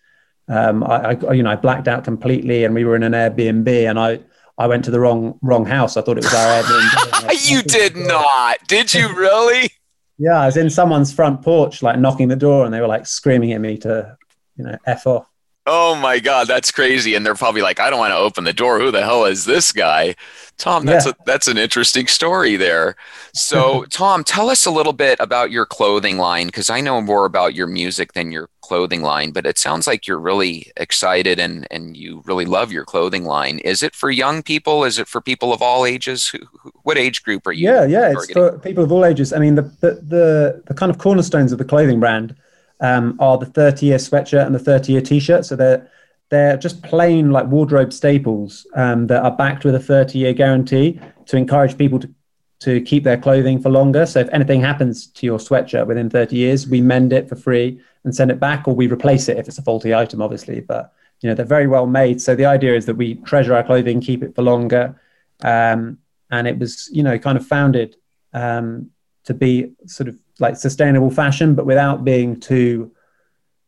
Um, 0.48 0.82
I, 0.84 1.16
I, 1.28 1.32
you 1.32 1.42
know, 1.42 1.50
I 1.50 1.56
blacked 1.56 1.88
out 1.88 2.04
completely, 2.04 2.64
and 2.64 2.74
we 2.74 2.84
were 2.84 2.96
in 2.96 3.02
an 3.02 3.12
Airbnb, 3.12 3.68
and 3.88 3.98
I, 3.98 4.20
I 4.58 4.66
went 4.66 4.84
to 4.84 4.90
the 4.90 5.00
wrong, 5.00 5.38
wrong 5.40 5.64
house. 5.64 5.96
I 5.96 6.02
thought 6.02 6.18
it 6.18 6.24
was 6.24 6.34
our 6.34 6.62
Airbnb. 6.62 7.48
you 7.50 7.62
did 7.62 7.96
not, 7.96 8.58
did 8.66 8.92
you 8.92 9.08
really? 9.16 9.70
yeah, 10.18 10.40
I 10.40 10.46
was 10.46 10.56
in 10.56 10.70
someone's 10.70 11.12
front 11.12 11.42
porch, 11.42 11.82
like 11.82 11.98
knocking 11.98 12.28
the 12.28 12.36
door, 12.36 12.64
and 12.64 12.72
they 12.72 12.80
were 12.80 12.86
like 12.86 13.06
screaming 13.06 13.52
at 13.52 13.60
me 13.60 13.76
to, 13.78 14.16
you 14.56 14.64
know, 14.64 14.76
f 14.86 15.06
off. 15.06 15.26
Oh 15.64 15.94
my 15.94 16.18
God, 16.18 16.48
that's 16.48 16.72
crazy. 16.72 17.14
And 17.14 17.24
they're 17.24 17.36
probably 17.36 17.62
like, 17.62 17.78
I 17.78 17.88
don't 17.88 18.00
want 18.00 18.10
to 18.10 18.18
open 18.18 18.42
the 18.42 18.52
door. 18.52 18.80
Who 18.80 18.90
the 18.90 19.02
hell 19.04 19.24
is 19.26 19.44
this 19.44 19.70
guy? 19.70 20.16
Tom, 20.58 20.84
that's 20.84 21.06
yeah. 21.06 21.12
a, 21.12 21.24
that's 21.24 21.46
an 21.46 21.56
interesting 21.56 22.08
story 22.08 22.56
there. 22.56 22.96
So, 23.32 23.84
Tom, 23.90 24.24
tell 24.24 24.50
us 24.50 24.66
a 24.66 24.72
little 24.72 24.92
bit 24.92 25.18
about 25.20 25.52
your 25.52 25.64
clothing 25.64 26.18
line 26.18 26.46
because 26.46 26.68
I 26.68 26.80
know 26.80 27.00
more 27.00 27.26
about 27.26 27.54
your 27.54 27.68
music 27.68 28.12
than 28.12 28.32
your 28.32 28.48
clothing 28.60 29.02
line, 29.02 29.30
but 29.30 29.46
it 29.46 29.56
sounds 29.56 29.86
like 29.86 30.06
you're 30.06 30.18
really 30.18 30.72
excited 30.76 31.38
and 31.38 31.66
and 31.70 31.96
you 31.96 32.22
really 32.24 32.44
love 32.44 32.72
your 32.72 32.84
clothing 32.84 33.24
line. 33.24 33.60
Is 33.60 33.84
it 33.84 33.94
for 33.94 34.10
young 34.10 34.42
people? 34.42 34.82
Is 34.82 34.98
it 34.98 35.06
for 35.06 35.20
people 35.20 35.52
of 35.52 35.62
all 35.62 35.86
ages? 35.86 36.26
Who, 36.28 36.38
who, 36.60 36.72
what 36.82 36.98
age 36.98 37.22
group 37.22 37.46
are 37.46 37.52
you? 37.52 37.68
Yeah, 37.68 37.84
yeah, 37.84 38.12
targeting? 38.12 38.22
it's 38.22 38.32
for 38.32 38.58
people 38.58 38.82
of 38.82 38.90
all 38.90 39.04
ages. 39.04 39.32
I 39.32 39.38
mean, 39.38 39.54
the 39.54 39.62
the 39.62 39.90
the, 40.02 40.62
the 40.66 40.74
kind 40.74 40.90
of 40.90 40.98
cornerstones 40.98 41.52
of 41.52 41.58
the 41.58 41.64
clothing 41.64 42.00
brand 42.00 42.34
um, 42.82 43.16
are 43.20 43.38
the 43.38 43.46
30 43.46 43.86
year 43.86 43.96
sweatshirt 43.96 44.44
and 44.44 44.54
the 44.54 44.58
30 44.58 44.92
year 44.92 45.00
t-shirt. 45.00 45.46
So 45.46 45.56
they're 45.56 45.88
they're 46.28 46.56
just 46.56 46.82
plain 46.82 47.30
like 47.30 47.46
wardrobe 47.46 47.92
staples 47.92 48.66
um, 48.74 49.06
that 49.06 49.22
are 49.22 49.30
backed 49.30 49.64
with 49.64 49.74
a 49.74 49.80
30 49.80 50.18
year 50.18 50.32
guarantee 50.32 51.00
to 51.26 51.36
encourage 51.36 51.78
people 51.78 51.98
to 52.00 52.14
to 52.60 52.80
keep 52.80 53.02
their 53.02 53.16
clothing 53.16 53.60
for 53.60 53.70
longer. 53.70 54.06
So 54.06 54.20
if 54.20 54.28
anything 54.28 54.60
happens 54.60 55.08
to 55.08 55.26
your 55.26 55.38
sweatshirt 55.38 55.84
within 55.88 56.08
30 56.08 56.36
years, 56.36 56.68
we 56.68 56.80
mend 56.80 57.12
it 57.12 57.28
for 57.28 57.34
free 57.34 57.80
and 58.04 58.14
send 58.14 58.30
it 58.30 58.38
back, 58.38 58.68
or 58.68 58.74
we 58.74 58.86
replace 58.86 59.28
it 59.28 59.36
if 59.36 59.48
it's 59.48 59.58
a 59.58 59.62
faulty 59.62 59.92
item, 59.92 60.22
obviously. 60.22 60.60
But 60.60 60.92
you 61.20 61.28
know 61.28 61.34
they're 61.34 61.44
very 61.44 61.66
well 61.66 61.86
made. 61.86 62.20
So 62.20 62.34
the 62.34 62.46
idea 62.46 62.74
is 62.74 62.86
that 62.86 62.96
we 62.96 63.14
treasure 63.14 63.54
our 63.54 63.64
clothing, 63.64 64.00
keep 64.00 64.22
it 64.22 64.34
for 64.34 64.42
longer, 64.42 65.00
um, 65.42 65.98
and 66.30 66.46
it 66.46 66.58
was 66.58 66.88
you 66.92 67.02
know 67.02 67.18
kind 67.18 67.38
of 67.38 67.46
founded 67.46 67.96
um, 68.32 68.90
to 69.24 69.34
be 69.34 69.72
sort 69.86 70.08
of 70.08 70.18
like 70.42 70.56
sustainable 70.56 71.10
fashion, 71.10 71.54
but 71.54 71.64
without 71.64 72.04
being 72.04 72.38
too, 72.38 72.92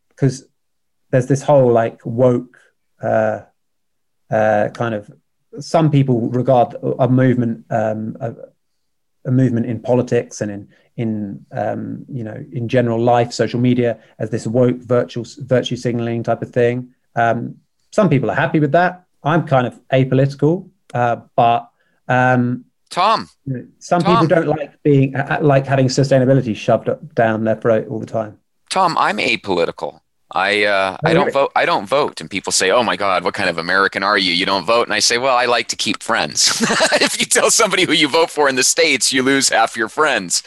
because 0.09 0.47
there's 1.11 1.27
this 1.27 1.43
whole 1.43 1.73
like 1.73 2.01
woke 2.05 2.59
uh, 3.03 3.41
uh, 4.31 4.68
kind 4.75 4.95
of. 4.95 5.11
Some 5.61 5.91
people 5.91 6.29
regard 6.31 6.75
a 6.99 7.09
movement, 7.09 7.64
um, 7.70 8.16
a, 8.20 8.35
a, 9.25 9.31
movement 9.31 9.66
in 9.66 9.79
politics 9.79 10.41
and 10.41 10.51
in 10.51 10.68
in 10.97 11.47
um, 11.53 12.05
you 12.09 12.25
know 12.25 12.45
in 12.53 12.68
general 12.68 13.01
life, 13.01 13.33
social 13.33 13.61
media, 13.61 14.01
as 14.18 14.31
this 14.31 14.47
woke 14.47 14.79
virtual 14.79 15.25
virtue 15.39 15.77
signaling 15.77 16.25
type 16.25 16.43
of 16.43 16.51
thing. 16.51 16.93
Um, 17.14 17.57
some 17.93 18.09
people 18.09 18.29
are 18.33 18.35
happy 18.35 18.59
with 18.59 18.72
that. 18.72 19.05
I'm 19.22 19.47
kind 19.47 19.68
of 19.68 19.81
apolitical, 19.93 20.68
uh, 20.93 21.16
but 21.37 21.70
um, 22.09 22.64
Tom. 22.95 23.28
Some 23.80 24.03
Tom. 24.03 24.14
people 24.14 24.26
don't 24.28 24.47
like 24.47 24.80
being 24.84 25.16
uh, 25.16 25.38
uh, 25.40 25.45
like 25.45 25.66
having 25.66 25.88
sustainability 25.88 26.55
shoved 26.55 26.88
down 27.16 27.42
their 27.42 27.57
throat 27.57 27.88
all 27.88 27.99
the 27.99 28.07
time. 28.07 28.38
Tom, 28.70 28.97
I'm 28.97 29.18
apolitical. 29.18 30.01
I 30.30 30.64
uh, 30.64 30.97
I 31.05 31.12
don't 31.12 31.32
vote. 31.32 31.51
I 31.57 31.66
don't 31.66 31.86
vote, 31.86 32.20
and 32.20 32.30
people 32.30 32.53
say, 32.53 32.70
"Oh 32.70 32.84
my 32.84 32.97
God, 32.97 33.24
what 33.24 33.34
kind 33.34 33.51
of 33.51 33.59
American 33.59 34.05
are 34.05 34.16
you? 34.16 34.32
You 34.32 34.47
don't 34.47 34.64
vote." 34.64 34.86
And 34.86 34.95
I 34.95 35.01
say, 35.01 35.18
"Well, 35.18 35.36
I 35.36 35.47
like 35.47 35.66
to 35.68 35.76
keep 35.76 36.05
friends." 36.05 36.62
if 37.01 37.18
you 37.18 37.26
tell 37.26 37.51
somebody 37.51 37.84
who 37.84 37.92
you 37.92 38.09
vote 38.09 38.30
for 38.30 38.49
in 38.49 38.55
the 38.55 38.62
states, 38.62 39.12
you 39.12 39.24
lose 39.24 39.49
half 39.49 39.76
your 39.76 39.88
friends, 39.88 40.45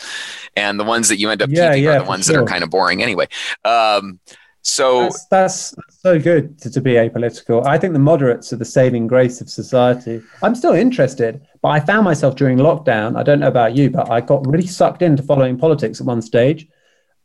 and 0.55 0.79
the 0.79 0.85
ones 0.85 1.09
that 1.09 1.19
you 1.19 1.29
end 1.29 1.41
up 1.41 1.49
yeah, 1.51 1.71
keeping 1.71 1.83
yeah, 1.83 1.97
are 1.97 2.03
the 2.03 2.09
ones 2.09 2.25
sure. 2.25 2.35
that 2.35 2.41
are 2.43 2.45
kind 2.45 2.63
of 2.63 2.69
boring 2.69 3.03
anyway. 3.03 3.27
Um, 3.65 4.19
So 4.61 5.03
that's, 5.03 5.25
that's 5.27 5.75
so 6.01 6.19
good 6.19 6.59
to, 6.59 6.69
to, 6.69 6.81
be 6.81 6.95
apolitical. 6.95 7.65
I 7.65 7.77
think 7.77 7.93
the 7.93 7.99
moderates 7.99 8.51
are 8.51 8.57
the 8.57 8.65
saving 8.65 9.07
grace 9.07 9.39
of 9.39 9.49
society. 9.49 10.21
I'm 10.43 10.55
still 10.55 10.73
interested, 10.73 11.41
but 11.61 11.69
I 11.69 11.79
found 11.79 12.05
myself 12.05 12.35
during 12.35 12.57
lockdown. 12.57 13.17
I 13.17 13.23
don't 13.23 13.39
know 13.39 13.47
about 13.47 13.75
you, 13.75 13.89
but 13.89 14.09
I 14.09 14.21
got 14.21 14.45
really 14.47 14.67
sucked 14.67 15.01
into 15.01 15.23
following 15.23 15.57
politics 15.57 15.99
at 15.99 16.07
one 16.07 16.21
stage. 16.21 16.67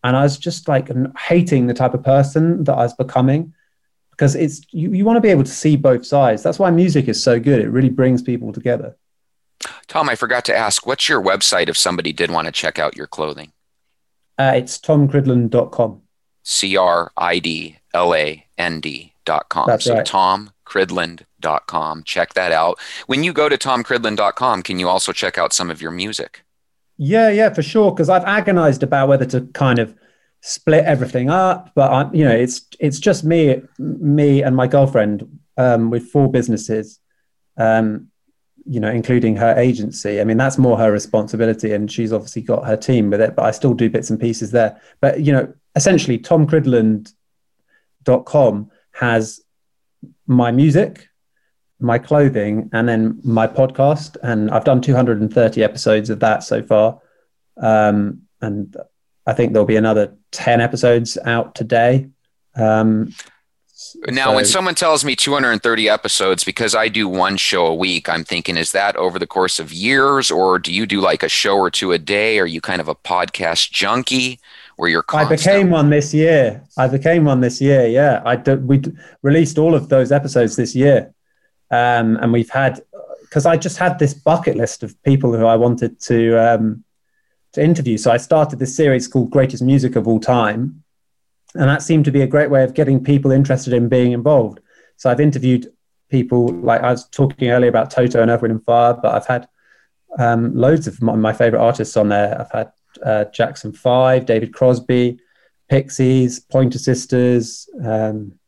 And 0.05 0.17
I 0.17 0.23
was 0.23 0.37
just 0.39 0.69
like 0.69 0.91
hating 1.17 1.67
the 1.67 1.75
type 1.75 1.95
of 1.95 2.03
person 2.03 2.65
that 2.65 2.75
I 2.75 2.83
was 2.83 2.95
becoming 2.95 3.55
because 4.11 4.35
it's 4.35 4.61
you, 4.71 4.93
you 4.93 5.05
want 5.05 5.17
to 5.17 5.21
be 5.21 5.31
able 5.31 5.45
to 5.45 5.51
see 5.51 5.77
both 5.77 6.05
sides. 6.07 6.43
That's 6.43 6.59
why 6.59 6.71
music 6.71 7.09
is 7.09 7.23
so 7.23 7.41
good. 7.41 7.61
It 7.61 7.69
really 7.69 7.89
brings 7.89 8.23
people 8.23 8.53
together. 8.53 8.97
Tom, 9.87 10.09
I 10.09 10.17
forgot 10.17 10.45
to 10.47 10.57
ask, 10.57 10.87
what's 10.87 11.09
your 11.09 11.23
website 11.23 11.69
if 11.69 11.77
somebody 11.77 12.13
did 12.13 12.31
want 12.31 12.47
to 12.47 12.53
check 12.53 12.79
out 12.79 12.97
your 12.97 13.07
clothing? 13.07 13.53
Uh, 14.39 14.53
it's 14.57 14.79
tomcridland.com. 14.79 16.03
C 16.45 16.77
R 16.77 17.13
I 17.17 17.39
D 17.39 17.79
L 17.95 18.15
A 18.15 18.47
N 18.59 18.81
D.com. 18.81 19.67
That's 19.67 19.85
so 19.85 19.95
right. 19.95 20.07
tomcridland.com. 20.73 22.05
Check 22.05 22.35
that 22.35 22.53
out. 22.53 22.79
When 23.07 23.25
you 23.25 23.33
go 23.33 23.49
to 23.49 23.57
tomcridland.com, 23.57 24.63
can 24.63 24.79
you 24.79 24.89
also 24.89 25.13
check 25.13 25.39
out 25.39 25.53
some 25.53 25.69
of 25.71 25.83
your 25.83 25.91
music? 25.91 26.45
Yeah, 26.97 27.31
yeah, 27.31 27.53
for 27.53 27.63
sure. 27.63 27.91
Because 27.91 28.09
I've 28.09 28.25
agonized 28.25 28.83
about 28.83 29.09
whether 29.09 29.27
to 29.27 29.43
kind 29.53 29.79
of 29.79 29.95
split 30.41 30.85
everything 30.85 31.31
up, 31.31 31.71
but 31.75 31.91
I, 31.91 32.11
you 32.13 32.25
know, 32.25 32.35
it's 32.35 32.67
it's 32.81 32.99
just 32.99 33.25
me, 33.25 33.63
me 33.79 34.43
and 34.43 34.57
my 34.57 34.67
girlfriend 34.67 35.39
um, 35.57 35.91
with 35.91 36.09
four 36.09 36.31
businesses, 36.31 36.99
um, 37.57 38.09
you 38.65 38.81
know, 38.81 38.91
including 38.91 39.37
her 39.37 39.55
agency. 39.57 40.21
I 40.21 40.25
mean, 40.25 40.37
that's 40.37 40.59
more 40.59 40.77
her 40.79 40.93
responsibility, 40.93 41.73
and 41.73 41.91
she's 41.91 42.13
obviously 42.13 42.43
got 42.43 42.67
her 42.67 42.77
team 42.77 43.11
with 43.11 43.21
it. 43.21 43.37
But 43.37 43.47
I 43.47 43.53
still 43.53 43.75
do 43.75 43.89
bits 43.89 44.11
and 44.11 44.21
pieces 44.21 44.51
there. 44.51 44.81
But 45.01 45.21
you 45.21 45.33
know, 45.33 45.55
essentially, 45.75 46.19
tomcridland.com 46.19 48.71
has 48.93 49.42
my 50.33 50.51
music, 50.51 51.09
my 51.79 51.99
clothing, 51.99 52.71
and 52.73 52.89
then 52.89 53.21
my 53.25 53.47
podcast. 53.47 54.17
And 54.23 54.51
I've 54.51 54.65
done 54.65 54.81
230 54.81 55.63
episodes 55.63 56.11
of 56.11 56.21
that 56.21 56.43
so 56.43 56.63
far. 56.63 57.01
Um, 57.57 58.23
and 58.41 58.77
I 59.27 59.33
think 59.33 59.53
there'll 59.53 59.67
be 59.67 59.77
another 59.77 60.17
10 60.33 60.61
episodes 60.61 61.19
out 61.25 61.55
today. 61.55 62.09
Um, 62.55 63.13
now, 64.09 64.27
so, 64.27 64.35
when 64.37 64.45
someone 64.45 64.75
tells 64.75 65.05
me 65.05 65.17
230 65.17 65.89
episodes, 65.89 66.45
because 66.45 66.75
I 66.75 66.89
do 66.89 67.09
one 67.09 67.37
show 67.37 67.67
a 67.67 67.75
week, 67.75 68.09
I'm 68.09 68.25
thinking, 68.25 68.57
is 68.57 68.73
that 68.73 68.97
over 68.97 69.19
the 69.19 69.27
course 69.27 69.59
of 69.59 69.73
years, 69.73 70.31
or 70.31 70.59
do 70.59 70.73
you 70.73 70.87
do 70.87 71.01
like 71.01 71.23
a 71.23 71.29
show 71.29 71.57
or 71.57 71.71
two 71.71 71.93
a 71.93 71.99
day? 71.99 72.39
Are 72.39 72.47
you 72.47 72.61
kind 72.61 72.81
of 72.81 72.89
a 72.89 72.95
podcast 72.95 73.71
junkie? 73.73 74.39
Where 74.83 74.91
you're 74.91 75.05
constant? 75.05 75.31
I 75.31 75.37
became 75.37 75.71
one 75.71 75.91
this 75.91 76.13
year. 76.13 76.65
I 76.77 76.89
became 76.89 77.25
one 77.25 77.41
this 77.41 77.61
year. 77.61 77.87
Yeah, 77.87 78.21
I 78.27 78.35
did, 78.35 78.67
we 78.67 78.83
released 79.23 79.57
all 79.57 79.77
of 79.77 79.89
those 79.89 80.11
episodes 80.11 80.57
this 80.57 80.75
year, 80.75 81.15
um, 81.71 82.17
and 82.17 82.33
we've 82.33 82.51
had 82.51 82.81
because 83.21 83.47
I 83.47 83.57
just 83.57 83.79
had 83.79 84.01
this 84.01 84.13
bucket 84.13 84.57
list 84.57 84.83
of 84.83 85.01
people 85.05 85.39
who 85.39 85.47
I 85.47 85.55
wanted 85.55 86.01
to 86.01 86.37
um, 86.37 86.83
to 87.53 87.63
interview. 87.63 87.97
So 87.97 88.11
I 88.11 88.17
started 88.17 88.59
this 88.59 88.75
series 88.75 89.07
called 89.07 89.31
Greatest 89.31 89.63
Music 89.63 89.95
of 89.95 90.09
All 90.09 90.19
Time. 90.19 90.83
And 91.55 91.69
that 91.71 91.83
seemed 91.83 92.05
to 92.07 92.11
be 92.11 92.23
a 92.23 92.27
great 92.27 92.51
way 92.51 92.65
of 92.65 92.75
getting 92.75 93.05
people 93.05 93.31
interested 93.31 93.73
in 93.73 93.89
being 93.89 94.11
involved. 94.11 94.59
So 94.97 95.11
I've 95.11 95.21
interviewed 95.21 95.69
people 96.11 96.49
like 96.49 96.81
I 96.81 96.91
was 96.91 97.07
talking 97.07 97.51
earlier 97.51 97.71
about 97.71 97.93
Toto 97.93 98.21
and 98.21 98.33
Wind 98.33 98.51
and 98.51 98.65
Fire, 98.65 98.95
but 98.95 99.15
I've 99.15 99.29
had 99.29 99.49
um, 100.19 100.57
loads 100.57 100.89
of 100.89 101.01
my, 101.01 101.15
my, 101.15 101.33
favorite 101.33 101.61
artists 101.61 101.97
on 101.97 102.09
there. 102.09 102.41
I've 102.41 102.51
had 102.51 102.73
uh, 103.05 103.25
Jackson 103.27 103.73
Five, 103.73 104.27
David 104.27 104.53
Crosby, 104.53 105.19
Pixies, 105.69 106.41
Pointer 106.41 106.79
Sisters, 106.79 107.69
um, 107.85 108.39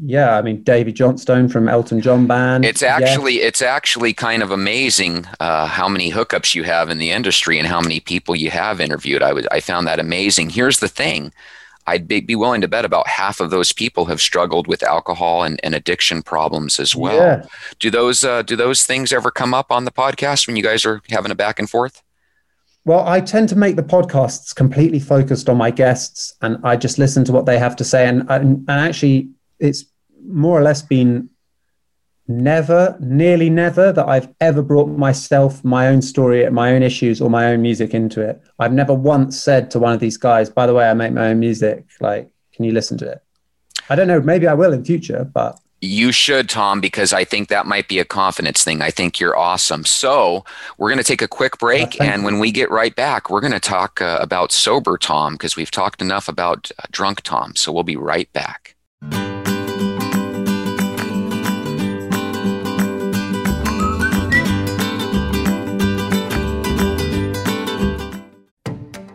yeah, 0.00 0.36
I 0.36 0.42
mean 0.42 0.62
Davey 0.62 0.92
Johnstone 0.92 1.48
from 1.48 1.68
Elton 1.68 2.00
John 2.00 2.26
band. 2.26 2.64
It's 2.64 2.82
actually 2.82 3.40
yeah. 3.40 3.46
it's 3.46 3.62
actually 3.62 4.12
kind 4.12 4.42
of 4.42 4.50
amazing 4.50 5.26
uh, 5.40 5.66
how 5.66 5.88
many 5.88 6.12
hookups 6.12 6.54
you 6.54 6.62
have 6.64 6.88
in 6.88 6.98
the 6.98 7.10
industry 7.10 7.58
and 7.58 7.66
how 7.66 7.80
many 7.80 7.98
people 7.98 8.36
you 8.36 8.50
have 8.50 8.80
interviewed. 8.80 9.22
I 9.22 9.32
was 9.32 9.46
I 9.50 9.60
found 9.60 9.86
that 9.86 9.98
amazing. 9.98 10.50
Here's 10.50 10.78
the 10.78 10.88
thing. 10.88 11.32
I'd 11.84 12.06
be, 12.06 12.20
be 12.20 12.36
willing 12.36 12.60
to 12.60 12.68
bet 12.68 12.84
about 12.84 13.08
half 13.08 13.40
of 13.40 13.50
those 13.50 13.72
people 13.72 14.04
have 14.04 14.20
struggled 14.20 14.68
with 14.68 14.84
alcohol 14.84 15.42
and, 15.42 15.58
and 15.64 15.74
addiction 15.74 16.22
problems 16.22 16.78
as 16.78 16.94
well. 16.94 17.16
Yeah. 17.16 17.46
Do 17.80 17.90
those 17.90 18.22
uh, 18.22 18.42
do 18.42 18.54
those 18.54 18.84
things 18.84 19.12
ever 19.12 19.32
come 19.32 19.52
up 19.52 19.72
on 19.72 19.84
the 19.84 19.90
podcast 19.90 20.46
when 20.46 20.54
you 20.54 20.62
guys 20.62 20.86
are 20.86 21.02
having 21.10 21.32
a 21.32 21.36
back 21.36 21.58
and 21.58 21.68
forth? 21.68 22.02
Well, 22.84 23.06
I 23.06 23.20
tend 23.20 23.48
to 23.50 23.56
make 23.56 23.76
the 23.76 23.82
podcasts 23.82 24.54
completely 24.54 24.98
focused 24.98 25.48
on 25.48 25.56
my 25.56 25.70
guests, 25.70 26.34
and 26.42 26.58
I 26.64 26.76
just 26.76 26.98
listen 26.98 27.24
to 27.26 27.32
what 27.32 27.46
they 27.46 27.58
have 27.58 27.76
to 27.76 27.84
say. 27.84 28.08
And 28.08 28.28
and, 28.28 28.58
and 28.68 28.70
actually, 28.70 29.30
it's 29.60 29.84
more 30.26 30.58
or 30.58 30.62
less 30.62 30.82
been 30.82 31.30
never, 32.26 32.96
nearly 33.00 33.50
never, 33.50 33.92
that 33.92 34.08
I've 34.08 34.28
ever 34.40 34.62
brought 34.62 34.88
myself, 34.88 35.62
my 35.64 35.88
own 35.88 36.02
story, 36.02 36.48
my 36.50 36.72
own 36.72 36.82
issues, 36.82 37.20
or 37.20 37.30
my 37.30 37.46
own 37.52 37.62
music 37.62 37.94
into 37.94 38.20
it. 38.20 38.42
I've 38.58 38.72
never 38.72 38.94
once 38.94 39.40
said 39.40 39.70
to 39.72 39.78
one 39.78 39.92
of 39.92 40.00
these 40.00 40.16
guys, 40.16 40.50
by 40.50 40.66
the 40.66 40.74
way, 40.74 40.88
I 40.88 40.94
make 40.94 41.12
my 41.12 41.28
own 41.28 41.38
music. 41.38 41.86
Like, 42.00 42.30
can 42.52 42.64
you 42.64 42.72
listen 42.72 42.98
to 42.98 43.12
it? 43.12 43.22
I 43.90 43.94
don't 43.94 44.08
know. 44.08 44.20
Maybe 44.20 44.48
I 44.48 44.54
will 44.54 44.72
in 44.72 44.84
future, 44.84 45.24
but. 45.24 45.58
You 45.84 46.12
should, 46.12 46.48
Tom, 46.48 46.80
because 46.80 47.12
I 47.12 47.24
think 47.24 47.48
that 47.48 47.66
might 47.66 47.88
be 47.88 47.98
a 47.98 48.04
confidence 48.04 48.62
thing. 48.62 48.80
I 48.80 48.90
think 48.90 49.18
you're 49.18 49.36
awesome. 49.36 49.84
So, 49.84 50.44
we're 50.78 50.88
going 50.88 50.98
to 50.98 51.04
take 51.04 51.22
a 51.22 51.26
quick 51.26 51.58
break. 51.58 52.00
Uh, 52.00 52.04
and 52.04 52.22
when 52.22 52.38
we 52.38 52.52
get 52.52 52.70
right 52.70 52.94
back, 52.94 53.28
we're 53.28 53.40
going 53.40 53.52
to 53.52 53.58
talk 53.58 54.00
uh, 54.00 54.16
about 54.20 54.52
sober 54.52 54.96
Tom 54.96 55.34
because 55.34 55.56
we've 55.56 55.72
talked 55.72 56.00
enough 56.00 56.28
about 56.28 56.70
uh, 56.78 56.84
drunk 56.92 57.22
Tom. 57.22 57.56
So, 57.56 57.72
we'll 57.72 57.82
be 57.82 57.96
right 57.96 58.32
back. 58.32 58.76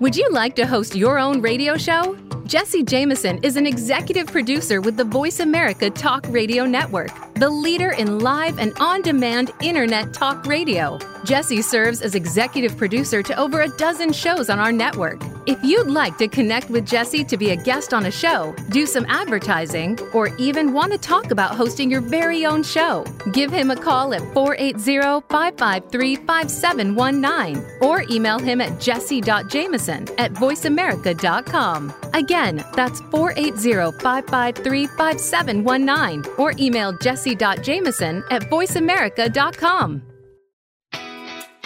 Would 0.01 0.17
you 0.17 0.29
like 0.31 0.55
to 0.57 0.67
host 0.67 0.97
your 0.97 1.17
own 1.17 1.39
radio 1.39 1.77
show? 1.77 2.17
Jesse 2.47 2.81
Jameson 2.81 3.39
is 3.43 3.57
an 3.57 3.67
executive 3.67 4.27
producer 4.27 4.79
with 4.79 4.95
the 4.95 5.03
Voice 5.03 5.41
America 5.41 5.89
Talk 5.89 6.25
Radio 6.29 6.65
Network, 6.65 7.11
the 7.33 7.49
leader 7.49 7.91
in 7.91 8.19
live 8.19 8.57
and 8.57 8.71
on 8.79 9.01
demand 9.01 9.51
internet 9.61 10.13
talk 10.13 10.45
radio. 10.45 10.97
Jesse 11.25 11.61
serves 11.61 12.01
as 12.01 12.15
executive 12.15 12.77
producer 12.77 13.21
to 13.21 13.37
over 13.37 13.61
a 13.61 13.67
dozen 13.75 14.13
shows 14.13 14.49
on 14.49 14.59
our 14.59 14.71
network. 14.71 15.21
If 15.45 15.61
you'd 15.61 15.87
like 15.87 16.17
to 16.19 16.29
connect 16.29 16.69
with 16.69 16.85
Jesse 16.85 17.25
to 17.25 17.35
be 17.35 17.49
a 17.49 17.55
guest 17.57 17.93
on 17.93 18.05
a 18.05 18.11
show, 18.11 18.55
do 18.69 18.85
some 18.85 19.05
advertising, 19.09 19.99
or 20.13 20.29
even 20.37 20.71
want 20.71 20.93
to 20.93 20.97
talk 20.97 21.31
about 21.31 21.53
hosting 21.53 21.91
your 21.91 22.01
very 22.01 22.45
own 22.45 22.63
show, 22.63 23.05
give 23.33 23.51
him 23.51 23.71
a 23.71 23.75
call 23.75 24.13
at 24.13 24.21
480 24.33 25.25
553 25.27 26.15
5719 26.15 27.65
or 27.81 28.03
email 28.09 28.39
him 28.39 28.61
at 28.61 28.79
jesse.jameson 28.79 30.07
at 30.17 30.31
voiceamerica.com. 30.33 31.93
Again, 32.37 32.63
that's 32.73 32.99
480 33.09 33.97
553 33.99 34.85
5719 34.85 36.35
or 36.37 36.53
email 36.59 36.93
jesse.jameson 36.93 38.23
at 38.29 38.43
voiceamerica.com. 38.43 40.03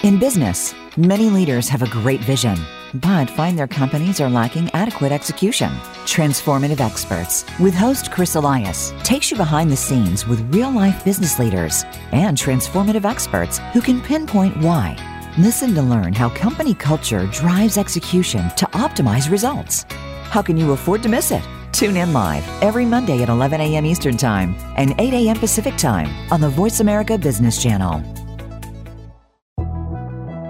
In 0.03 0.17
business, 0.17 0.73
many 0.95 1.29
leaders 1.29 1.67
have 1.67 1.81
a 1.81 1.89
great 1.89 2.21
vision, 2.21 2.57
but 2.93 3.29
find 3.29 3.59
their 3.59 3.67
companies 3.67 4.21
are 4.21 4.29
lacking 4.29 4.71
adequate 4.71 5.11
execution. 5.11 5.69
Transformative 6.05 6.79
Experts 6.79 7.43
with 7.59 7.73
host 7.73 8.09
Chris 8.09 8.35
Elias 8.35 8.93
takes 9.03 9.29
you 9.29 9.35
behind 9.35 9.69
the 9.69 9.75
scenes 9.75 10.25
with 10.25 10.55
real 10.55 10.71
life 10.71 11.03
business 11.03 11.37
leaders 11.37 11.83
and 12.13 12.37
transformative 12.37 13.03
experts 13.03 13.59
who 13.73 13.81
can 13.81 13.99
pinpoint 13.99 14.55
why. 14.57 14.95
Listen 15.37 15.75
to 15.75 15.81
learn 15.81 16.13
how 16.13 16.29
company 16.29 16.73
culture 16.73 17.27
drives 17.27 17.77
execution 17.77 18.49
to 18.55 18.65
optimize 18.67 19.29
results. 19.29 19.85
How 20.31 20.41
can 20.41 20.55
you 20.55 20.71
afford 20.71 21.03
to 21.03 21.09
miss 21.09 21.29
it? 21.31 21.43
Tune 21.73 21.97
in 21.97 22.13
live 22.13 22.47
every 22.63 22.85
Monday 22.85 23.21
at 23.21 23.27
11 23.27 23.59
a.m. 23.59 23.85
Eastern 23.85 24.15
Time 24.15 24.55
and 24.77 24.95
8 24.97 25.13
a.m. 25.13 25.35
Pacific 25.35 25.75
Time 25.75 26.07
on 26.31 26.39
the 26.39 26.47
Voice 26.47 26.79
America 26.79 27.17
Business 27.17 27.61
Channel. 27.61 27.99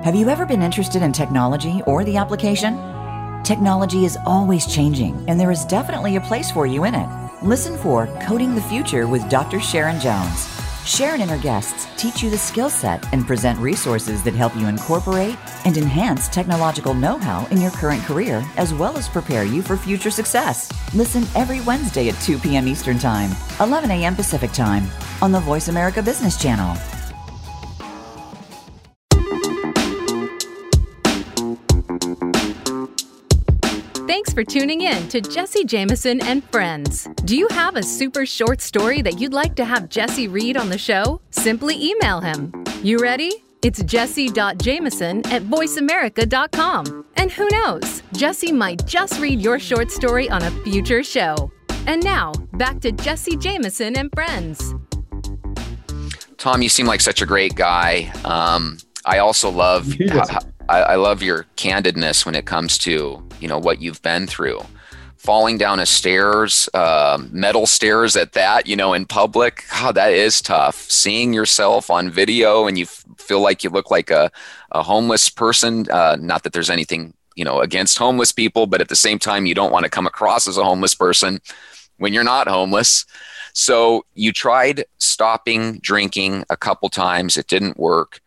Have 0.04 0.14
you 0.14 0.30
ever 0.30 0.46
been 0.46 0.62
interested 0.62 1.02
in 1.02 1.12
technology 1.12 1.82
or 1.88 2.04
the 2.04 2.16
application? 2.16 2.76
Technology 3.44 4.06
is 4.06 4.20
always 4.24 4.72
changing, 4.72 5.16
and 5.28 5.40
there 5.40 5.50
is 5.50 5.66
definitely 5.66 6.16
a 6.16 6.22
place 6.22 6.52
for 6.52 6.68
you 6.68 6.84
in 6.84 6.94
it. 6.94 7.10
Listen 7.42 7.76
for 7.76 8.06
Coding 8.22 8.54
the 8.54 8.62
Future 8.62 9.08
with 9.08 9.28
Dr. 9.32 9.60
Sharon 9.60 10.00
Jones. 10.00 10.61
Sharon 10.86 11.22
and 11.22 11.30
her 11.30 11.38
guests 11.38 11.88
teach 12.02 12.24
you 12.24 12.30
the 12.30 12.38
skill 12.38 12.70
set 12.70 13.12
and 13.14 13.26
present 13.28 13.60
resources 13.60 14.24
that 14.24 14.34
help 14.34 14.56
you 14.56 14.68
incorporate 14.68 15.38
and 15.66 15.78
enhance 15.78 16.28
technological 16.28 16.94
know 16.94 17.18
how 17.18 17.46
in 17.48 17.62
your 17.62 17.72
current 17.72 18.02
career, 18.04 18.44
as 18.58 18.74
well 18.74 18.98
as 18.98 19.08
prepare 19.08 19.44
you 19.44 19.62
for 19.62 19.78
future 19.78 20.12
success. 20.12 20.72
Listen 20.94 21.24
every 21.36 21.62
Wednesday 21.62 22.10
at 22.10 22.20
2 22.22 22.40
p.m. 22.40 22.68
Eastern 22.68 22.98
Time, 22.98 23.32
11 23.60 23.92
a.m. 23.92 24.16
Pacific 24.16 24.52
Time 24.52 24.88
on 25.22 25.32
the 25.32 25.40
Voice 25.40 25.68
America 25.68 26.02
Business 26.02 26.36
Channel. 26.42 26.76
Thanks 34.12 34.34
for 34.34 34.44
tuning 34.44 34.82
in 34.82 35.08
to 35.08 35.22
Jesse 35.22 35.64
Jameson 35.64 36.22
and 36.24 36.44
Friends. 36.52 37.08
Do 37.24 37.38
you 37.38 37.48
have 37.48 37.78
a 37.78 37.82
super 37.82 38.26
short 38.26 38.60
story 38.60 39.02
that 39.02 39.22
you'd 39.22 39.32
like 39.32 39.56
to 39.56 39.64
have 39.64 39.88
Jesse 39.88 40.28
read 40.28 40.58
on 40.58 40.68
the 40.68 40.78
show? 40.78 41.22
Simply 41.30 41.82
email 41.82 42.20
him. 42.20 42.52
You 42.84 42.98
ready? 42.98 43.32
It's 43.62 43.82
jesse.jameson 43.82 45.26
at 45.28 45.44
voiceamerica.com. 45.44 47.06
And 47.16 47.32
who 47.32 47.48
knows, 47.52 48.04
Jesse 48.12 48.52
might 48.52 48.86
just 48.86 49.18
read 49.22 49.40
your 49.40 49.60
short 49.60 49.90
story 49.90 50.30
on 50.30 50.44
a 50.44 50.52
future 50.66 51.04
show. 51.06 51.50
And 51.88 52.04
now, 52.04 52.34
back 52.56 52.82
to 52.82 52.92
Jesse 52.92 53.38
Jameson 53.38 53.98
and 53.98 54.12
Friends. 54.14 54.76
Tom, 56.36 56.62
you 56.62 56.68
seem 56.68 56.86
like 56.86 57.00
such 57.00 57.22
a 57.22 57.26
great 57.26 57.56
guy. 57.56 58.12
Um, 58.26 58.78
I 59.06 59.20
also 59.20 59.50
love 59.50 59.94
I, 60.70 60.82
I 60.82 60.96
love 60.96 61.22
your 61.22 61.46
candidness 61.58 62.26
when 62.26 62.36
it 62.36 62.46
comes 62.46 62.78
to 62.80 63.28
you 63.40 63.48
know 63.48 63.60
what 63.60 63.82
you've 63.82 64.02
been 64.02 64.28
through 64.28 64.62
falling 65.22 65.56
down 65.56 65.80
a 65.80 65.86
stairs, 65.86 66.68
uh, 66.74 67.22
metal 67.30 67.68
stairs 67.68 68.16
at 68.16 68.34
that, 68.34 68.66
you 68.66 68.76
know, 68.76 68.92
in 68.94 69.06
public. 69.06 69.66
God, 69.70 69.94
that 69.94 70.12
is 70.12 70.42
tough. 70.42 70.76
Seeing 70.90 71.32
yourself 71.32 71.92
on 71.92 72.10
video 72.10 72.66
and 72.66 72.76
you 72.76 72.86
f- 72.86 73.06
feel 73.20 73.40
like 73.40 73.64
you 73.64 73.70
look 73.70 73.92
like 73.92 74.10
a, 74.10 74.32
a 74.72 74.82
homeless 74.82 75.30
person. 75.30 75.88
Uh, 75.92 76.18
not 76.20 76.42
that 76.42 76.54
there's 76.54 76.72
anything, 76.72 77.14
you 77.36 77.46
know, 77.46 77.60
against 77.60 78.00
homeless 78.00 78.32
people, 78.32 78.66
but 78.66 78.82
at 78.82 78.90
the 78.90 78.96
same 78.96 79.20
time, 79.20 79.46
you 79.46 79.54
don't 79.54 79.72
want 79.72 79.84
to 79.84 79.92
come 79.92 80.08
across 80.08 80.48
as 80.48 80.58
a 80.58 80.64
homeless 80.64 80.96
person 80.96 81.40
when 81.98 82.14
you're 82.14 82.24
not 82.24 82.48
homeless. 82.48 83.06
So 83.54 84.06
you 84.16 84.32
tried 84.32 84.86
stopping 84.98 85.78
drinking 85.84 86.46
a 86.50 86.58
couple 86.58 86.90
times, 86.90 87.38
it 87.38 87.46
didn't 87.46 87.78
work. 87.78 88.22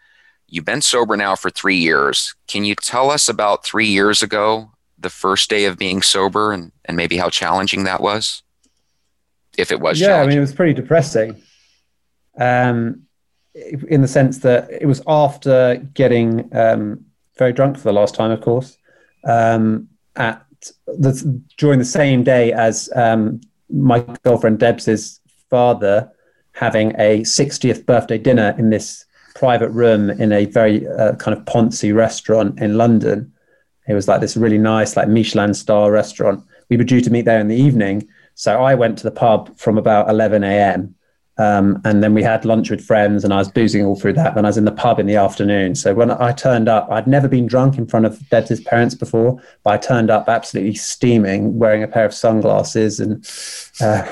You've 0.55 0.65
been 0.65 0.83
sober 0.83 1.17
now 1.17 1.35
for 1.35 1.51
three 1.51 1.79
years. 1.79 2.37
Can 2.47 2.63
you 2.63 2.77
tell 2.77 3.11
us 3.11 3.29
about 3.29 3.65
three 3.65 3.89
years 3.89 4.23
ago 4.23 4.71
the 4.97 5.11
first 5.11 5.51
day 5.51 5.65
of 5.65 5.77
being 5.77 6.01
sober 6.01 6.53
and, 6.53 6.71
and 6.85 6.97
maybe 6.97 7.17
how 7.17 7.29
challenging 7.29 7.83
that 7.85 8.01
was? 8.01 8.45
If 9.59 9.73
it 9.73 9.81
was, 9.81 10.01
yeah, 10.01 10.21
I 10.21 10.27
mean, 10.29 10.39
it 10.39 10.41
was 10.41 10.53
pretty 10.53 10.73
depressing. 10.73 11.43
Um, 12.39 13.03
in 13.89 14.01
the 14.01 14.07
sense 14.07 14.39
that 14.39 14.71
it 14.71 14.87
was 14.87 15.03
after 15.09 15.75
getting 15.93 16.49
um, 16.57 17.05
very 17.37 17.53
drunk 17.53 17.77
for 17.77 17.83
the 17.83 17.93
last 17.93 18.15
time, 18.15 18.31
of 18.31 18.41
course, 18.41 18.79
um, 19.25 19.89
at 20.15 20.47
the, 20.87 21.43
during 21.57 21.81
the 21.81 21.85
same 21.85 22.23
day 22.23 22.53
as 22.53 22.89
um, 22.95 23.41
my 23.69 24.05
girlfriend 24.23 24.61
Debs's 24.61 25.21
father 25.51 26.13
having 26.53 26.93
a 26.93 27.23
60th 27.23 27.85
birthday 27.87 28.19
dinner 28.19 28.55
in 28.57 28.71
this 28.71 29.05
private 29.35 29.71
room 29.71 30.11
in 30.11 30.33
a 30.33 30.47
very 30.47 30.87
uh, 30.87 31.17
kind 31.17 31.37
of 31.37 31.45
poncy 31.45 31.95
restaurant 31.95 32.61
in 32.61 32.77
London. 32.77 33.33
It 33.89 33.95
was 33.95 34.09
like 34.09 34.21
this 34.21 34.37
really 34.37 34.59
nice, 34.59 34.97
like 34.97 35.09
Michelin 35.09 35.55
star 35.55 35.91
restaurant. 35.91 36.43
We 36.71 36.77
were 36.77 36.85
due 36.85 37.01
to 37.01 37.11
meet 37.11 37.25
there 37.25 37.41
in 37.41 37.49
the 37.49 37.57
evening. 37.57 38.09
So 38.35 38.63
I 38.63 38.75
went 38.75 38.99
to 38.99 39.05
the 39.05 39.11
pub 39.11 39.57
from 39.57 39.77
about 39.79 40.09
11 40.09 40.43
a.m. 40.43 40.95
Um, 41.37 41.81
and 41.85 42.03
then 42.03 42.15
we 42.15 42.23
had 42.23 42.45
lunch 42.45 42.71
with 42.71 42.85
friends, 42.85 43.25
and 43.25 43.35
I 43.35 43.39
was 43.39 43.51
boozing 43.51 43.85
all 43.85 43.97
through 43.97 44.13
that. 44.15 44.35
Then 44.35 44.45
I 44.45 44.49
was 44.49 44.57
in 44.57 44.65
the 44.65 44.73
pub 44.73 45.01
in 45.01 45.07
the 45.07 45.17
afternoon. 45.17 45.75
So 45.75 45.93
when 45.93 46.11
I 46.11 46.33
turned 46.33 46.69
up, 46.69 46.89
I'd 46.91 47.09
never 47.09 47.27
been 47.27 47.47
drunk 47.47 47.77
in 47.77 47.87
front 47.87 48.07
of 48.07 48.29
Deb's 48.29 48.61
parents 48.61 48.95
before, 48.95 49.43
but 49.65 49.71
I 49.71 49.77
turned 49.79 50.11
up 50.11 50.29
absolutely 50.29 50.75
steaming, 50.75 51.59
wearing 51.59 51.83
a 51.83 51.89
pair 51.89 52.05
of 52.05 52.15
sunglasses 52.15 53.01
and 53.01 53.29
uh, 53.81 54.07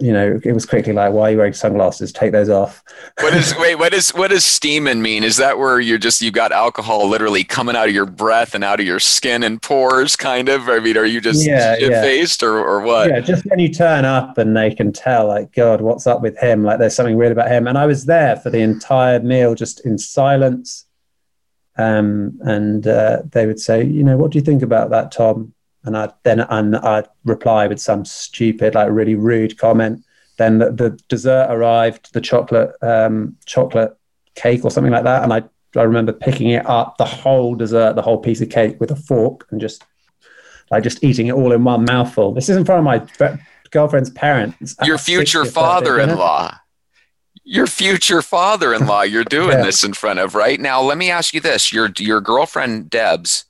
you 0.00 0.12
know, 0.12 0.40
it 0.44 0.52
was 0.52 0.66
quickly 0.66 0.92
like, 0.92 1.12
why 1.12 1.28
are 1.28 1.30
you 1.32 1.36
wearing 1.38 1.52
sunglasses? 1.52 2.12
Take 2.12 2.32
those 2.32 2.48
off. 2.48 2.82
What 3.20 3.34
is 3.34 3.54
wait? 3.58 3.76
What 3.76 3.92
is 3.92 4.10
what 4.10 4.30
does 4.30 4.44
steaming 4.44 5.02
mean? 5.02 5.24
Is 5.24 5.36
that 5.38 5.58
where 5.58 5.80
you're 5.80 5.98
just 5.98 6.22
you 6.22 6.30
got 6.30 6.52
alcohol 6.52 7.08
literally 7.08 7.44
coming 7.44 7.76
out 7.76 7.88
of 7.88 7.94
your 7.94 8.06
breath 8.06 8.54
and 8.54 8.62
out 8.62 8.80
of 8.80 8.86
your 8.86 9.00
skin 9.00 9.42
and 9.42 9.60
pores, 9.60 10.16
kind 10.16 10.48
of? 10.48 10.68
I 10.68 10.78
mean, 10.78 10.96
are 10.96 11.04
you 11.04 11.20
just 11.20 11.46
yeah, 11.46 11.76
faced 11.76 12.42
yeah. 12.42 12.48
or 12.48 12.64
or 12.64 12.80
what? 12.80 13.10
Yeah, 13.10 13.20
just 13.20 13.44
when 13.46 13.58
you 13.58 13.72
turn 13.72 14.04
up 14.04 14.38
and 14.38 14.56
they 14.56 14.74
can 14.74 14.92
tell, 14.92 15.28
like, 15.28 15.52
God, 15.52 15.80
what's 15.80 16.06
up 16.06 16.22
with 16.22 16.38
him? 16.38 16.62
Like, 16.62 16.78
there's 16.78 16.94
something 16.94 17.16
weird 17.16 17.32
about 17.32 17.50
him. 17.50 17.66
And 17.66 17.76
I 17.76 17.86
was 17.86 18.06
there 18.06 18.36
for 18.36 18.50
the 18.50 18.60
entire 18.60 19.20
meal, 19.20 19.54
just 19.54 19.84
in 19.84 19.98
silence. 19.98 20.86
Um, 21.76 22.38
and 22.42 22.86
uh, 22.86 23.22
they 23.30 23.46
would 23.46 23.60
say, 23.60 23.84
you 23.84 24.02
know, 24.02 24.16
what 24.16 24.32
do 24.32 24.38
you 24.38 24.44
think 24.44 24.62
about 24.62 24.90
that, 24.90 25.12
Tom? 25.12 25.54
And 25.88 25.96
I 25.96 26.12
then 26.22 26.40
and 26.40 26.76
I'd 26.76 27.08
reply 27.24 27.66
with 27.66 27.80
some 27.80 28.04
stupid, 28.04 28.74
like 28.74 28.90
really 28.90 29.14
rude 29.14 29.58
comment. 29.58 30.04
Then 30.36 30.58
the, 30.58 30.70
the 30.70 30.90
dessert 31.08 31.48
arrived, 31.50 32.12
the 32.12 32.20
chocolate 32.20 32.70
um, 32.82 33.36
chocolate 33.46 33.96
cake 34.34 34.64
or 34.64 34.70
something 34.70 34.92
like 34.92 35.04
that, 35.04 35.24
and 35.24 35.32
I 35.32 35.42
I 35.76 35.82
remember 35.82 36.12
picking 36.12 36.50
it 36.50 36.68
up, 36.68 36.98
the 36.98 37.04
whole 37.04 37.54
dessert, 37.54 37.96
the 37.96 38.02
whole 38.02 38.18
piece 38.18 38.40
of 38.40 38.50
cake 38.50 38.78
with 38.80 38.90
a 38.90 38.96
fork, 38.96 39.46
and 39.50 39.60
just 39.60 39.84
like 40.70 40.82
just 40.82 41.02
eating 41.02 41.28
it 41.28 41.32
all 41.32 41.52
in 41.52 41.64
one 41.64 41.84
mouthful. 41.84 42.32
This 42.32 42.48
is 42.48 42.56
in 42.56 42.64
front 42.64 42.78
of 42.78 42.84
my 42.84 43.34
girlfriend's 43.70 44.10
parents. 44.10 44.76
Your 44.84 44.98
future 44.98 45.44
father-in-law. 45.44 46.54
Your 47.44 47.66
future 47.66 48.20
father-in-law. 48.20 49.02
You're 49.02 49.24
doing 49.24 49.50
yeah. 49.58 49.64
this 49.64 49.82
in 49.82 49.94
front 49.94 50.18
of 50.18 50.34
right 50.34 50.60
now. 50.60 50.82
Let 50.82 50.98
me 50.98 51.10
ask 51.10 51.32
you 51.32 51.40
this: 51.40 51.72
your 51.72 51.90
your 51.98 52.20
girlfriend 52.20 52.90
Deb's 52.90 53.46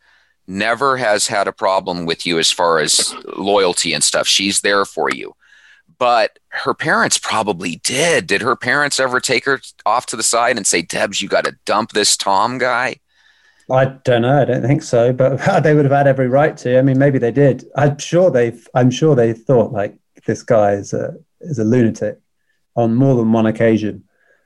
never 0.48 0.96
has 0.96 1.26
had 1.26 1.46
a 1.46 1.52
problem 1.52 2.06
with 2.06 2.26
you 2.26 2.38
as 2.38 2.50
far 2.50 2.78
as 2.78 3.14
loyalty 3.36 3.92
and 3.92 4.02
stuff. 4.02 4.26
She's 4.26 4.60
there 4.60 4.84
for 4.84 5.10
you. 5.10 5.34
But 5.98 6.38
her 6.48 6.74
parents 6.74 7.18
probably 7.18 7.76
did. 7.84 8.26
Did 8.26 8.42
her 8.42 8.56
parents 8.56 9.00
ever 9.00 9.20
take 9.20 9.44
her 9.44 9.60
off 9.84 10.06
to 10.06 10.16
the 10.16 10.22
side 10.22 10.56
and 10.56 10.66
say, 10.66 10.82
Debs, 10.82 11.20
you 11.20 11.28
got 11.28 11.44
to 11.44 11.56
dump 11.64 11.92
this 11.92 12.16
Tom 12.16 12.58
guy? 12.58 12.96
I 13.70 13.84
don't 14.04 14.22
know. 14.22 14.40
I 14.40 14.44
don't 14.44 14.62
think 14.62 14.82
so, 14.82 15.12
but 15.12 15.36
they 15.62 15.74
would 15.74 15.84
have 15.84 15.92
had 15.92 16.06
every 16.06 16.28
right 16.28 16.56
to. 16.58 16.78
I 16.78 16.82
mean, 16.82 16.98
maybe 16.98 17.18
they 17.18 17.32
did. 17.32 17.64
I'm 17.76 17.98
sure 17.98 18.30
they. 18.30 18.58
I'm 18.74 18.90
sure 18.90 19.14
they 19.14 19.32
thought 19.32 19.72
like 19.72 19.98
this 20.26 20.42
guy 20.42 20.72
is 20.72 20.92
a 20.92 21.16
is 21.40 21.58
a 21.58 21.64
lunatic 21.64 22.18
on 22.76 22.94
more 22.94 23.16
than 23.16 23.32
one 23.32 23.46
occasion. 23.46 24.04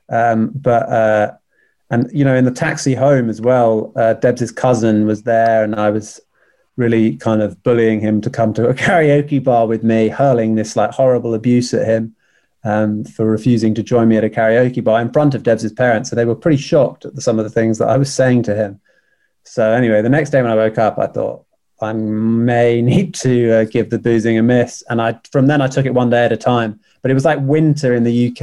Um, 0.09 0.51
but 0.55 0.89
uh, 0.89 1.33
and 1.93 2.11
you 2.11 2.25
know 2.25 2.35
in 2.35 2.45
the 2.45 2.51
taxi 2.51 2.95
home 2.95 3.29
as 3.29 3.41
well 3.41 3.93
uh, 3.97 4.15
deb's 4.15 4.51
cousin 4.51 5.07
was 5.07 5.23
there 5.23 5.63
and 5.63 5.77
i 5.77 5.91
was 5.91 6.21
really 6.77 7.17
kind 7.17 7.43
of 7.43 7.63
bullying 7.63 8.01
him 8.01 8.21
to 8.21 8.31
come 8.31 8.53
to 8.53 8.69
a 8.69 8.75
karaoke 8.83 9.43
bar 9.43 9.67
with 9.69 9.85
me 9.85 10.09
hurling 10.09 10.57
this 10.57 10.75
like 10.75 10.91
horrible 10.91 11.35
abuse 11.35 11.73
at 11.73 11.87
him 11.87 12.17
um, 12.65 13.05
for 13.05 13.27
refusing 13.27 13.75
to 13.75 13.83
join 13.83 14.09
me 14.09 14.17
at 14.17 14.25
a 14.25 14.31
karaoke 14.31 14.83
bar 14.83 15.01
in 15.01 15.13
front 15.13 15.35
of 15.35 15.43
deb's 15.43 15.71
parents. 15.73 16.11
So 16.11 16.17
they 16.17 16.25
were 16.25 16.37
pretty 16.37 16.59
shocked 16.59 17.05
at 17.05 17.15
the, 17.15 17.21
some 17.21 17.39
of 17.39 17.45
the 17.45 17.51
things 17.51 17.79
that 17.79 17.89
i 17.89 17.97
was 17.97 18.13
saying 18.13 18.45
to 18.45 18.55
him. 18.55 18.81
So 19.45 19.73
anyway 19.73 20.01
the 20.03 20.09
next 20.09 20.31
day 20.31 20.41
when 20.43 20.51
i 20.51 20.57
woke 20.57 20.79
up 20.79 20.99
i 20.99 21.07
thought 21.07 21.45
i 21.81 21.93
may 21.93 22.81
need 22.93 23.15
to 23.17 23.53
uh, 23.53 23.65
give 23.65 23.91
the 23.91 23.99
boozing 23.99 24.39
a 24.39 24.43
miss. 24.43 24.83
And 24.89 25.03
i 25.03 25.21
from 25.31 25.47
then 25.47 25.61
i 25.61 25.69
took 25.69 25.87
it 25.87 25.95
one 25.95 26.11
day 26.11 26.25
at 26.25 26.33
a 26.33 26.37
time. 26.39 26.81
But 27.03 27.11
it 27.11 27.15
was 27.15 27.25
like 27.25 27.41
winter 27.41 27.95
in 27.95 28.05
the 28.05 28.29
uk 28.29 28.43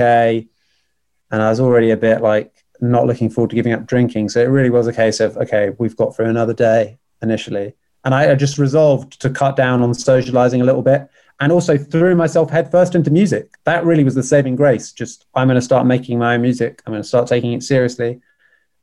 and 1.32 1.42
i 1.42 1.50
was 1.50 1.60
already 1.60 1.92
a 1.92 1.98
bit 1.98 2.22
like 2.22 2.59
not 2.82 3.06
looking 3.06 3.30
forward 3.30 3.50
to 3.50 3.56
giving 3.56 3.74
up 3.74 3.86
drinking. 3.86 4.30
So 4.30 4.42
it 4.42 4.46
really 4.46 4.70
was 4.70 4.88
a 4.88 4.94
case 4.94 5.20
of, 5.20 5.38
okay, 5.38 5.72
we've 5.78 5.96
got 5.96 6.16
through 6.16 6.28
another 6.28 6.54
day 6.54 7.00
initially. 7.22 7.74
And 8.06 8.16
I, 8.16 8.32
I 8.32 8.36
just 8.36 8.58
resolved 8.58 9.22
to 9.22 9.30
cut 9.30 9.56
down 9.56 9.82
on 9.82 9.94
socializing 9.94 10.62
a 10.62 10.64
little 10.64 10.82
bit 10.82 11.10
and 11.42 11.52
also 11.52 11.78
threw 11.78 12.16
myself 12.16 12.50
headfirst 12.50 12.96
into 12.96 13.12
music. 13.12 13.54
That 13.66 13.86
really 13.86 14.04
was 14.04 14.16
the 14.16 14.24
saving 14.24 14.56
grace. 14.56 14.92
Just, 14.92 15.26
I'm 15.36 15.48
going 15.48 15.56
to 15.56 15.62
start 15.62 15.86
making 15.86 16.20
my 16.20 16.36
own 16.36 16.42
music. 16.42 16.82
I'm 16.86 16.94
going 16.94 17.04
to 17.04 17.08
start 17.08 17.28
taking 17.28 17.54
it 17.54 17.64
seriously. 17.64 18.22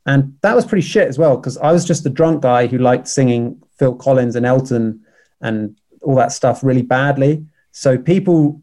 And 0.05 0.37
that 0.43 0.55
was 0.55 0.65
pretty 0.65 0.87
shit 0.87 1.09
as 1.09 1.19
well, 1.19 1.37
because 1.37 1.59
I 1.59 1.73
was 1.73 1.85
just 1.85 2.07
a 2.07 2.11
drunk 2.11 2.43
guy 2.43 2.67
who 2.67 2.79
liked 2.79 3.09
singing 3.09 3.63
Phil 3.79 3.95
Collins 3.95 4.37
and 4.37 4.47
Elton 4.47 5.05
and 5.41 5.77
all 6.03 6.15
that 6.15 6.33
stuff 6.33 6.63
really 6.63 6.83
badly. 6.83 7.45
So 7.73 7.99
people, 7.99 8.63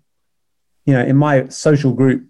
you 0.85 0.93
know, 0.93 1.03
in 1.03 1.17
my 1.17 1.47
social 1.49 1.91
group 1.93 2.25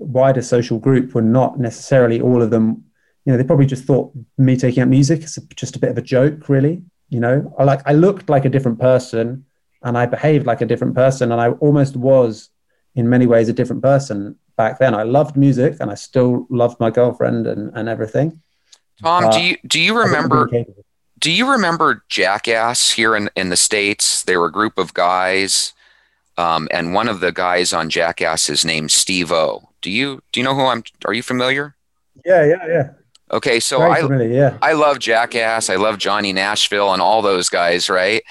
wider 0.00 0.42
social 0.42 0.78
group 0.78 1.14
were 1.14 1.22
not 1.22 1.58
necessarily 1.58 2.20
all 2.20 2.42
of 2.42 2.50
them 2.50 2.84
you 3.24 3.32
know 3.32 3.36
they 3.36 3.44
probably 3.44 3.66
just 3.66 3.84
thought 3.84 4.12
me 4.36 4.56
taking 4.56 4.82
up 4.82 4.88
music 4.88 5.22
is 5.22 5.38
just 5.54 5.76
a 5.76 5.78
bit 5.78 5.90
of 5.90 5.98
a 5.98 6.02
joke 6.02 6.48
really 6.48 6.82
you 7.10 7.20
know? 7.20 7.54
I 7.58 7.64
like 7.64 7.80
i 7.86 7.92
looked 7.92 8.28
like 8.28 8.44
a 8.44 8.48
different 8.48 8.78
person 8.78 9.44
and 9.82 9.96
i 9.96 10.04
behaved 10.04 10.46
like 10.46 10.60
a 10.60 10.66
different 10.66 10.94
person 10.94 11.32
and 11.32 11.40
i 11.40 11.50
almost 11.50 11.96
was 11.96 12.50
in 12.94 13.08
many 13.08 13.26
ways 13.26 13.48
a 13.48 13.52
different 13.52 13.82
person 13.82 14.36
back 14.56 14.80
then. 14.80 14.92
I 14.92 15.04
loved 15.04 15.36
music 15.36 15.76
and 15.80 15.90
i 15.90 15.94
still 15.94 16.46
loved 16.50 16.78
my 16.80 16.90
girlfriend 16.90 17.46
and, 17.46 17.70
and 17.74 17.88
everything. 17.88 18.42
Tom 19.00 19.30
do 19.30 19.40
you 19.40 19.56
do 19.66 19.80
you 19.80 19.96
remember 19.98 20.50
do 21.18 21.30
you 21.30 21.50
remember 21.50 22.04
jackass 22.08 22.90
here 22.90 23.16
in, 23.16 23.30
in 23.36 23.48
the 23.48 23.56
states? 23.56 24.22
They 24.24 24.36
were 24.36 24.46
a 24.46 24.52
group 24.52 24.76
of 24.76 24.92
guys 24.92 25.72
um, 26.36 26.68
and 26.70 26.92
one 26.92 27.08
of 27.08 27.20
the 27.20 27.32
guys 27.32 27.72
on 27.72 27.88
jackass 27.88 28.50
is 28.50 28.64
named 28.64 28.90
steve 28.90 29.32
o 29.32 29.67
do 29.82 29.90
you 29.90 30.20
do 30.32 30.40
you 30.40 30.44
know 30.44 30.54
who 30.54 30.66
I'm? 30.66 30.82
Are 31.04 31.12
you 31.14 31.22
familiar? 31.22 31.76
Yeah, 32.24 32.44
yeah, 32.44 32.66
yeah. 32.66 32.90
Okay, 33.30 33.60
so 33.60 33.82
I 33.82 34.00
familiar, 34.00 34.28
yeah. 34.28 34.58
I 34.62 34.72
love 34.72 34.98
Jackass. 34.98 35.68
I 35.68 35.76
love 35.76 35.98
Johnny 35.98 36.32
Nashville 36.32 36.92
and 36.92 37.02
all 37.02 37.20
those 37.20 37.48
guys, 37.48 37.90
right? 37.90 38.22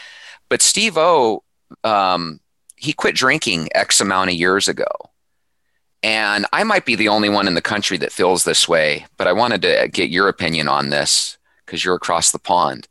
But 0.49 0.61
Steve-O, 0.61 1.43
um, 1.83 2.39
he 2.77 2.93
quit 2.93 3.15
drinking 3.15 3.69
X 3.75 4.01
amount 4.01 4.31
of 4.31 4.35
years 4.35 4.67
ago. 4.67 4.87
And 6.03 6.45
I 6.53 6.63
might 6.63 6.85
be 6.85 6.95
the 6.95 7.09
only 7.09 7.29
one 7.29 7.47
in 7.47 7.53
the 7.53 7.61
country 7.61 7.97
that 7.97 8.11
feels 8.11 8.43
this 8.43 8.67
way, 8.67 9.05
but 9.17 9.27
I 9.27 9.33
wanted 9.33 9.61
to 9.63 9.89
get 9.91 10.09
your 10.09 10.29
opinion 10.29 10.67
on 10.67 10.89
this 10.89 11.37
because 11.65 11.83
you're 11.83 11.95
across 11.95 12.31
the 12.31 12.39
pond. 12.39 12.87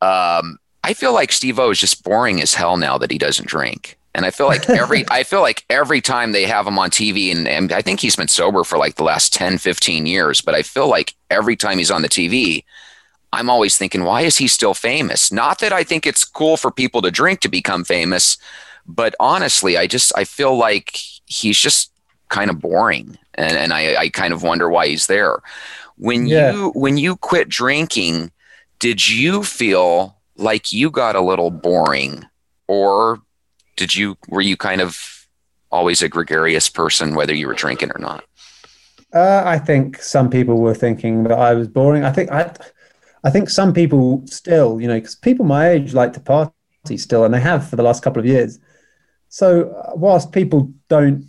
Um, 0.00 0.58
I 0.84 0.94
feel 0.94 1.12
like 1.12 1.32
Steve-O 1.32 1.70
is 1.70 1.80
just 1.80 2.04
boring 2.04 2.40
as 2.40 2.54
hell 2.54 2.76
now 2.76 2.98
that 2.98 3.10
he 3.10 3.18
doesn't 3.18 3.48
drink. 3.48 3.97
And 4.18 4.26
I 4.26 4.30
feel 4.30 4.46
like 4.46 4.68
every 4.82 5.04
I 5.10 5.22
feel 5.22 5.40
like 5.40 5.64
every 5.70 6.00
time 6.00 6.32
they 6.32 6.44
have 6.44 6.66
him 6.66 6.78
on 6.78 6.90
TV 6.90 7.30
and, 7.30 7.46
and 7.46 7.72
I 7.72 7.80
think 7.80 8.00
he's 8.00 8.16
been 8.16 8.28
sober 8.28 8.64
for 8.64 8.76
like 8.76 8.96
the 8.96 9.04
last 9.04 9.32
10, 9.32 9.58
15 9.58 10.06
years, 10.06 10.40
but 10.40 10.54
I 10.54 10.62
feel 10.62 10.88
like 10.88 11.14
every 11.30 11.56
time 11.56 11.78
he's 11.78 11.90
on 11.90 12.02
the 12.02 12.08
TV, 12.08 12.64
I'm 13.32 13.48
always 13.48 13.78
thinking, 13.78 14.04
why 14.04 14.22
is 14.22 14.36
he 14.36 14.48
still 14.48 14.74
famous? 14.74 15.30
Not 15.30 15.60
that 15.60 15.72
I 15.72 15.84
think 15.84 16.06
it's 16.06 16.24
cool 16.24 16.56
for 16.56 16.70
people 16.70 17.00
to 17.02 17.10
drink 17.10 17.40
to 17.40 17.48
become 17.48 17.84
famous, 17.84 18.38
but 18.86 19.14
honestly, 19.20 19.76
I 19.76 19.86
just 19.86 20.12
I 20.16 20.24
feel 20.24 20.56
like 20.56 20.98
he's 21.26 21.58
just 21.58 21.92
kind 22.28 22.50
of 22.50 22.60
boring, 22.60 23.16
and, 23.34 23.56
and 23.56 23.72
I, 23.72 23.96
I 23.96 24.08
kind 24.08 24.32
of 24.32 24.42
wonder 24.42 24.68
why 24.68 24.88
he's 24.88 25.06
there. 25.06 25.38
When 25.96 26.26
yeah. 26.26 26.52
you 26.52 26.70
when 26.74 26.96
you 26.96 27.16
quit 27.16 27.48
drinking, 27.48 28.32
did 28.78 29.08
you 29.08 29.44
feel 29.44 30.16
like 30.36 30.72
you 30.72 30.90
got 30.90 31.16
a 31.16 31.20
little 31.20 31.50
boring, 31.50 32.24
or 32.66 33.20
did 33.78 33.96
you 33.96 34.18
were 34.28 34.42
you 34.42 34.56
kind 34.56 34.82
of 34.82 35.26
always 35.70 36.02
a 36.02 36.08
gregarious 36.08 36.68
person, 36.68 37.14
whether 37.14 37.34
you 37.34 37.46
were 37.46 37.54
drinking 37.54 37.90
or 37.94 38.00
not? 38.00 38.24
Uh, 39.14 39.42
I 39.44 39.58
think 39.58 40.02
some 40.02 40.28
people 40.28 40.58
were 40.58 40.74
thinking 40.74 41.22
that 41.22 41.38
I 41.38 41.54
was 41.54 41.68
boring. 41.68 42.04
I 42.04 42.12
think 42.12 42.30
I 42.30 42.52
I 43.24 43.30
think 43.30 43.48
some 43.48 43.72
people 43.72 44.22
still, 44.26 44.80
you 44.80 44.88
know, 44.88 44.94
because 44.94 45.14
people 45.14 45.46
my 45.46 45.70
age 45.70 45.94
like 45.94 46.12
to 46.12 46.20
party 46.20 46.52
still, 46.96 47.24
and 47.24 47.32
they 47.32 47.40
have 47.40 47.68
for 47.68 47.76
the 47.76 47.82
last 47.82 48.02
couple 48.02 48.20
of 48.20 48.26
years. 48.26 48.58
So, 49.30 49.70
uh, 49.70 49.92
whilst 49.94 50.32
people 50.32 50.72
don't, 50.88 51.24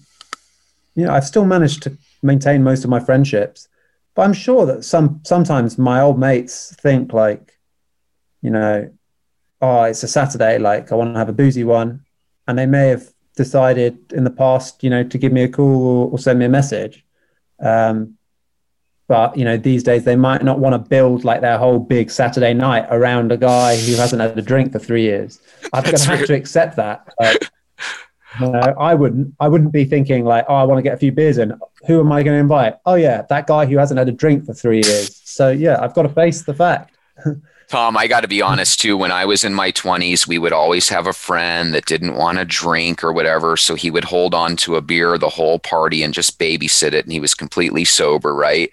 you 0.96 1.06
know, 1.06 1.14
I've 1.14 1.26
still 1.26 1.46
managed 1.46 1.84
to 1.84 1.98
maintain 2.22 2.64
most 2.64 2.84
of 2.84 2.90
my 2.90 3.00
friendships, 3.00 3.68
but 4.16 4.24
I'm 4.24 4.34
sure 4.34 4.66
that 4.66 4.84
some 4.84 5.22
sometimes 5.24 5.78
my 5.78 6.02
old 6.02 6.20
mates 6.20 6.76
think 6.82 7.14
like, 7.14 7.58
you 8.42 8.50
know, 8.50 8.92
oh, 9.62 9.84
it's 9.84 10.04
a 10.04 10.08
Saturday, 10.08 10.58
like 10.58 10.92
I 10.92 10.96
want 10.96 11.14
to 11.14 11.20
have 11.20 11.30
a 11.30 11.34
boozy 11.34 11.64
one, 11.64 12.06
and 12.50 12.58
they 12.58 12.66
may 12.66 12.88
have 12.88 13.08
decided 13.38 14.12
in 14.12 14.24
the 14.24 14.32
past, 14.32 14.84
you 14.84 14.90
know, 14.90 15.04
to 15.04 15.18
give 15.20 15.32
me 15.32 15.44
a 15.44 15.48
call 15.48 15.86
or, 15.86 16.12
or 16.12 16.18
send 16.18 16.40
me 16.40 16.46
a 16.46 16.50
message. 16.50 17.06
Um, 17.60 18.18
but 19.08 19.38
you 19.38 19.46
know, 19.46 19.56
these 19.56 19.84
days 19.84 20.04
they 20.04 20.16
might 20.16 20.44
not 20.44 20.58
want 20.58 20.74
to 20.74 20.90
build 20.90 21.24
like 21.24 21.42
their 21.42 21.60
whole 21.60 21.78
big 21.78 22.10
Saturday 22.10 22.56
night 22.56 22.88
around 22.90 23.32
a 23.32 23.38
guy 23.38 23.78
who 23.78 23.94
hasn't 23.96 24.20
had 24.20 24.38
a 24.38 24.42
drink 24.42 24.72
for 24.72 24.80
three 24.80 25.04
years. 25.04 25.40
I'm 25.74 25.84
going 25.84 25.96
to 25.96 26.10
have 26.10 26.26
to 26.26 26.34
accept 26.34 26.76
that. 26.78 27.08
Like, 27.20 27.50
you 28.40 28.52
know, 28.52 28.74
I 28.80 28.96
wouldn't. 28.96 29.36
I 29.40 29.48
wouldn't 29.48 29.74
be 29.74 29.86
thinking 29.86 30.26
like, 30.26 30.46
oh, 30.50 30.56
I 30.56 30.64
want 30.64 30.80
to 30.80 30.84
get 30.84 30.94
a 30.96 30.98
few 30.98 31.12
beers 31.12 31.38
in. 31.38 31.54
Who 31.86 32.00
am 32.00 32.12
I 32.12 32.24
going 32.24 32.36
to 32.36 32.42
invite? 32.42 32.78
Oh 32.86 32.96
yeah, 32.96 33.24
that 33.30 33.46
guy 33.46 33.68
who 33.68 33.78
hasn't 33.78 34.00
had 34.00 34.10
a 34.10 34.12
drink 34.12 34.46
for 34.46 34.54
three 34.54 34.82
years. 34.84 35.22
So 35.24 35.50
yeah, 35.50 35.78
I've 35.82 35.94
got 35.94 36.04
to 36.04 36.10
face 36.10 36.42
the 36.42 36.54
fact. 36.56 36.96
Tom, 37.70 37.96
I 37.96 38.08
got 38.08 38.22
to 38.22 38.28
be 38.28 38.40
mm. 38.40 38.48
honest 38.48 38.80
too. 38.80 38.98
When 38.98 39.12
I 39.12 39.26
was 39.26 39.44
in 39.44 39.54
my 39.54 39.72
20s, 39.72 40.28
we 40.28 40.40
would 40.40 40.54
always 40.54 40.90
have 40.90 41.06
a 41.06 41.14
friend 41.14 41.74
that 41.74 41.86
didn't 41.86 42.16
want 42.16 42.40
to 42.40 42.46
drink 42.46 43.04
or 43.04 43.14
whatever. 43.14 43.56
So 43.58 43.76
he 43.76 43.92
would 43.92 44.04
hold 44.04 44.34
on 44.34 44.56
to 44.58 44.76
a 44.76 44.82
beer 44.82 45.18
the 45.18 45.30
whole 45.30 45.60
party 45.60 46.02
and 46.02 46.14
just 46.14 46.40
babysit 46.40 46.94
it. 46.94 47.06
And 47.06 47.14
he 47.14 47.20
was 47.20 47.36
completely 47.36 47.86
sober, 47.86 48.34
right? 48.34 48.72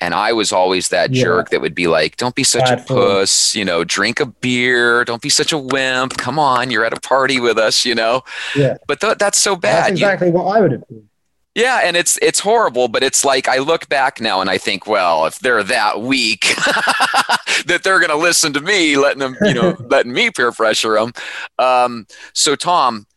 And 0.00 0.14
I 0.14 0.32
was 0.32 0.52
always 0.52 0.88
that 0.88 1.12
yeah. 1.12 1.24
jerk 1.24 1.50
that 1.50 1.60
would 1.60 1.74
be 1.74 1.88
like, 1.88 2.16
don't 2.16 2.34
be 2.34 2.44
such 2.44 2.64
Bad 2.64 2.80
a 2.80 2.84
puss, 2.84 3.54
you 3.54 3.64
know, 3.64 3.84
drink 3.84 4.20
a 4.20 4.26
beer. 4.26 5.04
Don't 5.04 5.20
be 5.20 5.28
such 5.28 5.52
a 5.52 5.58
wimp. 5.58 6.16
Come 6.16 6.38
on, 6.38 6.70
you're 6.70 6.84
at 6.84 6.96
a 6.96 7.00
party 7.00 7.40
with 7.40 7.58
us, 7.58 7.84
you 7.84 7.96
know? 7.96 8.22
Yeah. 8.56 8.76
But 8.86 9.00
th- 9.00 9.18
that's 9.18 9.38
so 9.38 9.56
bad. 9.56 9.80
That's 9.80 9.90
exactly 9.90 10.28
you, 10.28 10.34
what 10.34 10.56
I 10.56 10.60
would 10.60 10.72
have 10.72 10.88
done. 10.88 11.07
Yeah, 11.58 11.80
and 11.82 11.96
it's 11.96 12.16
it's 12.22 12.38
horrible, 12.38 12.86
but 12.86 13.02
it's 13.02 13.24
like 13.24 13.48
I 13.48 13.58
look 13.58 13.88
back 13.88 14.20
now 14.20 14.40
and 14.40 14.48
I 14.48 14.58
think, 14.58 14.86
well, 14.86 15.26
if 15.26 15.40
they're 15.40 15.64
that 15.64 16.00
weak 16.00 16.42
that 17.66 17.80
they're 17.82 17.98
going 17.98 18.10
to 18.10 18.16
listen 18.16 18.52
to 18.52 18.60
me, 18.60 18.96
letting 18.96 19.18
them, 19.18 19.36
you 19.42 19.54
know, 19.54 19.76
letting 19.90 20.12
me 20.12 20.30
peer 20.30 20.52
pressure 20.52 20.94
them. 20.94 21.12
Um, 21.58 22.06
so, 22.32 22.54
Tom, 22.54 23.08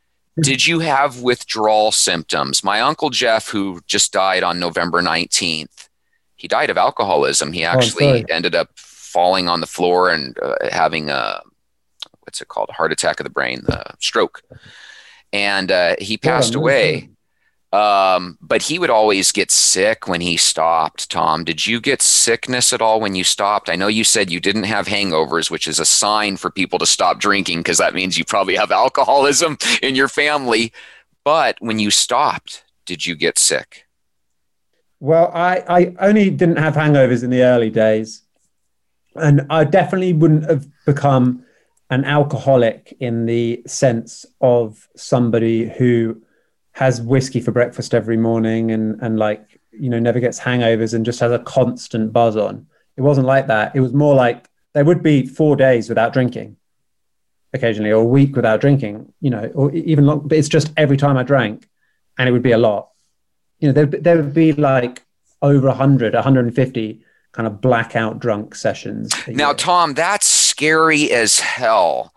did 0.42 0.66
you 0.66 0.80
have 0.80 1.22
withdrawal 1.22 1.92
symptoms? 1.92 2.64
My 2.64 2.82
uncle 2.82 3.12
Jeff, 3.12 3.50
who 3.50 3.80
just 3.86 4.12
died 4.12 4.42
on 4.42 4.60
November 4.60 5.04
nineteenth, 5.04 5.88
he 6.36 6.48
died 6.48 6.72
of 6.72 6.80
alcoholism. 6.80 7.54
He 7.54 7.64
oh, 7.64 7.70
actually 7.70 8.24
oh, 8.24 8.26
ended 8.28 8.56
up 8.56 8.70
falling 8.76 9.50
on 9.50 9.62
the 9.62 9.68
floor 9.68 10.10
and 10.10 10.36
uh, 10.40 10.56
having 10.72 11.12
a 11.12 11.44
what's 12.22 12.42
it 12.42 12.48
called, 12.48 12.70
a 12.70 12.74
heart 12.74 12.92
attack 12.92 13.20
of 13.20 13.24
the 13.24 13.30
brain, 13.30 13.62
the 13.68 13.84
stroke, 14.00 14.42
and 15.32 15.72
uh, 15.72 15.96
he 16.00 16.18
passed 16.18 16.54
yeah, 16.54 16.60
away. 16.60 17.10
Um, 17.74 18.38
but 18.42 18.64
he 18.64 18.80
would 18.80 18.90
always 18.90 19.32
get 19.32 19.50
sick 19.50 20.08
when 20.08 20.20
he 20.20 20.36
stopped. 20.36 21.10
Tom, 21.10 21.46
did 21.46 21.66
you 21.66 21.80
get 21.80 22.02
sickness 22.02 22.74
at 22.74 22.82
all 22.82 23.00
when 23.00 23.16
you 23.16 23.24
stopped? 23.24 23.70
I 23.70 23.78
know 23.78 23.88
you 23.88 24.04
said 24.04 24.30
you 24.30 24.42
didn't 24.42 24.64
have 24.64 24.88
hangovers, 24.88 25.50
which 25.50 25.68
is 25.68 25.80
a 25.80 25.86
sign 25.86 26.36
for 26.36 26.52
people 26.52 26.80
to 26.80 26.86
stop 26.86 27.20
drinking 27.20 27.60
because 27.60 27.78
that 27.78 27.94
means 27.94 28.18
you 28.18 28.26
probably 28.26 28.56
have 28.56 28.72
alcoholism 28.84 29.58
in 29.82 29.96
your 29.96 30.10
family. 30.10 30.74
But 31.24 31.58
when 31.60 31.80
you 31.80 31.92
stopped, 31.92 32.66
did 32.86 33.06
you 33.06 33.16
get 33.16 33.40
sick? 33.40 33.86
Well, 35.00 35.32
I, 35.34 35.64
I 35.68 35.96
only 36.00 36.30
didn't 36.30 36.58
have 36.58 36.76
hangovers 36.76 37.24
in 37.24 37.30
the 37.30 37.44
early 37.44 37.70
days. 37.70 38.24
And 39.16 39.48
I 39.50 39.64
definitely 39.64 40.14
wouldn't 40.14 40.50
have 40.50 40.68
become 40.86 41.46
an 41.90 42.06
alcoholic 42.06 42.96
in 43.00 43.26
the 43.26 43.62
sense 43.66 44.26
of 44.42 44.88
somebody 44.96 45.70
who 45.70 46.22
has 46.74 47.02
whiskey 47.02 47.42
for 47.42 47.52
breakfast 47.52 47.94
every 47.94 48.18
morning 48.18 48.72
and, 48.72 49.02
and 49.02 49.20
like, 49.20 49.60
you 49.72 49.90
know, 49.90 50.00
never 50.00 50.20
gets 50.20 50.40
hangovers 50.40 50.94
and 50.94 51.06
just 51.06 51.20
has 51.20 51.32
a 51.32 51.40
constant 51.40 52.14
buzz 52.14 52.38
on. 52.38 52.68
It 52.98 53.02
wasn't 53.02 53.28
like 53.28 53.48
that. 53.48 53.76
It 53.76 53.82
was 53.82 53.94
more 53.94 54.16
like 54.16 54.48
there 54.74 54.86
would 54.86 55.04
be 55.04 55.26
four 55.26 55.56
days 55.56 55.90
without 55.90 56.14
drinking 56.14 56.58
occasionally 57.54 57.92
or 57.92 58.02
a 58.02 58.06
week 58.06 58.36
without 58.36 58.62
drinking, 58.62 59.14
you 59.20 59.30
know, 59.30 59.52
or 59.54 59.72
even 59.74 60.06
long, 60.06 60.28
but 60.28 60.38
it's 60.38 60.48
just 60.48 60.72
every 60.78 60.96
time 60.96 61.18
I 61.18 61.24
drank 61.24 61.68
and 62.18 62.30
it 62.30 62.32
would 62.32 62.44
be 62.44 62.54
a 62.54 62.58
lot 62.58 62.92
you 63.62 63.68
know, 63.68 63.74
there, 63.74 63.86
there 63.86 64.18
would 64.18 64.34
be 64.34 64.52
like 64.52 65.06
over 65.42 65.68
100, 65.68 66.14
150 66.14 67.06
kind 67.32 67.48
of 67.48 67.62
blackout 67.62 68.20
drunk 68.20 68.56
sessions. 68.56 69.12
Now, 69.28 69.50
year. 69.50 69.56
Tom, 69.56 69.94
that's 69.94 70.26
scary 70.26 71.12
as 71.12 71.40
hell 71.40 72.14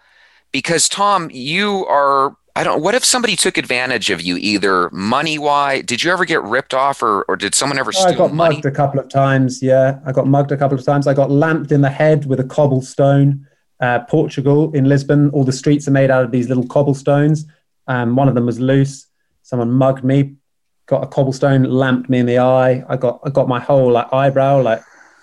because, 0.51 0.89
Tom, 0.89 1.31
you 1.31 1.87
are. 1.87 2.37
I 2.57 2.63
don't. 2.63 2.83
What 2.83 2.95
if 2.95 3.05
somebody 3.05 3.35
took 3.35 3.59
advantage 3.59 4.11
of 4.11 4.23
you, 4.23 4.37
either 4.37 4.89
money 4.91 5.39
wise? 5.39 5.83
Did 5.85 6.05
you 6.05 6.13
ever 6.13 6.25
get 6.25 6.43
ripped 6.45 6.73
off, 6.73 7.03
or, 7.03 7.23
or 7.25 7.35
did 7.37 7.55
someone 7.55 7.79
ever 7.79 7.91
steal 7.91 8.07
I 8.07 8.15
got 8.15 8.33
money? 8.33 8.57
mugged 8.57 8.67
a 8.67 8.71
couple 8.71 9.01
of 9.01 9.09
times. 9.09 9.61
Yeah, 9.61 9.99
I 10.07 10.13
got 10.13 10.29
mugged 10.29 10.53
a 10.53 10.57
couple 10.57 10.79
of 10.79 10.85
times. 10.85 11.09
I 11.09 11.15
got 11.15 11.33
lamped 11.33 11.73
in 11.73 11.81
the 11.81 11.91
head 11.91 12.27
with 12.27 12.39
a 12.39 12.45
cobblestone. 12.45 13.47
Uh, 13.81 14.01
Portugal 14.05 14.73
in 14.73 14.85
Lisbon, 14.85 15.31
all 15.31 15.43
the 15.43 15.53
streets 15.53 15.89
are 15.89 15.91
made 15.91 16.11
out 16.11 16.25
of 16.25 16.31
these 16.31 16.49
little 16.49 16.67
cobblestones. 16.67 17.45
Um, 17.89 18.15
one 18.15 18.29
of 18.29 18.37
them 18.37 18.47
was 18.47 18.61
loose. 18.61 19.09
Someone 19.43 19.73
mugged 19.73 20.05
me, 20.05 20.37
got 20.87 21.03
a 21.03 21.07
cobblestone 21.09 21.65
lamped 21.65 22.09
me 22.09 22.21
in 22.21 22.27
the 22.27 22.39
eye. 22.39 22.85
I 22.89 22.97
got 22.97 23.21
I 23.25 23.31
got 23.31 23.49
my 23.49 23.59
whole 23.59 23.91
like 23.91 24.13
eyebrow 24.13 24.63
like 24.63 24.81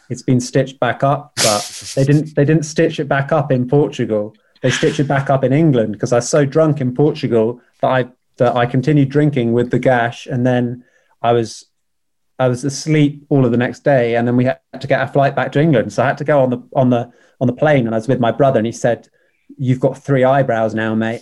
it's 0.09 0.21
been 0.21 0.41
stitched 0.41 0.82
back 0.82 1.01
up, 1.01 1.32
but 1.38 1.93
they 1.95 2.03
didn't 2.03 2.36
they 2.36 2.43
didn't 2.43 2.63
stitch 2.65 2.99
it 2.99 3.07
back 3.07 3.32
up 3.32 3.53
in 3.53 3.69
Portugal. 3.69 4.36
They 4.62 4.70
stitched 4.70 4.99
it 4.99 5.07
back 5.07 5.30
up 5.30 5.43
in 5.43 5.53
England 5.53 5.93
because 5.93 6.14
I 6.14 6.18
was 6.18 6.30
so 6.30 6.45
drunk 6.45 6.82
in 6.82 6.93
Portugal 6.93 7.62
that 7.82 7.88
I 7.88 8.09
that 8.38 8.55
I 8.55 8.66
continued 8.66 9.09
drinking 9.09 9.53
with 9.53 9.72
the 9.72 9.80
gash, 9.80 10.28
and 10.28 10.45
then 10.45 10.84
I 11.22 11.34
was 11.34 11.66
I 12.39 12.47
was 12.47 12.64
asleep 12.64 13.26
all 13.30 13.45
of 13.45 13.51
the 13.51 13.57
next 13.57 13.84
day, 13.84 14.16
and 14.16 14.28
then 14.28 14.36
we 14.36 14.45
had 14.45 14.59
to 14.80 14.88
get 14.88 15.01
a 15.01 15.07
flight 15.07 15.36
back 15.36 15.51
to 15.53 15.62
England. 15.62 15.93
So 15.93 16.03
I 16.03 16.07
had 16.07 16.18
to 16.20 16.24
go 16.24 16.41
on 16.41 16.49
the 16.49 16.64
on 16.76 16.89
the 16.89 17.12
on 17.39 17.47
the 17.47 17.53
plane, 17.53 17.86
and 17.86 17.95
I 17.95 17.97
was 17.97 18.07
with 18.07 18.20
my 18.20 18.32
brother, 18.32 18.59
and 18.59 18.66
he 18.66 18.72
said, 18.72 19.07
"You've 19.57 19.80
got 19.80 19.97
three 19.97 20.24
eyebrows 20.24 20.74
now, 20.74 20.95
mate." 20.95 21.22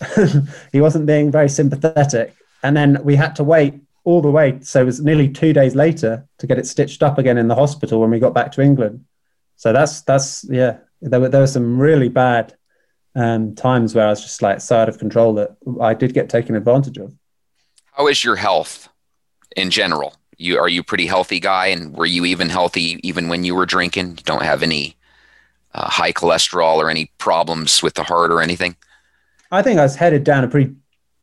he 0.72 0.80
wasn't 0.80 1.06
being 1.06 1.30
very 1.30 1.48
sympathetic, 1.48 2.34
and 2.62 2.76
then 2.76 2.98
we 3.04 3.16
had 3.16 3.36
to 3.36 3.44
wait 3.44 3.74
all 4.04 4.22
the 4.22 4.30
way. 4.30 4.58
So 4.62 4.80
it 4.80 4.84
was 4.84 5.00
nearly 5.00 5.28
two 5.28 5.52
days 5.52 5.74
later 5.74 6.26
to 6.38 6.46
get 6.46 6.58
it 6.58 6.66
stitched 6.66 7.02
up 7.02 7.18
again 7.18 7.38
in 7.38 7.48
the 7.48 7.54
hospital 7.54 8.00
when 8.00 8.10
we 8.10 8.18
got 8.18 8.34
back 8.34 8.52
to 8.52 8.62
England. 8.62 9.04
So 9.56 9.72
that's, 9.72 10.00
that's, 10.02 10.44
yeah, 10.48 10.78
there 11.02 11.20
were, 11.20 11.28
there 11.28 11.42
were 11.42 11.46
some 11.46 11.78
really 11.78 12.08
bad 12.08 12.54
um, 13.14 13.54
times 13.54 13.94
where 13.94 14.06
I 14.06 14.10
was 14.10 14.22
just 14.22 14.42
like 14.42 14.60
so 14.60 14.76
out 14.76 14.88
of 14.88 14.98
control 14.98 15.34
that 15.34 15.56
I 15.80 15.94
did 15.94 16.14
get 16.14 16.28
taken 16.28 16.54
advantage 16.54 16.98
of. 16.98 17.14
How 17.92 18.06
is 18.06 18.22
your 18.22 18.36
health 18.36 18.88
in 19.56 19.70
general? 19.70 20.14
You 20.36 20.58
are 20.58 20.68
you 20.68 20.82
pretty 20.82 21.06
healthy 21.06 21.40
guy, 21.40 21.66
and 21.66 21.94
were 21.94 22.06
you 22.06 22.24
even 22.24 22.48
healthy 22.48 22.98
even 23.02 23.28
when 23.28 23.44
you 23.44 23.54
were 23.54 23.66
drinking? 23.66 24.10
You 24.10 24.24
don't 24.24 24.42
have 24.42 24.62
any 24.62 24.96
uh, 25.74 25.88
high 25.88 26.12
cholesterol 26.12 26.76
or 26.76 26.88
any 26.88 27.10
problems 27.18 27.82
with 27.82 27.94
the 27.94 28.04
heart 28.04 28.30
or 28.30 28.40
anything. 28.40 28.76
I 29.50 29.62
think 29.62 29.78
I 29.78 29.82
was 29.82 29.96
headed 29.96 30.24
down 30.24 30.44
a 30.44 30.48
pretty 30.48 30.74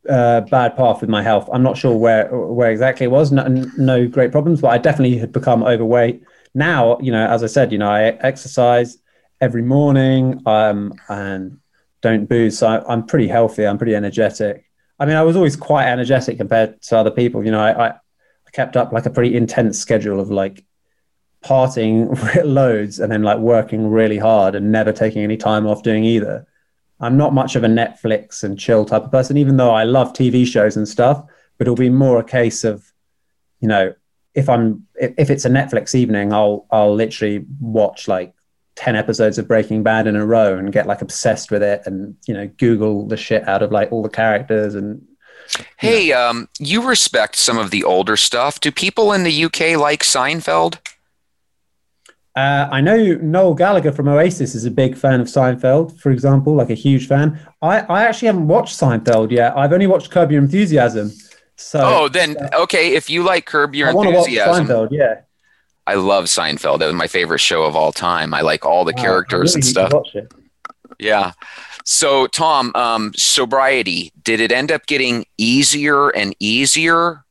uh, 0.08 0.42
bad 0.42 0.76
path 0.76 1.02
with 1.02 1.10
my 1.10 1.24
health. 1.24 1.50
I'm 1.52 1.64
not 1.64 1.78
sure 1.78 1.96
where 1.98 2.28
where 2.30 2.72
exactly 2.72 3.06
it 3.06 3.10
was. 3.10 3.32
No, 3.32 3.48
no, 3.78 4.08
great 4.08 4.32
problems, 4.32 4.62
but 4.62 4.70
I 4.70 4.78
definitely 4.78 5.18
had 5.18 5.32
become 5.32 5.64
overweight. 5.64 6.24
Now, 6.54 6.98
you 7.00 7.12
know, 7.12 7.28
as 7.28 7.44
I 7.44 7.48
said, 7.48 7.72
you 7.72 7.78
know, 7.78 7.90
I 7.90 8.04
exercise 8.04 8.98
every 9.42 9.62
morning 9.62 10.42
um, 10.46 10.94
and 11.10 11.60
don't 12.02 12.26
booze. 12.26 12.60
So 12.60 12.68
I, 12.68 12.94
am 12.94 13.06
pretty 13.06 13.28
healthy. 13.28 13.66
I'm 13.66 13.78
pretty 13.78 13.96
energetic. 13.96 14.70
I 15.00 15.06
mean, 15.06 15.16
I 15.16 15.24
was 15.24 15.36
always 15.36 15.56
quite 15.56 15.88
energetic 15.88 16.38
compared 16.38 16.82
to 16.84 16.98
other 16.98 17.12
people. 17.12 17.44
You 17.46 17.52
know, 17.52 17.60
I, 17.60 17.88
I, 17.88 17.90
I 17.90 18.52
kept 18.52 18.78
up 18.78 18.92
like 18.92 19.06
a 19.06 19.10
pretty 19.10 19.36
intense 19.36 19.80
schedule 19.80 20.20
of 20.20 20.30
like 20.30 20.66
partying 21.44 22.44
loads 22.44 23.00
and 23.00 23.12
then 23.12 23.24
like 23.24 23.40
working 23.40 23.90
really 23.90 24.18
hard 24.18 24.56
and 24.56 24.72
never 24.72 24.92
taking 24.92 25.24
any 25.24 25.38
time 25.38 25.68
off 25.68 25.84
doing 25.84 26.04
either. 26.04 26.48
I'm 27.00 27.18
not 27.18 27.34
much 27.34 27.56
of 27.56 27.64
a 27.64 27.68
Netflix 27.68 28.44
and 28.44 28.58
chill 28.58 28.84
type 28.84 29.04
of 29.04 29.12
person, 29.12 29.38
even 29.38 29.58
though 29.58 29.72
I 29.72 29.84
love 29.84 30.14
TV 30.14 30.48
shows 30.48 30.76
and 30.76 30.88
stuff. 30.88 31.24
But 31.58 31.68
it'll 31.68 31.76
be 31.76 31.90
more 31.90 32.20
a 32.20 32.24
case 32.24 32.64
of, 32.64 32.92
you 33.60 33.68
know, 33.68 33.94
if 34.34 34.50
I'm 34.50 34.86
if, 34.96 35.14
if 35.18 35.30
it's 35.30 35.46
a 35.46 35.50
Netflix 35.50 35.96
evening, 35.96 36.34
I'll 36.34 36.66
I'll 36.72 36.94
literally 36.94 37.46
watch 37.60 38.08
like 38.08 38.34
10 38.78 38.96
episodes 38.96 39.38
of 39.38 39.48
Breaking 39.48 39.84
Bad 39.84 40.08
in 40.08 40.16
a 40.16 40.26
row 40.26 40.58
and 40.58 40.72
get 40.72 40.88
like 40.88 41.02
obsessed 41.02 41.52
with 41.52 41.64
it 41.64 41.82
and, 41.86 42.16
you 42.28 42.34
know, 42.34 42.48
Google 42.58 43.08
the 43.08 43.18
shit 43.18 43.48
out 43.48 43.62
of 43.62 43.72
like 43.72 43.92
all 43.92 44.02
the 44.02 44.10
characters 44.10 44.76
and. 44.76 45.06
Hey, 45.78 46.10
know. 46.10 46.30
um, 46.30 46.50
you 46.60 46.88
respect 46.88 47.36
some 47.36 47.58
of 47.58 47.72
the 47.72 47.84
older 47.84 48.18
stuff. 48.18 48.60
Do 48.60 48.72
people 48.72 49.14
in 49.14 49.24
the 49.24 49.46
UK 49.46 49.78
like 49.78 50.04
Seinfeld? 50.04 50.78
Uh, 52.36 52.70
I 52.72 52.82
know 52.82 53.16
Noel 53.16 53.56
Gallagher 53.56 53.92
from 53.92 54.08
Oasis 54.08 54.54
is 54.54 54.64
a 54.64 54.70
big 54.70 54.96
fan 54.96 55.20
of 55.20 55.26
Seinfeld, 55.26 56.00
for 56.00 56.12
example, 56.12 56.54
like 56.54 56.70
a 56.70 56.76
huge 56.76 57.08
fan. 57.08 57.40
I, 57.64 57.80
I 57.80 58.04
actually 58.04 58.28
haven't 58.28 58.48
watched 58.48 58.78
Seinfeld 58.78 59.32
yet. 59.32 59.58
I've 59.58 59.74
only 59.74 59.88
watched 59.88 60.12
Curb 60.12 60.32
Your 60.32 60.44
Enthusiasm. 60.44 61.12
So, 61.56 61.80
oh, 61.84 62.08
then 62.10 62.38
uh, 62.38 62.62
okay. 62.62 62.94
If 62.94 63.10
you 63.10 63.24
like 63.24 63.48
Curb 63.48 63.74
Your 63.74 63.88
I 63.88 63.92
Enthusiasm, 63.92 64.68
Seinfeld, 64.68 64.90
yeah. 64.92 65.22
I 65.88 65.94
love 65.94 66.26
Seinfeld. 66.26 66.80
That 66.80 66.88
was 66.88 66.96
my 66.96 67.08
favorite 67.08 67.40
show 67.40 67.64
of 67.64 67.76
all 67.76 67.94
time. 67.94 68.34
I 68.34 68.42
like 68.42 68.66
all 68.66 68.84
the 68.84 68.94
wow, 68.98 69.02
characters 69.02 69.56
really 69.56 69.60
and 69.60 69.66
stuff. 69.66 69.94
Yeah. 71.00 71.32
So, 71.86 72.28
Tom, 72.28 72.74
um, 72.76 73.14
sobriety, 73.16 74.12
did 74.22 74.42
it 74.42 74.52
end 74.52 74.70
up 74.70 74.86
getting 74.86 75.26
easier 75.38 76.10
and 76.10 76.36
easier? 76.40 77.24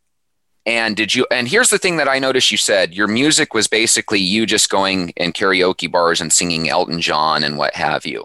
And 0.64 0.96
did 0.96 1.14
you, 1.14 1.26
and 1.30 1.46
here's 1.46 1.68
the 1.68 1.78
thing 1.78 1.98
that 1.98 2.08
I 2.08 2.18
noticed 2.18 2.50
you 2.50 2.56
said 2.56 2.94
your 2.94 3.06
music 3.08 3.52
was 3.52 3.68
basically 3.68 4.20
you 4.20 4.46
just 4.46 4.70
going 4.70 5.10
in 5.10 5.34
karaoke 5.34 5.92
bars 5.92 6.22
and 6.22 6.32
singing 6.32 6.70
Elton 6.70 7.02
John 7.02 7.44
and 7.44 7.58
what 7.58 7.74
have 7.74 8.06
you. 8.06 8.24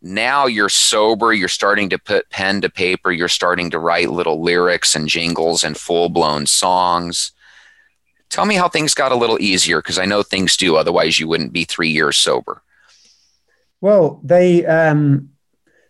Now 0.00 0.46
you're 0.46 0.70
sober, 0.70 1.34
you're 1.34 1.48
starting 1.48 1.90
to 1.90 1.98
put 1.98 2.30
pen 2.30 2.62
to 2.62 2.70
paper, 2.70 3.12
you're 3.12 3.28
starting 3.28 3.68
to 3.70 3.78
write 3.78 4.10
little 4.10 4.42
lyrics 4.42 4.96
and 4.96 5.06
jingles 5.06 5.62
and 5.62 5.76
full 5.76 6.08
blown 6.08 6.46
songs 6.46 7.32
Tell 8.32 8.46
me 8.46 8.54
how 8.54 8.66
things 8.66 8.94
got 8.94 9.12
a 9.12 9.14
little 9.14 9.38
easier 9.42 9.82
because 9.82 9.98
I 9.98 10.06
know 10.06 10.22
things 10.22 10.56
do. 10.56 10.76
Otherwise, 10.76 11.20
you 11.20 11.28
wouldn't 11.28 11.52
be 11.52 11.64
three 11.64 11.90
years 11.90 12.16
sober. 12.16 12.62
Well, 13.82 14.22
they 14.24 14.64
um, 14.64 15.28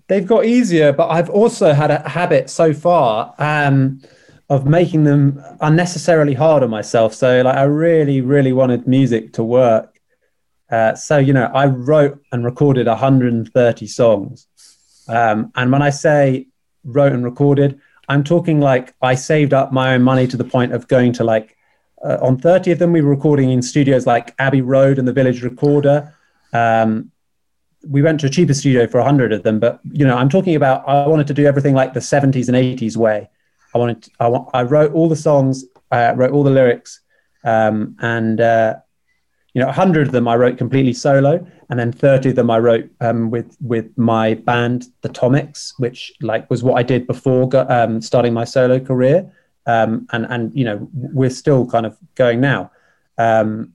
they've 0.08 0.26
got 0.26 0.44
easier, 0.44 0.92
but 0.92 1.08
I've 1.08 1.30
also 1.30 1.72
had 1.72 1.92
a 1.92 2.08
habit 2.08 2.50
so 2.50 2.74
far 2.74 3.32
um, 3.38 4.02
of 4.50 4.66
making 4.66 5.04
them 5.04 5.40
unnecessarily 5.60 6.34
hard 6.34 6.64
on 6.64 6.70
myself. 6.70 7.14
So, 7.14 7.42
like, 7.42 7.56
I 7.56 7.62
really, 7.62 8.20
really 8.20 8.52
wanted 8.52 8.88
music 8.88 9.34
to 9.34 9.44
work. 9.44 10.00
Uh, 10.68 10.96
so, 10.96 11.18
you 11.18 11.32
know, 11.32 11.48
I 11.54 11.66
wrote 11.66 12.20
and 12.32 12.44
recorded 12.44 12.88
130 12.88 13.86
songs. 13.86 14.48
Um, 15.06 15.52
and 15.54 15.70
when 15.70 15.82
I 15.82 15.90
say 15.90 16.48
wrote 16.82 17.12
and 17.12 17.22
recorded, 17.22 17.78
I'm 18.08 18.24
talking 18.24 18.58
like 18.58 18.94
I 19.00 19.14
saved 19.14 19.54
up 19.54 19.72
my 19.72 19.94
own 19.94 20.02
money 20.02 20.26
to 20.26 20.36
the 20.36 20.44
point 20.44 20.72
of 20.72 20.88
going 20.88 21.12
to 21.14 21.24
like 21.24 21.56
uh, 22.02 22.18
on 22.20 22.36
30 22.36 22.72
of 22.72 22.78
them, 22.78 22.92
we 22.92 23.00
were 23.00 23.10
recording 23.10 23.50
in 23.50 23.62
studios 23.62 24.06
like 24.06 24.34
Abbey 24.38 24.60
Road 24.60 24.98
and 24.98 25.06
the 25.06 25.12
Village 25.12 25.42
Recorder. 25.42 26.12
Um, 26.52 27.10
we 27.88 28.02
went 28.02 28.20
to 28.20 28.26
a 28.26 28.30
cheaper 28.30 28.54
studio 28.54 28.86
for 28.86 28.98
100 28.98 29.32
of 29.32 29.42
them, 29.42 29.60
but 29.60 29.80
you 29.92 30.06
know, 30.06 30.16
I'm 30.16 30.28
talking 30.28 30.54
about 30.54 30.88
I 30.88 31.06
wanted 31.06 31.26
to 31.28 31.34
do 31.34 31.46
everything 31.46 31.74
like 31.74 31.94
the 31.94 32.00
70s 32.00 32.48
and 32.48 32.56
80s 32.56 32.96
way. 32.96 33.28
I 33.74 33.78
wanted, 33.78 34.02
to, 34.02 34.10
I, 34.20 34.28
want, 34.28 34.48
I 34.52 34.62
wrote 34.62 34.92
all 34.92 35.08
the 35.08 35.16
songs, 35.16 35.64
I 35.90 36.12
wrote 36.12 36.32
all 36.32 36.42
the 36.42 36.50
lyrics, 36.50 37.00
um, 37.44 37.96
and 38.00 38.40
uh, 38.40 38.76
you 39.54 39.60
know, 39.60 39.66
100 39.66 40.08
of 40.08 40.12
them 40.12 40.28
I 40.28 40.36
wrote 40.36 40.58
completely 40.58 40.92
solo, 40.92 41.46
and 41.70 41.78
then 41.78 41.92
30 41.92 42.30
of 42.30 42.36
them 42.36 42.50
I 42.50 42.58
wrote 42.58 42.90
um, 43.00 43.30
with 43.30 43.56
with 43.60 43.96
my 43.96 44.34
band, 44.34 44.86
the 45.02 45.08
Tomics, 45.08 45.72
which 45.78 46.12
like 46.20 46.50
was 46.50 46.62
what 46.62 46.78
I 46.78 46.82
did 46.82 47.06
before 47.06 47.48
um, 47.70 48.00
starting 48.00 48.34
my 48.34 48.44
solo 48.44 48.80
career 48.80 49.32
um, 49.66 50.06
and 50.12 50.26
and 50.26 50.54
you 50.54 50.64
know 50.64 50.88
we're 50.92 51.30
still 51.30 51.66
kind 51.66 51.86
of 51.86 51.96
going 52.14 52.40
now. 52.40 52.70
Um, 53.18 53.74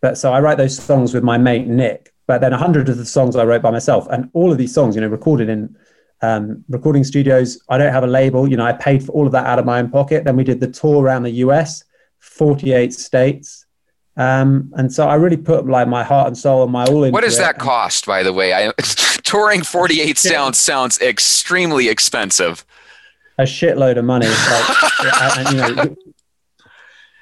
but 0.00 0.18
so 0.18 0.32
I 0.32 0.40
write 0.40 0.58
those 0.58 0.76
songs 0.76 1.14
with 1.14 1.24
my 1.24 1.38
mate 1.38 1.66
Nick. 1.66 2.12
But 2.26 2.40
then 2.40 2.54
a 2.54 2.58
hundred 2.58 2.88
of 2.88 2.96
the 2.96 3.04
songs 3.04 3.36
I 3.36 3.44
wrote 3.44 3.62
by 3.62 3.70
myself, 3.70 4.06
and 4.10 4.30
all 4.32 4.50
of 4.50 4.58
these 4.58 4.72
songs, 4.72 4.94
you 4.94 5.00
know, 5.00 5.08
recorded 5.08 5.48
in 5.48 5.76
um, 6.22 6.64
recording 6.68 7.04
studios. 7.04 7.60
I 7.68 7.76
don't 7.76 7.92
have 7.92 8.04
a 8.04 8.08
label. 8.08 8.48
You 8.48 8.56
know, 8.56 8.64
I 8.64 8.72
paid 8.72 9.04
for 9.04 9.12
all 9.12 9.26
of 9.26 9.32
that 9.32 9.46
out 9.46 9.58
of 9.58 9.66
my 9.66 9.78
own 9.78 9.90
pocket. 9.90 10.24
Then 10.24 10.36
we 10.36 10.44
did 10.44 10.60
the 10.60 10.68
tour 10.68 11.02
around 11.02 11.24
the 11.24 11.30
US, 11.30 11.84
48 12.20 12.94
states. 12.94 13.66
Um, 14.16 14.72
and 14.76 14.92
so 14.92 15.08
I 15.08 15.16
really 15.16 15.36
put 15.36 15.66
like 15.66 15.88
my 15.88 16.04
heart 16.04 16.28
and 16.28 16.38
soul 16.38 16.62
and 16.62 16.72
my 16.72 16.84
all 16.84 17.02
into 17.02 17.12
What 17.12 17.24
does 17.24 17.38
that 17.38 17.58
cost, 17.58 18.06
by 18.06 18.22
the 18.22 18.32
way? 18.32 18.54
I, 18.54 18.72
touring 19.24 19.62
48 19.62 20.16
sounds 20.16 20.58
sounds 20.58 21.00
extremely 21.00 21.88
expensive 21.88 22.64
a 23.38 23.42
shitload 23.42 23.98
of 23.98 24.04
money. 24.04 24.26
Like, 24.26 25.38
and, 25.38 25.48
you 25.50 25.74
know, 25.74 25.96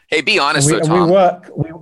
hey, 0.08 0.20
be 0.20 0.38
honest 0.38 0.70
we, 0.70 0.78
though, 0.78 0.86
Tom. 0.86 1.06
We 1.06 1.12
work, 1.12 1.50
we, 1.56 1.72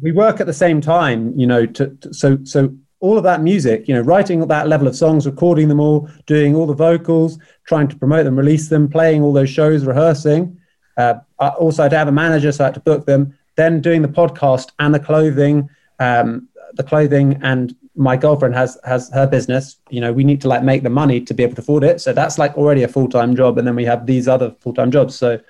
we 0.00 0.12
work 0.12 0.40
at 0.40 0.46
the 0.46 0.52
same 0.52 0.80
time, 0.80 1.38
you 1.38 1.46
know, 1.46 1.66
to, 1.66 1.88
to, 1.88 2.14
so, 2.14 2.38
so 2.44 2.74
all 3.00 3.18
of 3.18 3.24
that 3.24 3.42
music, 3.42 3.88
you 3.88 3.94
know, 3.94 4.00
writing 4.00 4.46
that 4.46 4.68
level 4.68 4.86
of 4.86 4.96
songs, 4.96 5.26
recording 5.26 5.68
them 5.68 5.80
all, 5.80 6.08
doing 6.26 6.54
all 6.54 6.66
the 6.66 6.74
vocals, 6.74 7.38
trying 7.66 7.88
to 7.88 7.96
promote 7.96 8.24
them, 8.24 8.36
release 8.36 8.68
them, 8.68 8.88
playing 8.88 9.22
all 9.22 9.32
those 9.32 9.50
shows, 9.50 9.84
rehearsing. 9.84 10.58
Uh, 10.96 11.14
also, 11.38 11.82
I 11.82 11.84
had 11.84 11.90
to 11.90 11.98
have 11.98 12.08
a 12.08 12.12
manager, 12.12 12.52
so 12.52 12.64
I 12.64 12.68
had 12.68 12.74
to 12.74 12.80
book 12.80 13.04
them. 13.04 13.36
Then 13.56 13.80
doing 13.80 14.02
the 14.02 14.08
podcast 14.08 14.70
and 14.78 14.94
the 14.94 15.00
clothing, 15.00 15.68
um, 15.98 16.48
the 16.74 16.82
clothing 16.82 17.40
and 17.42 17.74
my 17.96 18.16
girlfriend 18.16 18.54
has 18.54 18.78
has 18.84 19.10
her 19.12 19.26
business 19.26 19.76
you 19.88 20.00
know 20.00 20.12
we 20.12 20.22
need 20.22 20.40
to 20.40 20.48
like 20.48 20.62
make 20.62 20.82
the 20.82 20.90
money 20.90 21.20
to 21.20 21.34
be 21.34 21.42
able 21.42 21.54
to 21.54 21.62
afford 21.62 21.84
it. 21.84 22.00
So 22.00 22.12
that's 22.12 22.38
like 22.38 22.56
already 22.56 22.82
a 22.82 22.88
full-time 22.88 23.34
job 23.34 23.58
and 23.58 23.66
then 23.66 23.74
we 23.74 23.84
have 23.84 24.06
these 24.06 24.28
other 24.28 24.54
full-time 24.60 24.90
jobs. 24.90 25.14
So 25.14 25.40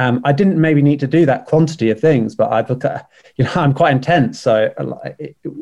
um, 0.00 0.20
i 0.24 0.32
didn't 0.32 0.60
maybe 0.60 0.80
need 0.80 1.00
to 1.00 1.08
do 1.08 1.26
that 1.26 1.46
quantity 1.46 1.90
of 1.90 1.98
things 1.98 2.36
but 2.36 2.52
i 2.52 2.60
look, 2.60 2.84
you 3.36 3.44
know 3.44 3.52
i'm 3.56 3.74
quite 3.74 3.90
intense 3.90 4.40
so 4.40 4.72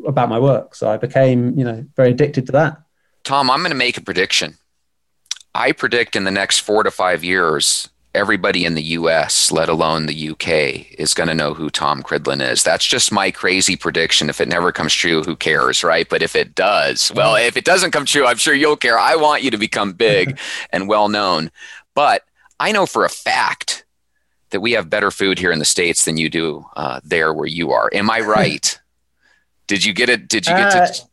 about 0.07 0.29
my 0.29 0.39
work. 0.39 0.75
So 0.75 0.89
i 0.89 0.97
became 0.97 1.57
you 1.57 1.65
know 1.65 1.85
very 1.95 2.11
addicted 2.11 2.45
to 2.47 2.51
that. 2.53 2.81
Tom 3.23 3.49
i'm 3.49 3.59
going 3.59 3.71
to 3.71 3.75
make 3.75 3.97
a 3.97 4.01
prediction. 4.01 4.57
I 5.55 5.71
predict 5.71 6.15
in 6.15 6.23
the 6.23 6.31
next 6.31 6.59
four 6.59 6.83
to 6.83 6.91
five 6.91 7.23
years 7.23 7.89
everybody 8.17 8.65
in 8.65 8.73
the 8.73 8.83
US, 8.83 9.51
let 9.51 9.69
alone 9.69 10.07
the 10.07 10.29
UK, 10.29 10.91
is 10.99 11.13
going 11.13 11.29
to 11.29 11.35
know 11.35 11.53
who 11.53 11.69
Tom 11.69 12.01
Cridland 12.01 12.41
is. 12.41 12.63
That's 12.63 12.85
just 12.85 13.11
my 13.11 13.31
crazy 13.31 13.75
prediction. 13.75 14.29
If 14.29 14.41
it 14.41 14.49
never 14.49 14.71
comes 14.71 14.93
true, 14.93 15.23
who 15.23 15.35
cares, 15.35 15.83
right? 15.83 16.09
But 16.09 16.23
if 16.23 16.35
it 16.35 16.55
does, 16.55 17.11
well, 17.15 17.35
if 17.35 17.55
it 17.55 17.63
doesn't 17.63 17.91
come 17.91 18.05
true, 18.05 18.25
I'm 18.25 18.37
sure 18.37 18.53
you'll 18.53 18.75
care. 18.75 18.97
I 18.97 19.15
want 19.15 19.43
you 19.43 19.51
to 19.51 19.57
become 19.57 19.93
big 19.93 20.39
and 20.71 20.89
well 20.89 21.07
known. 21.07 21.51
But 21.93 22.23
I 22.59 22.71
know 22.71 22.85
for 22.85 23.05
a 23.05 23.09
fact 23.09 23.85
that 24.49 24.61
we 24.61 24.71
have 24.71 24.89
better 24.89 25.11
food 25.11 25.37
here 25.37 25.51
in 25.51 25.59
the 25.59 25.65
States 25.65 26.05
than 26.05 26.17
you 26.17 26.29
do 26.29 26.65
uh, 26.75 26.99
there 27.03 27.33
where 27.33 27.47
you 27.47 27.71
are. 27.71 27.89
Am 27.93 28.09
I 28.09 28.21
right? 28.21 28.79
did 29.67 29.85
you 29.85 29.93
get 29.93 30.09
it? 30.09 30.27
Did 30.27 30.47
you 30.47 30.53
get 30.53 30.75
uh, 30.75 30.87
to? 30.87 31.07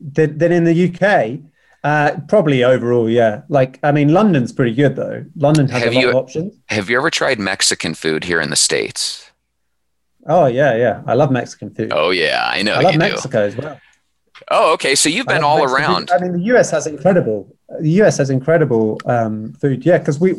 Then 0.00 0.52
in 0.52 0.64
the 0.64 0.88
UK, 0.88 1.40
uh, 1.86 2.18
probably 2.26 2.64
overall, 2.64 3.08
yeah. 3.08 3.42
Like, 3.48 3.78
I 3.84 3.92
mean, 3.92 4.12
London's 4.12 4.52
pretty 4.52 4.74
good 4.74 4.96
though. 4.96 5.24
London 5.36 5.68
has 5.68 5.84
have 5.84 5.92
a 5.92 5.94
lot 5.94 6.00
you, 6.00 6.08
of 6.08 6.14
options. 6.16 6.54
Have 6.66 6.90
you 6.90 6.96
ever 6.96 7.10
tried 7.10 7.38
Mexican 7.38 7.94
food 7.94 8.24
here 8.24 8.40
in 8.40 8.50
the 8.50 8.56
states? 8.56 9.30
Oh 10.26 10.46
yeah, 10.46 10.74
yeah. 10.74 11.02
I 11.06 11.14
love 11.14 11.30
Mexican 11.30 11.72
food. 11.72 11.92
Oh 11.94 12.10
yeah, 12.10 12.44
I 12.44 12.62
know. 12.62 12.74
I 12.74 12.80
love 12.80 12.96
Mexico 12.96 13.42
do. 13.42 13.46
as 13.46 13.56
well. 13.56 13.80
Oh, 14.50 14.72
okay. 14.72 14.96
So 14.96 15.08
you've 15.08 15.28
been 15.28 15.44
all 15.44 15.58
Mexican 15.58 15.84
around. 15.84 16.10
Food. 16.10 16.16
I 16.16 16.22
mean, 16.22 16.32
the 16.32 16.56
US 16.56 16.72
has 16.72 16.88
incredible. 16.88 17.56
The 17.80 18.02
US 18.02 18.18
has 18.18 18.30
incredible 18.30 19.00
um, 19.06 19.52
food. 19.52 19.86
Yeah, 19.86 19.98
because 19.98 20.18
we 20.18 20.34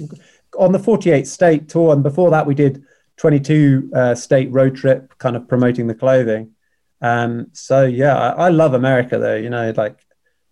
on 0.60 0.74
the 0.74 0.80
48 0.80 1.26
state 1.26 1.70
tour, 1.70 1.94
and 1.94 2.04
before 2.04 2.30
that 2.32 2.46
we 2.46 2.56
did 2.56 2.84
22 3.16 3.92
uh, 3.96 4.16
state 4.16 4.52
road 4.52 4.76
trip, 4.76 5.18
kind 5.18 5.38
of 5.38 5.48
promoting 5.48 5.88
the 5.88 5.96
clothing. 5.96 6.52
Um, 7.00 7.48
so 7.54 7.86
yeah, 7.86 8.18
I, 8.18 8.48
I 8.48 8.50
love 8.50 8.74
America 8.74 9.18
though. 9.18 9.38
You 9.38 9.50
know, 9.50 9.72
like 9.78 9.98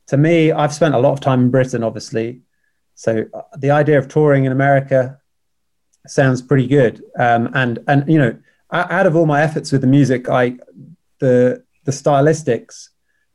to 0.07 0.17
me, 0.17 0.51
I've 0.51 0.73
spent 0.73 0.95
a 0.95 0.99
lot 0.99 1.13
of 1.13 1.19
time 1.19 1.41
in 1.41 1.51
Britain, 1.51 1.83
obviously. 1.83 2.41
So 2.95 3.25
uh, 3.33 3.41
the 3.57 3.71
idea 3.71 3.97
of 3.97 4.07
touring 4.07 4.45
in 4.45 4.51
America 4.51 5.19
sounds 6.07 6.41
pretty 6.41 6.67
good. 6.67 7.03
Um, 7.17 7.49
and 7.53 7.79
and 7.87 8.07
you 8.07 8.19
know, 8.19 8.37
out 8.71 9.07
of 9.07 9.15
all 9.15 9.25
my 9.25 9.41
efforts 9.41 9.71
with 9.71 9.81
the 9.81 9.87
music, 9.87 10.29
I 10.29 10.57
the 11.19 11.63
the 11.83 11.91
Stylistics, 11.91 12.89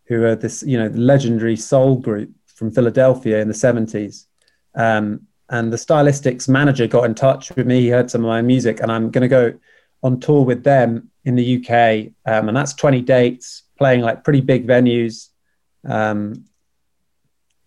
who 0.07 0.25
are 0.25 0.37
this 0.37 0.63
you 0.63 0.79
know 0.79 0.89
legendary 0.89 1.57
soul 1.57 1.97
group 1.97 2.31
from 2.47 2.71
Philadelphia 2.71 3.41
in 3.41 3.49
the 3.49 3.55
seventies. 3.55 4.27
Um, 4.75 5.27
and 5.49 5.73
the 5.73 5.77
Stylistics 5.77 6.49
manager 6.49 6.87
got 6.87 7.05
in 7.05 7.15
touch 7.15 7.51
with 7.57 7.67
me. 7.67 7.81
He 7.81 7.89
heard 7.89 8.11
some 8.11 8.25
of 8.25 8.29
my 8.29 8.41
music, 8.41 8.81
and 8.81 8.91
I'm 8.91 9.11
going 9.11 9.23
to 9.23 9.29
go 9.29 9.59
on 10.03 10.21
tour 10.21 10.45
with 10.45 10.63
them 10.63 11.11
in 11.25 11.35
the 11.35 11.57
UK. 11.57 12.13
Um, 12.25 12.49
and 12.49 12.57
that's 12.57 12.73
20 12.75 13.03
dates, 13.03 13.65
playing 13.77 14.01
like 14.01 14.23
pretty 14.23 14.41
big 14.41 14.67
venues. 14.67 15.29
Um, 15.85 16.45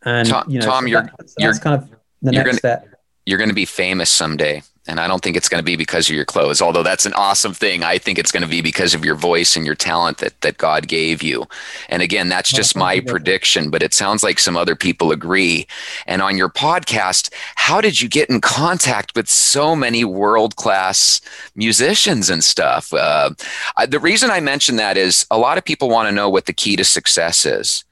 and 0.05 0.27
Tom, 0.27 0.49
you 0.49 0.59
know, 0.59 0.65
Tom 0.65 0.83
so 0.83 0.87
you're, 0.87 1.01
that, 1.01 1.29
so 1.29 1.35
you're 1.39 1.57
kind 1.59 1.81
of 1.81 1.89
the 2.21 2.31
next 2.31 2.45
gonna, 2.45 2.57
step. 2.57 2.87
You're 3.25 3.37
going 3.37 3.49
to 3.49 3.55
be 3.55 3.65
famous 3.65 4.09
someday. 4.09 4.63
And 4.85 4.99
I 4.99 5.07
don't 5.07 5.23
think 5.23 5.37
it's 5.37 5.47
going 5.47 5.61
to 5.61 5.65
be 5.65 5.77
because 5.77 6.09
of 6.09 6.15
your 6.15 6.25
clothes, 6.25 6.61
although 6.61 6.83
that's 6.83 7.05
an 7.05 7.13
awesome 7.13 7.53
thing. 7.53 7.83
I 7.83 7.97
think 7.97 8.19
it's 8.19 8.33
going 8.33 8.43
to 8.43 8.49
be 8.49 8.61
because 8.61 8.93
of 8.93 9.05
your 9.05 9.15
voice 9.15 9.55
and 9.55 9.65
your 9.65 9.75
talent 9.75 10.17
that, 10.17 10.41
that 10.41 10.57
God 10.57 10.89
gave 10.89 11.23
you. 11.23 11.45
And 11.87 12.01
again, 12.01 12.27
that's 12.27 12.51
just 12.51 12.75
my 12.75 12.99
prediction, 12.99 13.69
but 13.69 13.81
it 13.81 13.93
sounds 13.93 14.23
like 14.23 14.39
some 14.39 14.57
other 14.57 14.75
people 14.75 15.13
agree. 15.13 15.67
And 16.05 16.21
on 16.21 16.37
your 16.37 16.49
podcast, 16.49 17.33
how 17.55 17.79
did 17.79 18.01
you 18.01 18.09
get 18.09 18.29
in 18.29 18.41
contact 18.41 19.15
with 19.15 19.29
so 19.29 19.73
many 19.73 20.03
world 20.03 20.57
class 20.57 21.21
musicians 21.55 22.29
and 22.29 22.43
stuff? 22.43 22.91
Uh, 22.91 23.29
I, 23.77 23.85
the 23.85 23.99
reason 23.99 24.31
I 24.31 24.41
mention 24.41 24.75
that 24.75 24.97
is 24.97 25.25
a 25.31 25.37
lot 25.37 25.57
of 25.57 25.63
people 25.63 25.89
want 25.89 26.09
to 26.09 26.15
know 26.15 26.27
what 26.27 26.45
the 26.45 26.53
key 26.53 26.75
to 26.75 26.83
success 26.83 27.45
is. 27.45 27.85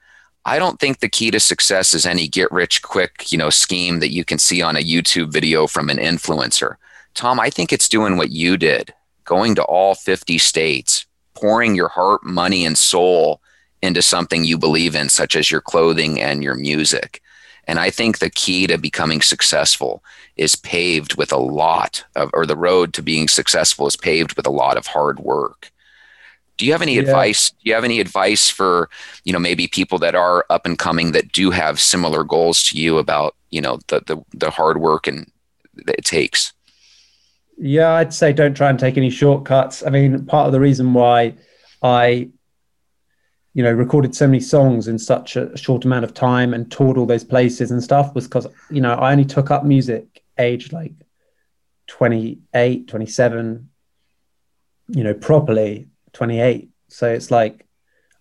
I 0.44 0.58
don't 0.58 0.80
think 0.80 1.00
the 1.00 1.10
key 1.10 1.30
to 1.32 1.40
success 1.40 1.94
is 1.94 2.06
any 2.06 2.28
get 2.28 2.52
rich 2.52 2.82
quick, 2.82 3.32
you 3.32 3.38
know, 3.38 3.52
scheme 3.52 4.00
that 4.00 4.12
you 4.12 4.26
can 4.26 4.40
see 4.40 4.62
on 4.62 4.76
a 4.76 4.84
YouTube 4.84 5.32
video 5.32 5.68
from 5.68 5.90
an 5.90 5.98
influencer. 5.98 6.78
Tom, 7.14 7.40
I 7.40 7.50
think 7.50 7.72
it's 7.72 7.88
doing 7.88 8.18
what 8.18 8.32
you 8.32 8.58
did, 8.58 8.94
going 9.24 9.54
to 9.56 9.64
all 9.64 9.94
50 9.94 10.40
states, 10.40 11.06
pouring 11.36 11.76
your 11.76 11.90
heart, 11.90 12.24
money, 12.24 12.66
and 12.66 12.76
soul 12.78 13.40
into 13.84 14.02
something 14.02 14.44
you 14.44 14.58
believe 14.58 14.96
in, 14.96 15.10
such 15.10 15.36
as 15.36 15.52
your 15.52 15.62
clothing 15.62 16.20
and 16.20 16.44
your 16.44 16.56
music. 16.56 17.22
And 17.68 17.80
I 17.80 17.92
think 17.92 18.18
the 18.18 18.30
key 18.32 18.66
to 18.68 18.80
becoming 18.80 19.22
successful 19.22 20.04
is 20.38 20.56
paved 20.56 21.18
with 21.18 21.32
a 21.32 21.38
lot 21.38 22.04
of, 22.16 22.32
or 22.34 22.48
the 22.48 22.58
road 22.58 22.94
to 22.96 23.04
being 23.04 23.28
successful 23.28 23.86
is 23.86 23.96
paved 23.96 24.36
with 24.36 24.48
a 24.48 24.52
lot 24.52 24.78
of 24.78 24.88
hard 24.88 25.20
work. 25.20 25.72
Do 26.62 26.68
you 26.68 26.74
have 26.74 26.84
any 26.84 26.94
yeah. 26.94 27.02
advice? 27.02 27.50
Do 27.50 27.58
you 27.64 27.74
have 27.74 27.84
any 27.84 28.00
advice 28.00 28.48
for, 28.48 28.88
you 29.24 29.34
know, 29.34 29.40
maybe 29.40 29.68
people 29.68 29.98
that 29.98 30.14
are 30.14 30.46
up 30.52 30.68
and 30.68 30.78
coming 30.78 31.12
that 31.14 31.32
do 31.32 31.50
have 31.50 31.80
similar 31.80 32.24
goals 32.24 32.62
to 32.66 32.78
you 32.78 33.00
about, 33.00 33.36
you 33.50 33.62
know, 33.62 33.80
the 33.88 34.04
the, 34.06 34.24
the 34.36 34.52
hard 34.52 34.80
work 34.80 35.08
and 35.08 35.32
that 35.74 35.96
it 35.98 36.06
takes? 36.06 36.54
Yeah, 37.58 37.94
I'd 37.94 38.14
say 38.14 38.32
don't 38.32 38.54
try 38.54 38.70
and 38.70 38.78
take 38.78 38.96
any 38.96 39.10
shortcuts. 39.10 39.84
I 39.84 39.90
mean, 39.90 40.24
part 40.28 40.46
of 40.46 40.52
the 40.52 40.60
reason 40.60 40.94
why 40.94 41.34
I, 41.82 42.30
you 43.56 43.64
know, 43.64 43.72
recorded 43.72 44.14
so 44.14 44.28
many 44.28 44.40
songs 44.40 44.88
in 44.88 45.00
such 45.00 45.38
a 45.38 45.58
short 45.58 45.84
amount 45.84 46.06
of 46.06 46.14
time 46.14 46.54
and 46.54 46.72
toured 46.72 46.96
all 46.96 47.08
those 47.08 47.24
places 47.24 47.72
and 47.72 47.84
stuff 47.84 48.14
was 48.14 48.26
because, 48.26 48.46
you 48.70 48.82
know, 48.82 48.94
I 48.94 49.14
only 49.14 49.26
took 49.26 49.50
up 49.50 49.66
music 49.66 50.22
aged 50.38 50.74
like 50.74 50.94
28, 51.88 52.88
27, 52.88 53.68
you 54.90 55.04
know, 55.04 55.16
properly 55.16 55.88
28. 56.14 56.70
So 56.88 57.12
it's 57.12 57.32
like 57.32 57.66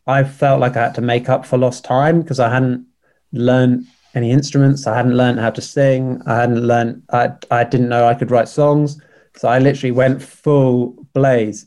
I 0.07 0.25
felt 0.25 0.61
like 0.61 0.77
I 0.77 0.85
had 0.85 0.95
to 0.97 1.01
make 1.01 1.29
up 1.29 1.47
for 1.47 1.59
lost 1.59 1.85
time 1.85 2.21
because 2.21 2.41
I 2.41 2.51
hadn't 2.51 2.87
learned 3.33 3.87
any 4.15 4.31
instruments. 4.31 4.87
I 4.87 4.97
hadn't 4.97 5.17
learned 5.17 5.39
how 5.39 5.51
to 5.51 5.61
sing. 5.61 6.21
I 6.27 6.37
hadn't 6.37 6.67
learned, 6.67 7.03
I, 7.13 7.33
I 7.51 7.65
didn't 7.65 7.89
know 7.89 8.07
I 8.07 8.15
could 8.15 8.31
write 8.31 8.49
songs. 8.49 9.01
So 9.37 9.49
I 9.49 9.59
literally 9.59 9.93
went 9.93 10.23
full 10.23 11.07
blaze. 11.13 11.67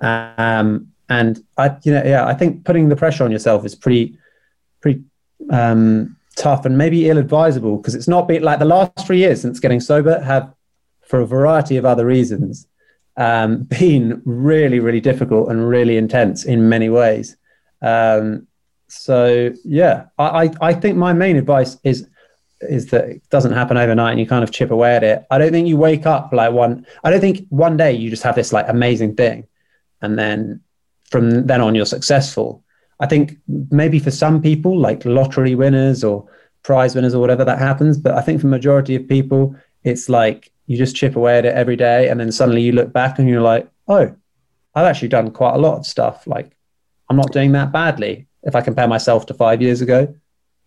Um, 0.00 0.88
and 1.08 1.44
I, 1.58 1.76
you 1.84 1.92
know, 1.92 2.02
yeah, 2.04 2.26
I 2.26 2.34
think 2.34 2.64
putting 2.64 2.88
the 2.88 2.96
pressure 2.96 3.24
on 3.24 3.30
yourself 3.30 3.64
is 3.64 3.74
pretty, 3.74 4.16
pretty 4.80 5.02
um, 5.50 6.16
tough 6.36 6.64
and 6.64 6.78
maybe 6.78 7.10
ill 7.10 7.18
advisable 7.18 7.76
because 7.76 7.94
it's 7.94 8.08
not 8.08 8.26
been 8.26 8.42
like 8.42 8.58
the 8.58 8.64
last 8.64 9.06
three 9.06 9.18
years 9.18 9.42
since 9.42 9.60
getting 9.60 9.80
sober 9.80 10.20
have, 10.20 10.54
for 11.02 11.20
a 11.20 11.26
variety 11.26 11.76
of 11.76 11.84
other 11.84 12.06
reasons, 12.06 12.66
um, 13.16 13.64
been 13.80 14.22
really, 14.24 14.80
really 14.80 15.00
difficult 15.00 15.50
and 15.50 15.68
really 15.68 15.96
intense 15.96 16.44
in 16.44 16.68
many 16.68 16.88
ways. 16.88 17.36
Um, 17.80 18.46
so 18.88 19.52
yeah, 19.64 20.06
I, 20.18 20.50
I 20.60 20.74
think 20.74 20.96
my 20.96 21.12
main 21.12 21.36
advice 21.36 21.78
is 21.82 22.06
is 22.60 22.86
that 22.90 23.08
it 23.08 23.28
doesn't 23.28 23.52
happen 23.52 23.76
overnight 23.76 24.12
and 24.12 24.20
you 24.20 24.26
kind 24.26 24.44
of 24.44 24.52
chip 24.52 24.70
away 24.70 24.94
at 24.94 25.02
it. 25.02 25.24
I 25.32 25.38
don't 25.38 25.50
think 25.50 25.66
you 25.66 25.76
wake 25.76 26.06
up 26.06 26.32
like 26.32 26.52
one. 26.52 26.86
I 27.02 27.10
don't 27.10 27.20
think 27.20 27.46
one 27.48 27.76
day 27.76 27.92
you 27.92 28.08
just 28.08 28.22
have 28.22 28.36
this 28.36 28.52
like 28.52 28.68
amazing 28.68 29.16
thing, 29.16 29.48
and 30.00 30.18
then 30.18 30.60
from 31.10 31.46
then 31.46 31.60
on 31.60 31.74
you're 31.74 31.86
successful. 31.86 32.62
I 33.00 33.06
think 33.06 33.38
maybe 33.48 33.98
for 33.98 34.12
some 34.12 34.40
people, 34.40 34.78
like 34.78 35.04
lottery 35.04 35.54
winners 35.54 36.04
or 36.04 36.28
prize 36.62 36.94
winners 36.94 37.14
or 37.14 37.20
whatever, 37.20 37.44
that 37.44 37.58
happens. 37.58 37.98
But 37.98 38.14
I 38.14 38.20
think 38.20 38.40
for 38.40 38.46
majority 38.46 38.94
of 38.94 39.08
people, 39.08 39.56
it's 39.82 40.08
like 40.08 40.51
you 40.66 40.76
just 40.76 40.96
chip 40.96 41.16
away 41.16 41.38
at 41.38 41.44
it 41.44 41.54
every 41.54 41.76
day 41.76 42.08
and 42.08 42.18
then 42.18 42.32
suddenly 42.32 42.62
you 42.62 42.72
look 42.72 42.92
back 42.92 43.18
and 43.18 43.28
you're 43.28 43.42
like 43.42 43.68
oh 43.88 44.14
i've 44.74 44.86
actually 44.86 45.08
done 45.08 45.30
quite 45.30 45.54
a 45.54 45.58
lot 45.58 45.78
of 45.78 45.86
stuff. 45.86 46.26
Like 46.26 46.52
i'm 47.08 47.16
not 47.16 47.32
doing 47.32 47.52
that 47.52 47.72
badly. 47.72 48.26
If 48.42 48.54
i 48.54 48.60
compare 48.60 48.88
myself 48.88 49.26
to 49.26 49.34
five 49.34 49.62
years 49.62 49.80
ago 49.80 50.14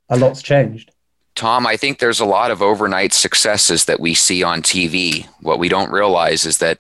a 0.09 0.17
lot's 0.17 0.41
changed. 0.41 0.91
Tom 1.35 1.67
i 1.67 1.75
think 1.75 1.99
there's 1.99 2.19
a 2.19 2.25
lot 2.25 2.51
of 2.51 2.61
overnight 2.61 3.13
successes 3.13 3.85
that 3.85 3.99
we 3.99 4.13
see 4.13 4.43
on 4.43 4.61
tv 4.61 5.27
what 5.41 5.59
we 5.59 5.67
don't 5.67 5.91
realize 5.91 6.45
is 6.45 6.59
that 6.59 6.79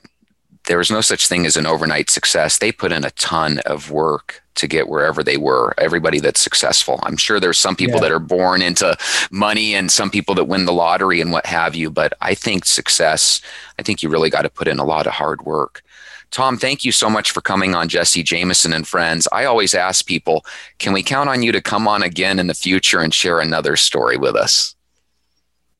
there 0.67 0.77
was 0.77 0.91
no 0.91 1.01
such 1.01 1.27
thing 1.27 1.45
as 1.45 1.57
an 1.57 1.65
overnight 1.65 2.09
success 2.09 2.57
they 2.57 2.71
put 2.71 2.91
in 2.91 3.03
a 3.03 3.11
ton 3.11 3.59
of 3.65 3.91
work 3.91 4.43
to 4.55 4.67
get 4.67 4.87
wherever 4.87 5.23
they 5.23 5.37
were. 5.37 5.73
Everybody 5.77 6.19
that's 6.19 6.39
successful. 6.39 6.99
I'm 7.03 7.17
sure 7.17 7.39
there's 7.39 7.59
some 7.59 7.75
people 7.75 7.95
yeah. 7.95 8.01
that 8.01 8.11
are 8.11 8.19
born 8.19 8.61
into 8.61 8.97
money 9.29 9.75
and 9.75 9.91
some 9.91 10.09
people 10.09 10.33
that 10.35 10.45
win 10.45 10.65
the 10.65 10.73
lottery 10.73 11.21
and 11.21 11.31
what 11.31 11.45
have 11.45 11.75
you. 11.75 11.91
But 11.91 12.13
I 12.21 12.33
think 12.35 12.65
success, 12.65 13.41
I 13.77 13.83
think 13.83 14.01
you 14.01 14.09
really 14.09 14.29
got 14.29 14.43
to 14.43 14.49
put 14.49 14.67
in 14.67 14.79
a 14.79 14.85
lot 14.85 15.07
of 15.07 15.13
hard 15.13 15.45
work. 15.45 15.83
Tom, 16.31 16.57
thank 16.57 16.83
you 16.83 16.91
so 16.91 17.09
much 17.09 17.31
for 17.31 17.41
coming 17.41 17.75
on 17.75 17.87
Jesse 17.87 18.23
Jameson 18.23 18.73
and 18.73 18.87
Friends. 18.87 19.27
I 19.31 19.45
always 19.45 19.73
ask 19.73 20.05
people, 20.05 20.45
can 20.79 20.91
we 20.91 21.03
count 21.03 21.29
on 21.29 21.43
you 21.43 21.51
to 21.51 21.61
come 21.61 21.87
on 21.87 22.03
again 22.03 22.39
in 22.39 22.47
the 22.47 22.53
future 22.53 22.99
and 22.99 23.13
share 23.13 23.39
another 23.39 23.75
story 23.75 24.17
with 24.17 24.35
us? 24.35 24.74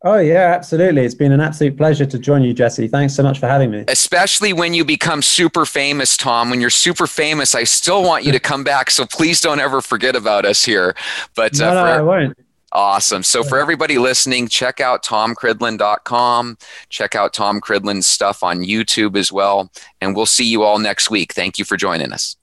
Oh, 0.06 0.20
yeah, 0.20 0.54
absolutely. 0.54 1.04
It's 1.04 1.16
been 1.16 1.32
an 1.32 1.42
absolute 1.42 1.78
pleasure 1.78 2.06
to 2.06 2.20
join 2.20 2.44
you, 2.44 2.54
Jesse. 2.54 2.88
Thanks 2.88 3.16
so 3.16 3.24
much 3.24 3.40
for 3.40 3.48
having 3.48 3.72
me. 3.72 3.86
Especially 3.88 4.54
when 4.54 4.76
you 4.76 4.86
become 4.86 5.24
super 5.24 5.66
famous, 5.66 6.16
Tom. 6.16 6.52
When 6.52 6.62
you're 6.62 6.70
super 6.70 7.08
famous, 7.08 7.56
I 7.56 7.64
still 7.64 8.04
want 8.04 8.24
you 8.24 8.32
to 8.32 8.40
come 8.40 8.64
back. 8.64 8.92
So 8.92 9.08
please 9.08 9.42
don't 9.42 9.60
ever 9.60 9.82
forget 9.82 10.16
about 10.16 10.46
us 10.46 10.64
here. 10.64 10.96
But 11.36 11.58
no, 11.58 11.72
uh, 11.72 11.74
no, 11.74 11.84
I 11.84 12.02
won't. 12.02 12.38
Awesome. 12.72 13.24
So 13.24 13.44
for 13.44 13.58
everybody 13.58 13.98
listening, 13.98 14.48
check 14.48 14.80
out 14.80 15.04
tomcridland.com. 15.04 16.58
Check 16.90 17.16
out 17.16 17.34
Tom 17.34 17.60
Cridland's 17.60 18.06
stuff 18.06 18.44
on 18.44 18.60
YouTube 18.60 19.18
as 19.18 19.32
well. 19.32 19.72
And 20.02 20.16
we'll 20.16 20.28
see 20.28 20.46
you 20.46 20.62
all 20.62 20.78
next 20.78 21.10
week. 21.10 21.34
Thank 21.34 21.58
you 21.58 21.66
for 21.66 21.78
joining 21.78 22.12
us. 22.12 22.36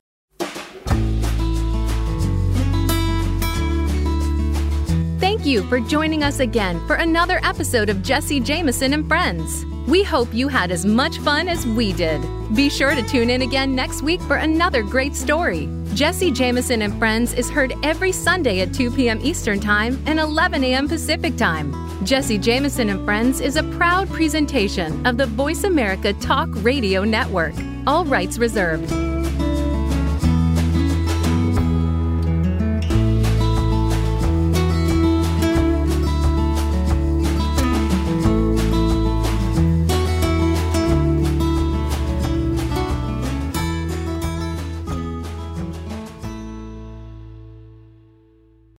Thank 5.42 5.54
you 5.54 5.68
for 5.68 5.80
joining 5.80 6.22
us 6.22 6.38
again 6.38 6.78
for 6.86 6.94
another 6.94 7.40
episode 7.42 7.88
of 7.88 8.00
Jesse 8.00 8.38
Jameson 8.38 8.92
and 8.92 9.08
Friends. 9.08 9.64
We 9.88 10.04
hope 10.04 10.32
you 10.32 10.46
had 10.46 10.70
as 10.70 10.86
much 10.86 11.18
fun 11.18 11.48
as 11.48 11.66
we 11.66 11.92
did. 11.92 12.22
Be 12.54 12.70
sure 12.70 12.94
to 12.94 13.02
tune 13.02 13.28
in 13.28 13.42
again 13.42 13.74
next 13.74 14.02
week 14.02 14.20
for 14.20 14.36
another 14.36 14.84
great 14.84 15.16
story. 15.16 15.68
Jesse 15.94 16.30
Jameson 16.30 16.82
and 16.82 16.96
Friends 16.96 17.32
is 17.32 17.50
heard 17.50 17.74
every 17.82 18.12
Sunday 18.12 18.60
at 18.60 18.72
2 18.72 18.92
p.m. 18.92 19.18
Eastern 19.20 19.58
Time 19.58 20.00
and 20.06 20.20
11 20.20 20.62
a.m. 20.62 20.86
Pacific 20.86 21.36
Time. 21.36 21.74
Jesse 22.06 22.38
Jameson 22.38 22.88
and 22.88 23.04
Friends 23.04 23.40
is 23.40 23.56
a 23.56 23.64
proud 23.64 24.08
presentation 24.10 25.04
of 25.04 25.16
the 25.16 25.26
Voice 25.26 25.64
America 25.64 26.12
Talk 26.12 26.50
Radio 26.62 27.02
Network. 27.02 27.54
All 27.88 28.04
rights 28.04 28.38
reserved. 28.38 28.88